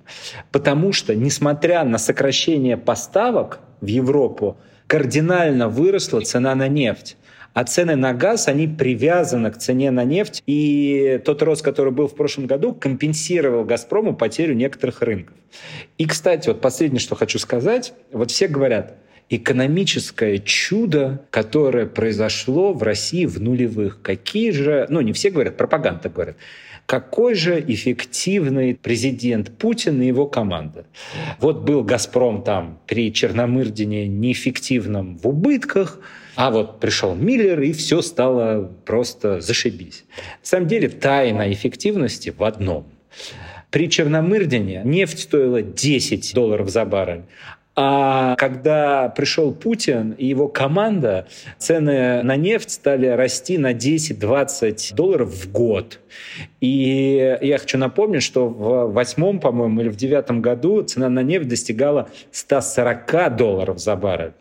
потому 0.51 0.93
что, 0.93 1.15
несмотря 1.15 1.83
на 1.83 1.97
сокращение 1.97 2.77
поставок 2.77 3.59
в 3.81 3.87
Европу, 3.87 4.57
кардинально 4.91 5.69
выросла 5.69 6.19
цена 6.19 6.53
на 6.53 6.67
нефть. 6.67 7.15
А 7.53 7.63
цены 7.63 7.95
на 7.95 8.13
газ, 8.13 8.49
они 8.49 8.67
привязаны 8.67 9.49
к 9.49 9.57
цене 9.57 9.89
на 9.89 10.03
нефть. 10.03 10.43
И 10.47 11.21
тот 11.23 11.41
рост, 11.43 11.61
который 11.61 11.93
был 11.93 12.09
в 12.09 12.15
прошлом 12.15 12.45
году, 12.45 12.73
компенсировал 12.73 13.63
«Газпрому» 13.63 14.13
потерю 14.13 14.53
некоторых 14.53 15.01
рынков. 15.01 15.37
И, 15.97 16.05
кстати, 16.05 16.49
вот 16.49 16.59
последнее, 16.59 16.99
что 16.99 17.15
хочу 17.15 17.39
сказать. 17.39 17.93
Вот 18.11 18.31
все 18.31 18.49
говорят, 18.49 18.97
экономическое 19.29 20.39
чудо, 20.39 21.21
которое 21.29 21.85
произошло 21.85 22.73
в 22.73 22.83
России 22.83 23.25
в 23.25 23.39
нулевых. 23.41 24.01
Какие 24.01 24.51
же, 24.51 24.87
ну 24.89 24.99
не 24.99 25.13
все 25.13 25.29
говорят, 25.29 25.55
пропаганда 25.55 26.09
говорит, 26.09 26.35
какой 26.91 27.35
же 27.35 27.63
эффективный 27.65 28.75
президент 28.75 29.57
Путин 29.57 30.01
и 30.01 30.07
его 30.07 30.27
команда. 30.27 30.85
Вот 31.39 31.61
был 31.61 31.85
«Газпром» 31.85 32.43
там 32.43 32.81
при 32.85 33.13
Черномырдине 33.13 34.09
неэффективном 34.09 35.17
в 35.17 35.25
убытках, 35.25 36.01
а 36.35 36.51
вот 36.51 36.81
пришел 36.81 37.15
Миллер, 37.15 37.61
и 37.61 37.71
все 37.71 38.01
стало 38.01 38.69
просто 38.83 39.39
зашибись. 39.39 40.03
На 40.41 40.45
самом 40.45 40.67
деле 40.67 40.89
тайна 40.89 41.49
эффективности 41.53 42.29
в 42.37 42.43
одном. 42.43 42.85
При 43.69 43.89
Черномырдине 43.89 44.81
нефть 44.83 45.19
стоила 45.19 45.61
10 45.61 46.33
долларов 46.33 46.69
за 46.69 46.83
баррель, 46.83 47.23
а 47.75 48.35
когда 48.35 49.09
пришел 49.09 49.53
Путин 49.53 50.11
и 50.11 50.25
его 50.25 50.49
команда, 50.49 51.27
цены 51.57 52.21
на 52.21 52.35
нефть 52.35 52.71
стали 52.71 53.07
расти 53.07 53.57
на 53.57 53.73
10-20 53.73 54.93
долларов 54.93 55.29
в 55.29 55.51
год. 55.51 55.99
И 56.59 57.37
я 57.41 57.57
хочу 57.57 57.77
напомнить, 57.77 58.23
что 58.23 58.47
в 58.47 58.91
восьмом, 58.91 59.39
по-моему, 59.39 59.81
или 59.81 59.89
в 59.89 59.95
девятом 59.95 60.41
году 60.41 60.83
цена 60.83 61.07
на 61.07 61.23
нефть 61.23 61.47
достигала 61.47 62.09
140 62.31 63.35
долларов 63.37 63.79
за 63.79 63.95
баррель. 63.95 64.33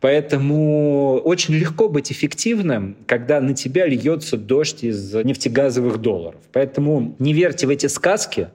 Поэтому 0.00 1.18
очень 1.18 1.54
легко 1.54 1.88
быть 1.88 2.10
эффективным, 2.10 2.96
когда 3.06 3.40
на 3.40 3.54
тебя 3.54 3.86
льется 3.86 4.38
дождь 4.38 4.82
из 4.82 5.12
нефтегазовых 5.12 5.98
долларов. 5.98 6.40
Поэтому 6.52 7.14
не 7.18 7.34
верьте 7.34 7.66
в 7.66 7.70
эти 7.70 7.86
сказки, 7.86 8.48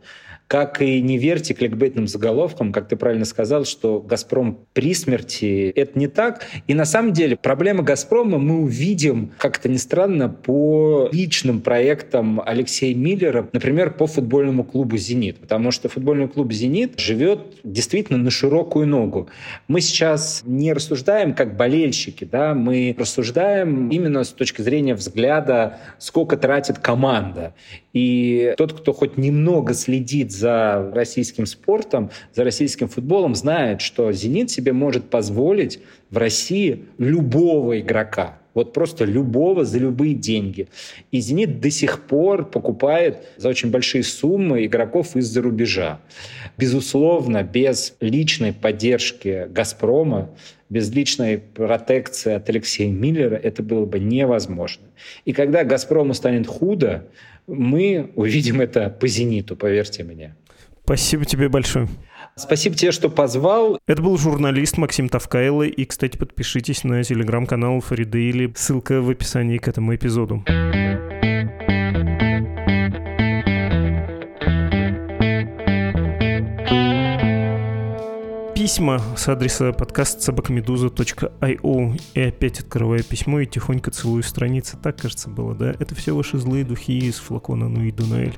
как 0.47 0.81
и 0.81 1.01
не 1.01 1.17
верьте 1.17 1.53
кликбейтным 1.53 2.07
заголовкам, 2.07 2.71
как 2.71 2.87
ты 2.87 2.95
правильно 2.95 3.25
сказал, 3.25 3.65
что 3.65 3.99
«Газпром» 3.99 4.59
при 4.73 4.93
смерти. 4.93 5.71
Это 5.75 5.97
не 5.97 6.07
так. 6.07 6.45
И 6.67 6.73
на 6.73 6.85
самом 6.85 7.13
деле 7.13 7.35
проблема 7.35 7.83
«Газпрома» 7.83 8.37
мы 8.37 8.61
увидим, 8.61 9.31
как 9.39 9.57
это 9.57 9.69
ни 9.69 9.77
странно, 9.77 10.29
по 10.29 11.09
личным 11.11 11.61
проектам 11.61 12.41
Алексея 12.45 12.93
Миллера, 12.93 13.49
например, 13.53 13.93
по 13.93 14.05
футбольному 14.05 14.63
клубу 14.63 14.97
«Зенит». 14.97 15.37
Потому 15.37 15.71
что 15.71 15.89
футбольный 15.89 16.27
клуб 16.27 16.53
«Зенит» 16.53 16.99
живет 16.99 17.39
действительно 17.63 18.19
на 18.19 18.29
широкую 18.29 18.87
ногу. 18.87 19.29
Мы 19.67 19.81
сейчас 19.81 20.43
не 20.45 20.73
рассуждаем 20.73 21.33
как 21.33 21.57
болельщики, 21.57 22.23
да, 22.23 22.53
мы 22.53 22.95
рассуждаем 22.97 23.89
именно 23.89 24.23
с 24.23 24.29
точки 24.29 24.61
зрения 24.61 24.93
взгляда, 24.93 25.79
сколько 25.97 26.37
тратит 26.37 26.77
команда. 26.77 27.55
И 27.93 28.53
тот, 28.57 28.73
кто 28.73 28.91
хоть 28.93 29.17
немного 29.17 29.73
следит 29.73 30.34
за 30.35 30.91
российским 30.93 31.45
спортом, 31.45 32.11
за 32.33 32.43
российским 32.43 32.87
футболом, 32.87 33.35
знает, 33.35 33.81
что 33.81 34.11
«Зенит» 34.11 34.51
себе 34.51 34.73
может 34.73 35.09
позволить 35.09 35.79
в 36.09 36.17
России 36.17 36.85
любого 36.97 37.79
игрока. 37.79 38.37
Вот 38.53 38.71
просто 38.71 39.03
любого 39.03 39.65
за 39.65 39.79
любые 39.79 40.13
деньги. 40.13 40.69
И 41.11 41.19
«Зенит» 41.19 41.59
до 41.59 41.69
сих 41.69 42.03
пор 42.03 42.45
покупает 42.45 43.27
за 43.37 43.49
очень 43.49 43.69
большие 43.69 44.03
суммы 44.03 44.65
игроков 44.65 45.15
из-за 45.17 45.41
рубежа. 45.41 45.99
Безусловно, 46.57 47.43
без 47.43 47.95
личной 47.99 48.53
поддержки 48.53 49.47
«Газпрома», 49.49 50.29
без 50.69 50.91
личной 50.91 51.37
протекции 51.37 52.33
от 52.33 52.49
Алексея 52.49 52.91
Миллера 52.91 53.35
это 53.35 53.61
было 53.61 53.85
бы 53.85 53.99
невозможно. 53.99 54.85
И 55.25 55.33
когда 55.33 55.63
«Газпрому» 55.63 56.13
станет 56.13 56.47
худо, 56.47 57.07
мы 57.47 58.11
увидим 58.15 58.61
это 58.61 58.89
по 58.89 59.07
«Зениту», 59.07 59.55
поверьте 59.55 60.03
мне. 60.03 60.35
Спасибо 60.83 61.25
тебе 61.25 61.49
большое. 61.49 61.87
Спасибо 62.35 62.75
тебе, 62.75 62.91
что 62.91 63.09
позвал. 63.09 63.79
Это 63.87 64.01
был 64.01 64.17
журналист 64.17 64.77
Максим 64.77 65.09
Тавкайло. 65.09 65.63
И, 65.63 65.85
кстати, 65.85 66.17
подпишитесь 66.17 66.83
на 66.83 67.03
телеграм-канал 67.03 67.79
Фариды 67.79 68.51
ссылка 68.55 69.01
в 69.01 69.09
описании 69.09 69.57
к 69.57 69.67
этому 69.67 69.95
эпизоду. 69.95 70.43
Письма 78.65 78.99
с 79.15 79.27
адреса 79.27 79.73
подкаст 79.73 80.23
собакамедуза.io. 80.23 82.01
И 82.15 82.19
опять 82.19 82.61
открываю 82.61 83.03
письмо 83.03 83.41
и 83.41 83.45
тихонько 83.45 83.91
целую 83.91 84.23
страницы. 84.23 84.75
Так, 84.81 84.99
кажется, 84.99 85.29
было, 85.29 85.53
да? 85.53 85.75
Это 85.77 85.93
все 85.93 86.15
ваши 86.15 86.39
злые 86.39 86.65
духи 86.65 86.97
из 86.97 87.19
флакона 87.19 87.69
Ну 87.69 87.83
и 87.83 87.91
Дунаэль. 87.91 88.33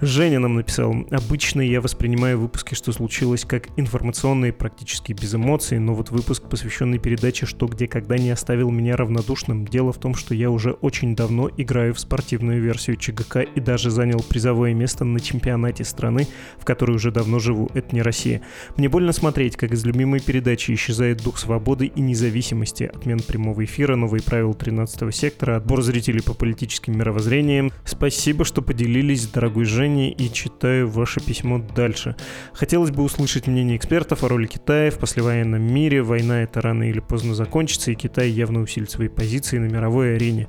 Женя 0.00 0.38
нам 0.38 0.54
написал. 0.54 0.94
Обычно 1.10 1.62
я 1.62 1.80
воспринимаю 1.80 2.38
выпуски 2.38 2.76
«Что 2.76 2.92
случилось» 2.92 3.44
как 3.44 3.70
информационные, 3.76 4.52
практически 4.52 5.14
без 5.14 5.34
эмоций, 5.34 5.80
но 5.80 5.94
вот 5.94 6.10
выпуск, 6.10 6.44
посвященный 6.44 7.00
передаче 7.00 7.46
«Что, 7.46 7.66
где, 7.66 7.88
когда» 7.88 8.16
не 8.16 8.30
оставил 8.30 8.70
меня 8.70 8.96
равнодушным. 8.96 9.66
Дело 9.66 9.92
в 9.92 9.98
том, 9.98 10.14
что 10.14 10.32
я 10.32 10.52
уже 10.52 10.74
очень 10.74 11.16
давно 11.16 11.50
играю 11.56 11.92
в 11.92 11.98
спортивную 11.98 12.62
версию 12.62 12.98
ЧГК 12.98 13.42
и 13.42 13.58
даже 13.58 13.90
занял 13.90 14.20
призовое 14.22 14.74
место 14.74 15.04
на 15.04 15.18
чемпионате 15.18 15.82
страны, 15.82 16.28
в 16.56 16.64
которой 16.64 16.92
уже 16.92 17.10
давно 17.10 17.40
живу. 17.40 17.68
Это 17.74 17.92
не 17.96 18.02
Россия. 18.02 18.42
Мне 18.76 18.88
больно 18.88 19.10
смотреть, 19.10 19.56
как 19.56 19.71
из 19.72 19.84
любимой 19.84 20.20
передачи 20.20 20.72
исчезает 20.72 21.22
дух 21.22 21.38
свободы 21.38 21.86
и 21.86 22.00
независимости, 22.00 22.84
отмен 22.84 23.20
прямого 23.20 23.64
эфира, 23.64 23.96
новые 23.96 24.22
правила 24.22 24.54
13 24.54 25.14
сектора, 25.14 25.56
отбор 25.56 25.82
зрителей 25.82 26.22
по 26.22 26.34
политическим 26.34 26.98
мировоззрениям. 26.98 27.72
Спасибо, 27.84 28.44
что 28.44 28.62
поделились, 28.62 29.26
дорогой 29.26 29.64
Женей, 29.64 30.10
и 30.10 30.32
читаю 30.32 30.88
ваше 30.88 31.20
письмо 31.20 31.58
дальше. 31.74 32.16
Хотелось 32.52 32.90
бы 32.90 33.02
услышать 33.02 33.46
мнение 33.46 33.76
экспертов 33.76 34.24
о 34.24 34.28
роли 34.28 34.46
Китая 34.46 34.90
в 34.90 34.98
послевоенном 34.98 35.62
мире. 35.62 36.02
Война 36.02 36.42
это 36.42 36.60
рано 36.60 36.88
или 36.88 37.00
поздно 37.00 37.34
закончится, 37.34 37.90
и 37.90 37.94
Китай 37.94 38.30
явно 38.30 38.60
усилит 38.60 38.90
свои 38.90 39.08
позиции 39.08 39.58
на 39.58 39.66
мировой 39.66 40.16
арене. 40.16 40.48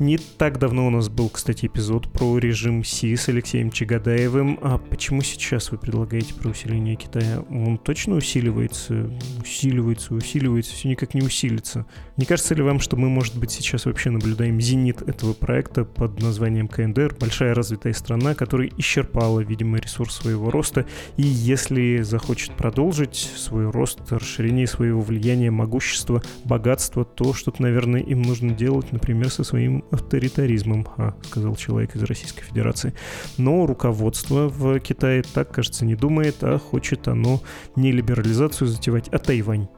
Не 0.00 0.16
так 0.16 0.58
давно 0.58 0.86
у 0.86 0.90
нас 0.90 1.10
был, 1.10 1.28
кстати, 1.28 1.66
эпизод 1.66 2.10
про 2.10 2.38
режим 2.38 2.82
Си 2.82 3.14
с 3.16 3.28
Алексеем 3.28 3.70
Чагадаевым. 3.70 4.58
А 4.62 4.78
почему 4.78 5.20
сейчас 5.20 5.70
вы 5.70 5.76
предлагаете 5.76 6.32
про 6.32 6.48
усиление 6.48 6.96
Китая? 6.96 7.44
Он 7.50 7.76
точно 7.76 8.16
усиливается, 8.16 9.10
усиливается, 9.42 10.14
усиливается, 10.14 10.72
все 10.72 10.88
никак 10.88 11.12
не 11.12 11.20
усилится. 11.20 11.84
Не 12.16 12.24
кажется 12.24 12.54
ли 12.54 12.62
вам, 12.62 12.80
что 12.80 12.96
мы, 12.96 13.10
может 13.10 13.36
быть, 13.36 13.50
сейчас 13.50 13.84
вообще 13.84 14.08
наблюдаем 14.08 14.58
зенит 14.58 15.02
этого 15.02 15.34
проекта 15.34 15.84
под 15.84 16.18
названием 16.22 16.66
КНДР, 16.66 17.16
большая 17.20 17.54
развитая 17.54 17.92
страна, 17.92 18.34
которая 18.34 18.70
исчерпала, 18.78 19.40
видимо, 19.40 19.76
ресурс 19.76 20.16
своего 20.16 20.50
роста, 20.50 20.86
и 21.18 21.24
если 21.24 22.00
захочет 22.00 22.52
продолжить 22.52 23.30
свой 23.36 23.70
рост, 23.70 24.00
расширение 24.08 24.66
своего 24.66 25.02
влияния, 25.02 25.50
могущества, 25.50 26.22
богатства, 26.44 27.04
то 27.04 27.34
что-то, 27.34 27.60
наверное, 27.60 28.00
им 28.00 28.22
нужно 28.22 28.54
делать, 28.54 28.92
например, 28.92 29.28
со 29.28 29.44
своим 29.44 29.84
авторитаризмом, 29.90 30.86
а, 30.96 31.14
сказал 31.24 31.56
человек 31.56 31.96
из 31.96 32.02
Российской 32.02 32.42
Федерации. 32.42 32.94
Но 33.38 33.66
руководство 33.66 34.48
в 34.48 34.78
Китае 34.80 35.22
так, 35.22 35.52
кажется, 35.52 35.84
не 35.84 35.94
думает, 35.94 36.36
а 36.42 36.58
хочет 36.58 37.08
оно 37.08 37.40
не 37.76 37.92
либерализацию 37.92 38.68
затевать, 38.68 39.08
а 39.08 39.18
Тайвань 39.18 39.68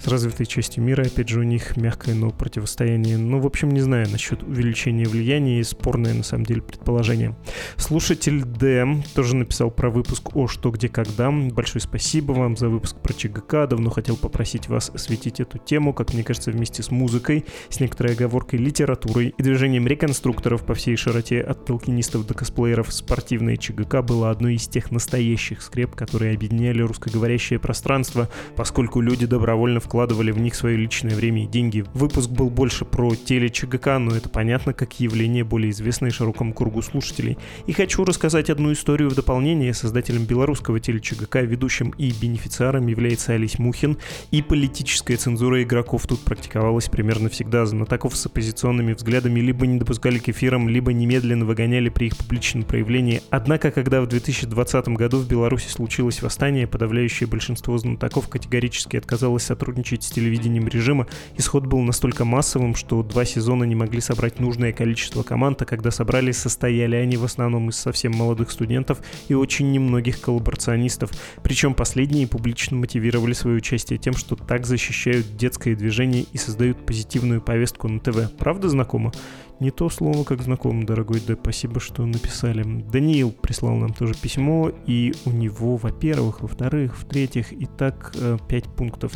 с 0.00 0.08
развитой 0.08 0.46
частью 0.46 0.82
мира. 0.82 1.02
Опять 1.02 1.28
же, 1.28 1.40
у 1.40 1.42
них 1.42 1.76
мягкое, 1.76 2.14
но 2.14 2.30
противостояние. 2.30 3.18
Ну, 3.18 3.40
в 3.40 3.46
общем, 3.46 3.70
не 3.70 3.80
знаю 3.80 4.08
насчет 4.10 4.42
увеличения 4.42 5.04
влияния 5.04 5.60
и 5.60 5.64
спорное, 5.64 6.14
на 6.14 6.22
самом 6.22 6.46
деле, 6.46 6.62
предположение. 6.62 7.36
Слушатель 7.76 8.42
Д 8.44 9.02
тоже 9.14 9.36
написал 9.36 9.70
про 9.70 9.90
выпуск 9.90 10.34
о 10.34 10.46
«Что, 10.46 10.70
где, 10.70 10.88
когда». 10.88 11.30
Большое 11.30 11.82
спасибо 11.82 12.32
вам 12.32 12.56
за 12.56 12.68
выпуск 12.68 12.96
про 12.96 13.12
ЧГК. 13.12 13.66
Давно 13.66 13.90
хотел 13.90 14.16
попросить 14.16 14.68
вас 14.68 14.90
осветить 14.90 15.40
эту 15.40 15.58
тему, 15.58 15.92
как 15.92 16.14
мне 16.14 16.24
кажется, 16.24 16.50
вместе 16.50 16.82
с 16.82 16.90
музыкой, 16.90 17.44
с 17.68 17.80
некоторой 17.80 18.14
оговоркой 18.14 18.58
литературой 18.58 19.34
и 19.36 19.42
движением 19.42 19.86
реконструкторов 19.86 20.64
по 20.64 20.74
всей 20.74 20.96
широте 20.96 21.40
от 21.40 21.64
толкинистов 21.66 22.26
до 22.26 22.34
косплееров. 22.34 22.92
Спортивное 22.92 23.56
ЧГК 23.56 24.02
было 24.02 24.30
одной 24.30 24.54
из 24.54 24.66
тех 24.66 24.90
настоящих 24.90 25.62
скреп, 25.62 25.94
которые 25.94 26.34
объединяли 26.34 26.82
русскоговорящее 26.82 27.58
пространство, 27.58 28.28
поскольку 28.56 29.00
люди 29.00 29.26
добровольно 29.26 29.80
в 29.80 29.88
вкладывали 29.90 30.30
в 30.30 30.38
них 30.38 30.54
свое 30.54 30.76
личное 30.76 31.16
время 31.16 31.42
и 31.42 31.46
деньги. 31.48 31.84
Выпуск 31.94 32.30
был 32.30 32.48
больше 32.48 32.84
про 32.84 33.12
теле-ЧГК, 33.12 33.98
но 33.98 34.14
это 34.14 34.28
понятно 34.28 34.72
как 34.72 35.00
явление 35.00 35.42
более 35.42 35.72
известное 35.72 36.12
широкому 36.12 36.54
кругу 36.54 36.80
слушателей. 36.80 37.36
И 37.66 37.72
хочу 37.72 38.04
рассказать 38.04 38.50
одну 38.50 38.72
историю 38.72 39.10
в 39.10 39.16
дополнение. 39.16 39.74
Создателем 39.74 40.26
белорусского 40.26 40.78
теле-ЧГК, 40.78 41.40
ведущим 41.40 41.90
и 41.98 42.12
бенефициаром 42.12 42.86
является 42.86 43.32
Алис 43.32 43.58
Мухин, 43.58 43.98
и 44.30 44.42
политическая 44.42 45.16
цензура 45.16 45.60
игроков 45.60 46.06
тут 46.06 46.20
практиковалась 46.20 46.88
примерно 46.88 47.28
всегда. 47.28 47.66
Знатоков 47.66 48.16
с 48.16 48.24
оппозиционными 48.26 48.92
взглядами 48.92 49.40
либо 49.40 49.66
не 49.66 49.80
допускали 49.80 50.20
к 50.20 50.28
эфирам, 50.28 50.68
либо 50.68 50.92
немедленно 50.92 51.44
выгоняли 51.44 51.88
при 51.88 52.06
их 52.06 52.16
публичном 52.16 52.62
проявлении. 52.62 53.22
Однако, 53.30 53.72
когда 53.72 54.00
в 54.02 54.06
2020 54.06 54.88
году 54.90 55.18
в 55.18 55.26
Беларуси 55.26 55.66
случилось 55.66 56.22
восстание, 56.22 56.68
подавляющее 56.68 57.28
большинство 57.28 57.76
знатоков 57.76 58.28
категорически 58.28 58.96
отказалось 58.96 59.42
сотрудничать 59.42 59.79
с 59.82 60.10
телевидением 60.10 60.68
режима, 60.68 61.06
исход 61.36 61.66
был 61.66 61.80
настолько 61.80 62.24
массовым, 62.24 62.74
что 62.74 63.02
два 63.02 63.24
сезона 63.24 63.64
не 63.64 63.74
могли 63.74 64.00
собрать 64.00 64.40
нужное 64.40 64.72
количество 64.72 65.22
команд, 65.22 65.62
а 65.62 65.64
когда 65.64 65.90
собрались, 65.90 66.38
состояли 66.38 66.96
они 66.96 67.16
в 67.16 67.24
основном 67.24 67.68
из 67.70 67.76
совсем 67.76 68.12
молодых 68.12 68.50
студентов 68.50 69.00
и 69.28 69.34
очень 69.34 69.70
немногих 69.72 70.20
коллаборационистов. 70.20 71.10
Причем 71.42 71.74
последние 71.74 72.26
публично 72.26 72.76
мотивировали 72.76 73.32
свое 73.32 73.56
участие 73.56 73.98
тем, 73.98 74.14
что 74.14 74.36
так 74.36 74.66
защищают 74.66 75.36
детское 75.36 75.74
движение 75.74 76.26
и 76.32 76.38
создают 76.38 76.84
позитивную 76.86 77.40
повестку 77.40 77.88
на 77.88 78.00
ТВ. 78.00 78.30
Правда 78.38 78.68
знакомо? 78.68 79.12
Не 79.60 79.70
то 79.70 79.90
слово, 79.90 80.24
как 80.24 80.40
знаком, 80.40 80.86
дорогой 80.86 81.20
Д. 81.20 81.36
Спасибо, 81.40 81.80
что 81.80 82.06
написали. 82.06 82.62
Даниил 82.62 83.30
прислал 83.30 83.76
нам 83.76 83.92
тоже 83.92 84.14
письмо, 84.14 84.72
и 84.86 85.12
у 85.26 85.30
него, 85.30 85.76
во-первых, 85.76 86.40
во-вторых, 86.40 86.96
в-третьих, 86.98 87.52
и 87.52 87.66
так 87.66 88.12
э, 88.16 88.38
пунктов. 88.74 89.12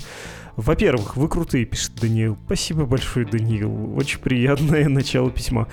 Во-первых, 0.57 1.17
вы 1.17 1.29
крутые, 1.29 1.65
пишет 1.65 1.95
Даниил. 1.95 2.37
Спасибо 2.45 2.85
большое, 2.85 3.25
Даниил. 3.25 3.97
Очень 3.97 4.21
приятное 4.21 4.87
начало 4.91 5.31
письма. 5.31 5.67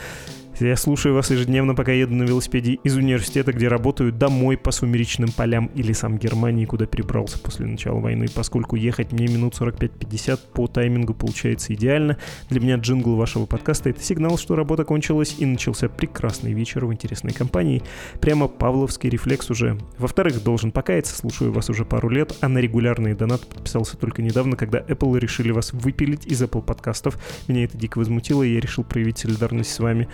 Я 0.61 0.77
слушаю 0.77 1.15
вас 1.15 1.31
ежедневно, 1.31 1.73
пока 1.73 1.91
еду 1.91 2.13
на 2.13 2.21
велосипеде 2.21 2.73
из 2.83 2.95
университета, 2.95 3.51
где 3.51 3.67
работаю, 3.67 4.13
домой 4.13 4.57
по 4.57 4.69
сумеречным 4.69 5.31
полям 5.31 5.71
или 5.73 5.91
сам 5.91 6.19
Германии, 6.19 6.65
куда 6.65 6.85
перебрался 6.85 7.39
после 7.39 7.65
начала 7.65 7.99
войны. 7.99 8.27
Поскольку 8.33 8.75
ехать 8.75 9.11
мне 9.11 9.25
минут 9.25 9.59
45-50 9.59 10.39
по 10.53 10.67
таймингу 10.67 11.15
получается 11.15 11.73
идеально, 11.73 12.17
для 12.49 12.59
меня 12.59 12.75
джингл 12.75 13.15
вашего 13.15 13.47
подкаста— 13.47 13.89
это 13.91 14.03
сигнал, 14.03 14.37
что 14.37 14.55
работа 14.55 14.85
кончилась 14.85 15.35
и 15.39 15.47
начался 15.47 15.89
прекрасный 15.89 16.53
вечер 16.53 16.85
в 16.85 16.93
интересной 16.93 17.33
компании. 17.33 17.81
Прямо 18.19 18.47
павловский 18.47 19.09
рефлекс 19.09 19.49
уже. 19.49 19.79
Во-вторых, 19.97 20.43
должен 20.43 20.71
покаяться, 20.71 21.15
слушаю 21.15 21.51
вас 21.51 21.71
уже 21.71 21.85
пару 21.85 22.09
лет, 22.09 22.35
а 22.39 22.47
на 22.47 22.59
регулярные 22.59 23.15
донаты 23.15 23.47
подписался 23.47 23.97
только 23.97 24.21
недавно, 24.21 24.55
когда 24.55 24.79
Apple 24.79 25.17
решили 25.17 25.51
вас 25.51 25.73
выпилить 25.73 26.27
из 26.27 26.39
Apple 26.43 26.61
подкастов. 26.61 27.17
Меня 27.47 27.63
это 27.63 27.79
дико 27.79 27.97
возмутило, 27.97 28.43
и 28.43 28.53
я 28.53 28.59
решил 28.59 28.83
проявить 28.83 29.17
солидарность 29.17 29.73
с 29.73 29.79
вами. 29.79 30.07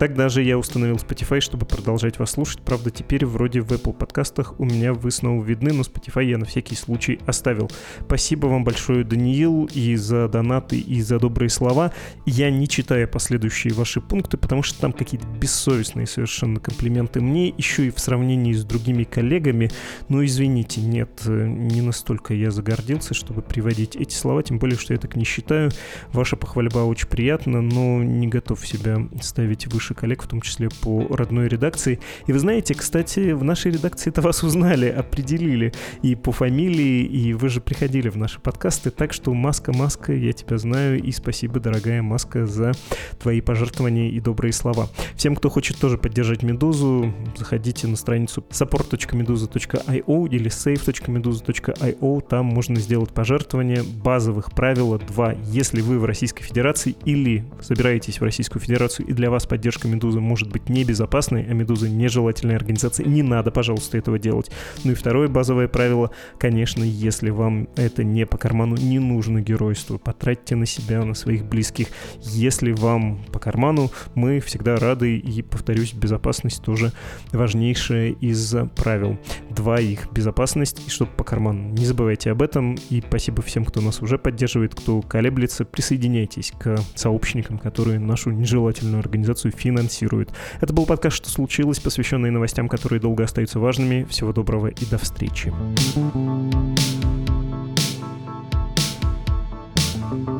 Тогда 0.00 0.30
же 0.30 0.42
я 0.42 0.56
установил 0.56 0.96
Spotify, 0.96 1.40
чтобы 1.40 1.66
продолжать 1.66 2.18
вас 2.18 2.30
слушать. 2.30 2.62
Правда, 2.62 2.90
теперь 2.90 3.26
вроде 3.26 3.60
в 3.60 3.70
Apple 3.70 3.92
подкастах 3.92 4.58
у 4.58 4.64
меня 4.64 4.94
вы 4.94 5.10
снова 5.10 5.44
видны, 5.44 5.74
но 5.74 5.82
Spotify 5.82 6.24
я 6.24 6.38
на 6.38 6.46
всякий 6.46 6.74
случай 6.74 7.20
оставил. 7.26 7.70
Спасибо 8.06 8.46
вам 8.46 8.64
большое, 8.64 9.04
Даниил, 9.04 9.68
и 9.74 9.94
за 9.96 10.26
донаты, 10.28 10.78
и 10.78 11.02
за 11.02 11.18
добрые 11.18 11.50
слова. 11.50 11.92
Я 12.24 12.50
не 12.50 12.66
читаю 12.66 13.08
последующие 13.08 13.74
ваши 13.74 14.00
пункты, 14.00 14.38
потому 14.38 14.62
что 14.62 14.80
там 14.80 14.94
какие-то 14.94 15.26
бессовестные 15.26 16.06
совершенно 16.06 16.60
комплименты 16.60 17.20
мне, 17.20 17.48
еще 17.58 17.88
и 17.88 17.90
в 17.90 18.00
сравнении 18.00 18.54
с 18.54 18.64
другими 18.64 19.04
коллегами. 19.04 19.70
Но 20.08 20.24
извините, 20.24 20.80
нет, 20.80 21.26
не 21.26 21.82
настолько 21.82 22.32
я 22.32 22.50
загордился, 22.50 23.12
чтобы 23.12 23.42
приводить 23.42 23.96
эти 23.96 24.14
слова, 24.14 24.42
тем 24.42 24.58
более, 24.58 24.78
что 24.78 24.94
я 24.94 24.98
так 24.98 25.14
не 25.14 25.24
считаю. 25.24 25.70
Ваша 26.14 26.36
похвальба 26.36 26.78
очень 26.78 27.08
приятна, 27.08 27.60
но 27.60 28.02
не 28.02 28.28
готов 28.28 28.66
себя 28.66 29.06
ставить 29.20 29.66
выше 29.66 29.89
наших 29.90 29.96
коллег, 29.96 30.22
в 30.22 30.26
том 30.26 30.40
числе 30.40 30.68
по 30.82 31.06
родной 31.10 31.48
редакции. 31.48 32.00
И 32.26 32.32
вы 32.32 32.38
знаете, 32.38 32.74
кстати, 32.74 33.32
в 33.32 33.44
нашей 33.44 33.72
редакции 33.72 34.10
это 34.10 34.22
вас 34.22 34.42
узнали, 34.42 34.88
определили 34.88 35.72
и 36.02 36.14
по 36.14 36.32
фамилии, 36.32 37.04
и 37.04 37.32
вы 37.34 37.48
же 37.48 37.60
приходили 37.60 38.08
в 38.08 38.16
наши 38.16 38.40
подкасты, 38.40 38.90
так 38.90 39.12
что 39.12 39.34
Маска, 39.34 39.72
Маска, 39.72 40.12
я 40.12 40.32
тебя 40.32 40.58
знаю, 40.58 41.02
и 41.02 41.12
спасибо, 41.12 41.60
дорогая 41.60 42.02
Маска, 42.02 42.46
за 42.46 42.72
твои 43.18 43.40
пожертвования 43.40 44.10
и 44.10 44.20
добрые 44.20 44.52
слова. 44.52 44.88
Всем, 45.16 45.36
кто 45.36 45.50
хочет 45.50 45.78
тоже 45.78 45.98
поддержать 45.98 46.42
Медузу, 46.42 47.12
заходите 47.36 47.86
на 47.86 47.96
страницу 47.96 48.44
support.meduza.io 48.50 50.28
или 50.28 50.50
save.meduza.io, 50.50 52.20
там 52.28 52.46
можно 52.46 52.76
сделать 52.76 53.10
пожертвование. 53.10 53.82
Базовых 53.82 54.52
правила 54.52 54.98
два. 54.98 55.34
Если 55.44 55.80
вы 55.80 55.98
в 55.98 56.04
Российской 56.04 56.42
Федерации 56.42 56.96
или 57.04 57.44
собираетесь 57.60 58.20
в 58.20 58.24
Российскую 58.24 58.62
Федерацию 58.62 59.06
и 59.06 59.12
для 59.12 59.30
вас 59.30 59.46
поддержка 59.46 59.79
поддержка 59.80 59.88
Медузы 59.88 60.20
может 60.20 60.50
быть 60.50 60.68
небезопасной, 60.68 61.46
а 61.48 61.54
Медуза 61.54 61.88
нежелательной 61.88 62.56
организацией. 62.56 63.08
Не 63.08 63.22
надо, 63.22 63.50
пожалуйста, 63.50 63.98
этого 63.98 64.18
делать. 64.18 64.50
Ну 64.84 64.92
и 64.92 64.94
второе 64.94 65.28
базовое 65.28 65.68
правило, 65.68 66.10
конечно, 66.38 66.84
если 66.84 67.30
вам 67.30 67.68
это 67.76 68.04
не 68.04 68.26
по 68.26 68.38
карману, 68.38 68.76
не 68.76 68.98
нужно 68.98 69.40
геройство. 69.40 69.98
Потратьте 69.98 70.56
на 70.56 70.66
себя, 70.66 71.04
на 71.04 71.14
своих 71.14 71.44
близких. 71.44 71.88
Если 72.22 72.72
вам 72.72 73.20
по 73.32 73.38
карману, 73.38 73.90
мы 74.14 74.40
всегда 74.40 74.76
рады, 74.76 75.16
и, 75.16 75.42
повторюсь, 75.42 75.94
безопасность 75.94 76.62
тоже 76.62 76.92
важнейшая 77.32 78.10
из 78.10 78.54
правил. 78.76 79.18
Два 79.50 79.80
их— 79.80 80.08
безопасность 80.12 80.82
и 80.86 80.90
чтобы 80.90 81.12
по 81.12 81.24
карману. 81.24 81.70
Не 81.70 81.86
забывайте 81.86 82.30
об 82.30 82.42
этом, 82.42 82.76
и 82.90 83.02
спасибо 83.06 83.42
всем, 83.42 83.64
кто 83.64 83.80
нас 83.80 84.02
уже 84.02 84.18
поддерживает, 84.18 84.74
кто 84.74 85.02
колеблется. 85.02 85.64
Присоединяйтесь 85.64 86.52
к 86.58 86.78
сообщникам, 86.94 87.58
которые 87.58 87.98
нашу 87.98 88.30
нежелательную 88.30 89.00
организацию 89.00 89.52
финансируют 89.52 89.69
финансирует. 89.70 90.30
Это 90.60 90.72
был 90.72 90.84
подкаст 90.86 91.16
«Что 91.16 91.30
случилось?», 91.30 91.78
посвященный 91.78 92.30
новостям, 92.30 92.68
которые 92.68 93.00
долго 93.00 93.24
остаются 93.24 93.60
важными. 93.60 94.04
Всего 94.10 94.32
доброго 94.32 94.66
и 94.66 94.84
до 94.84 94.98
встречи. 94.98 95.52
thank 100.10 100.28
you 100.28 100.39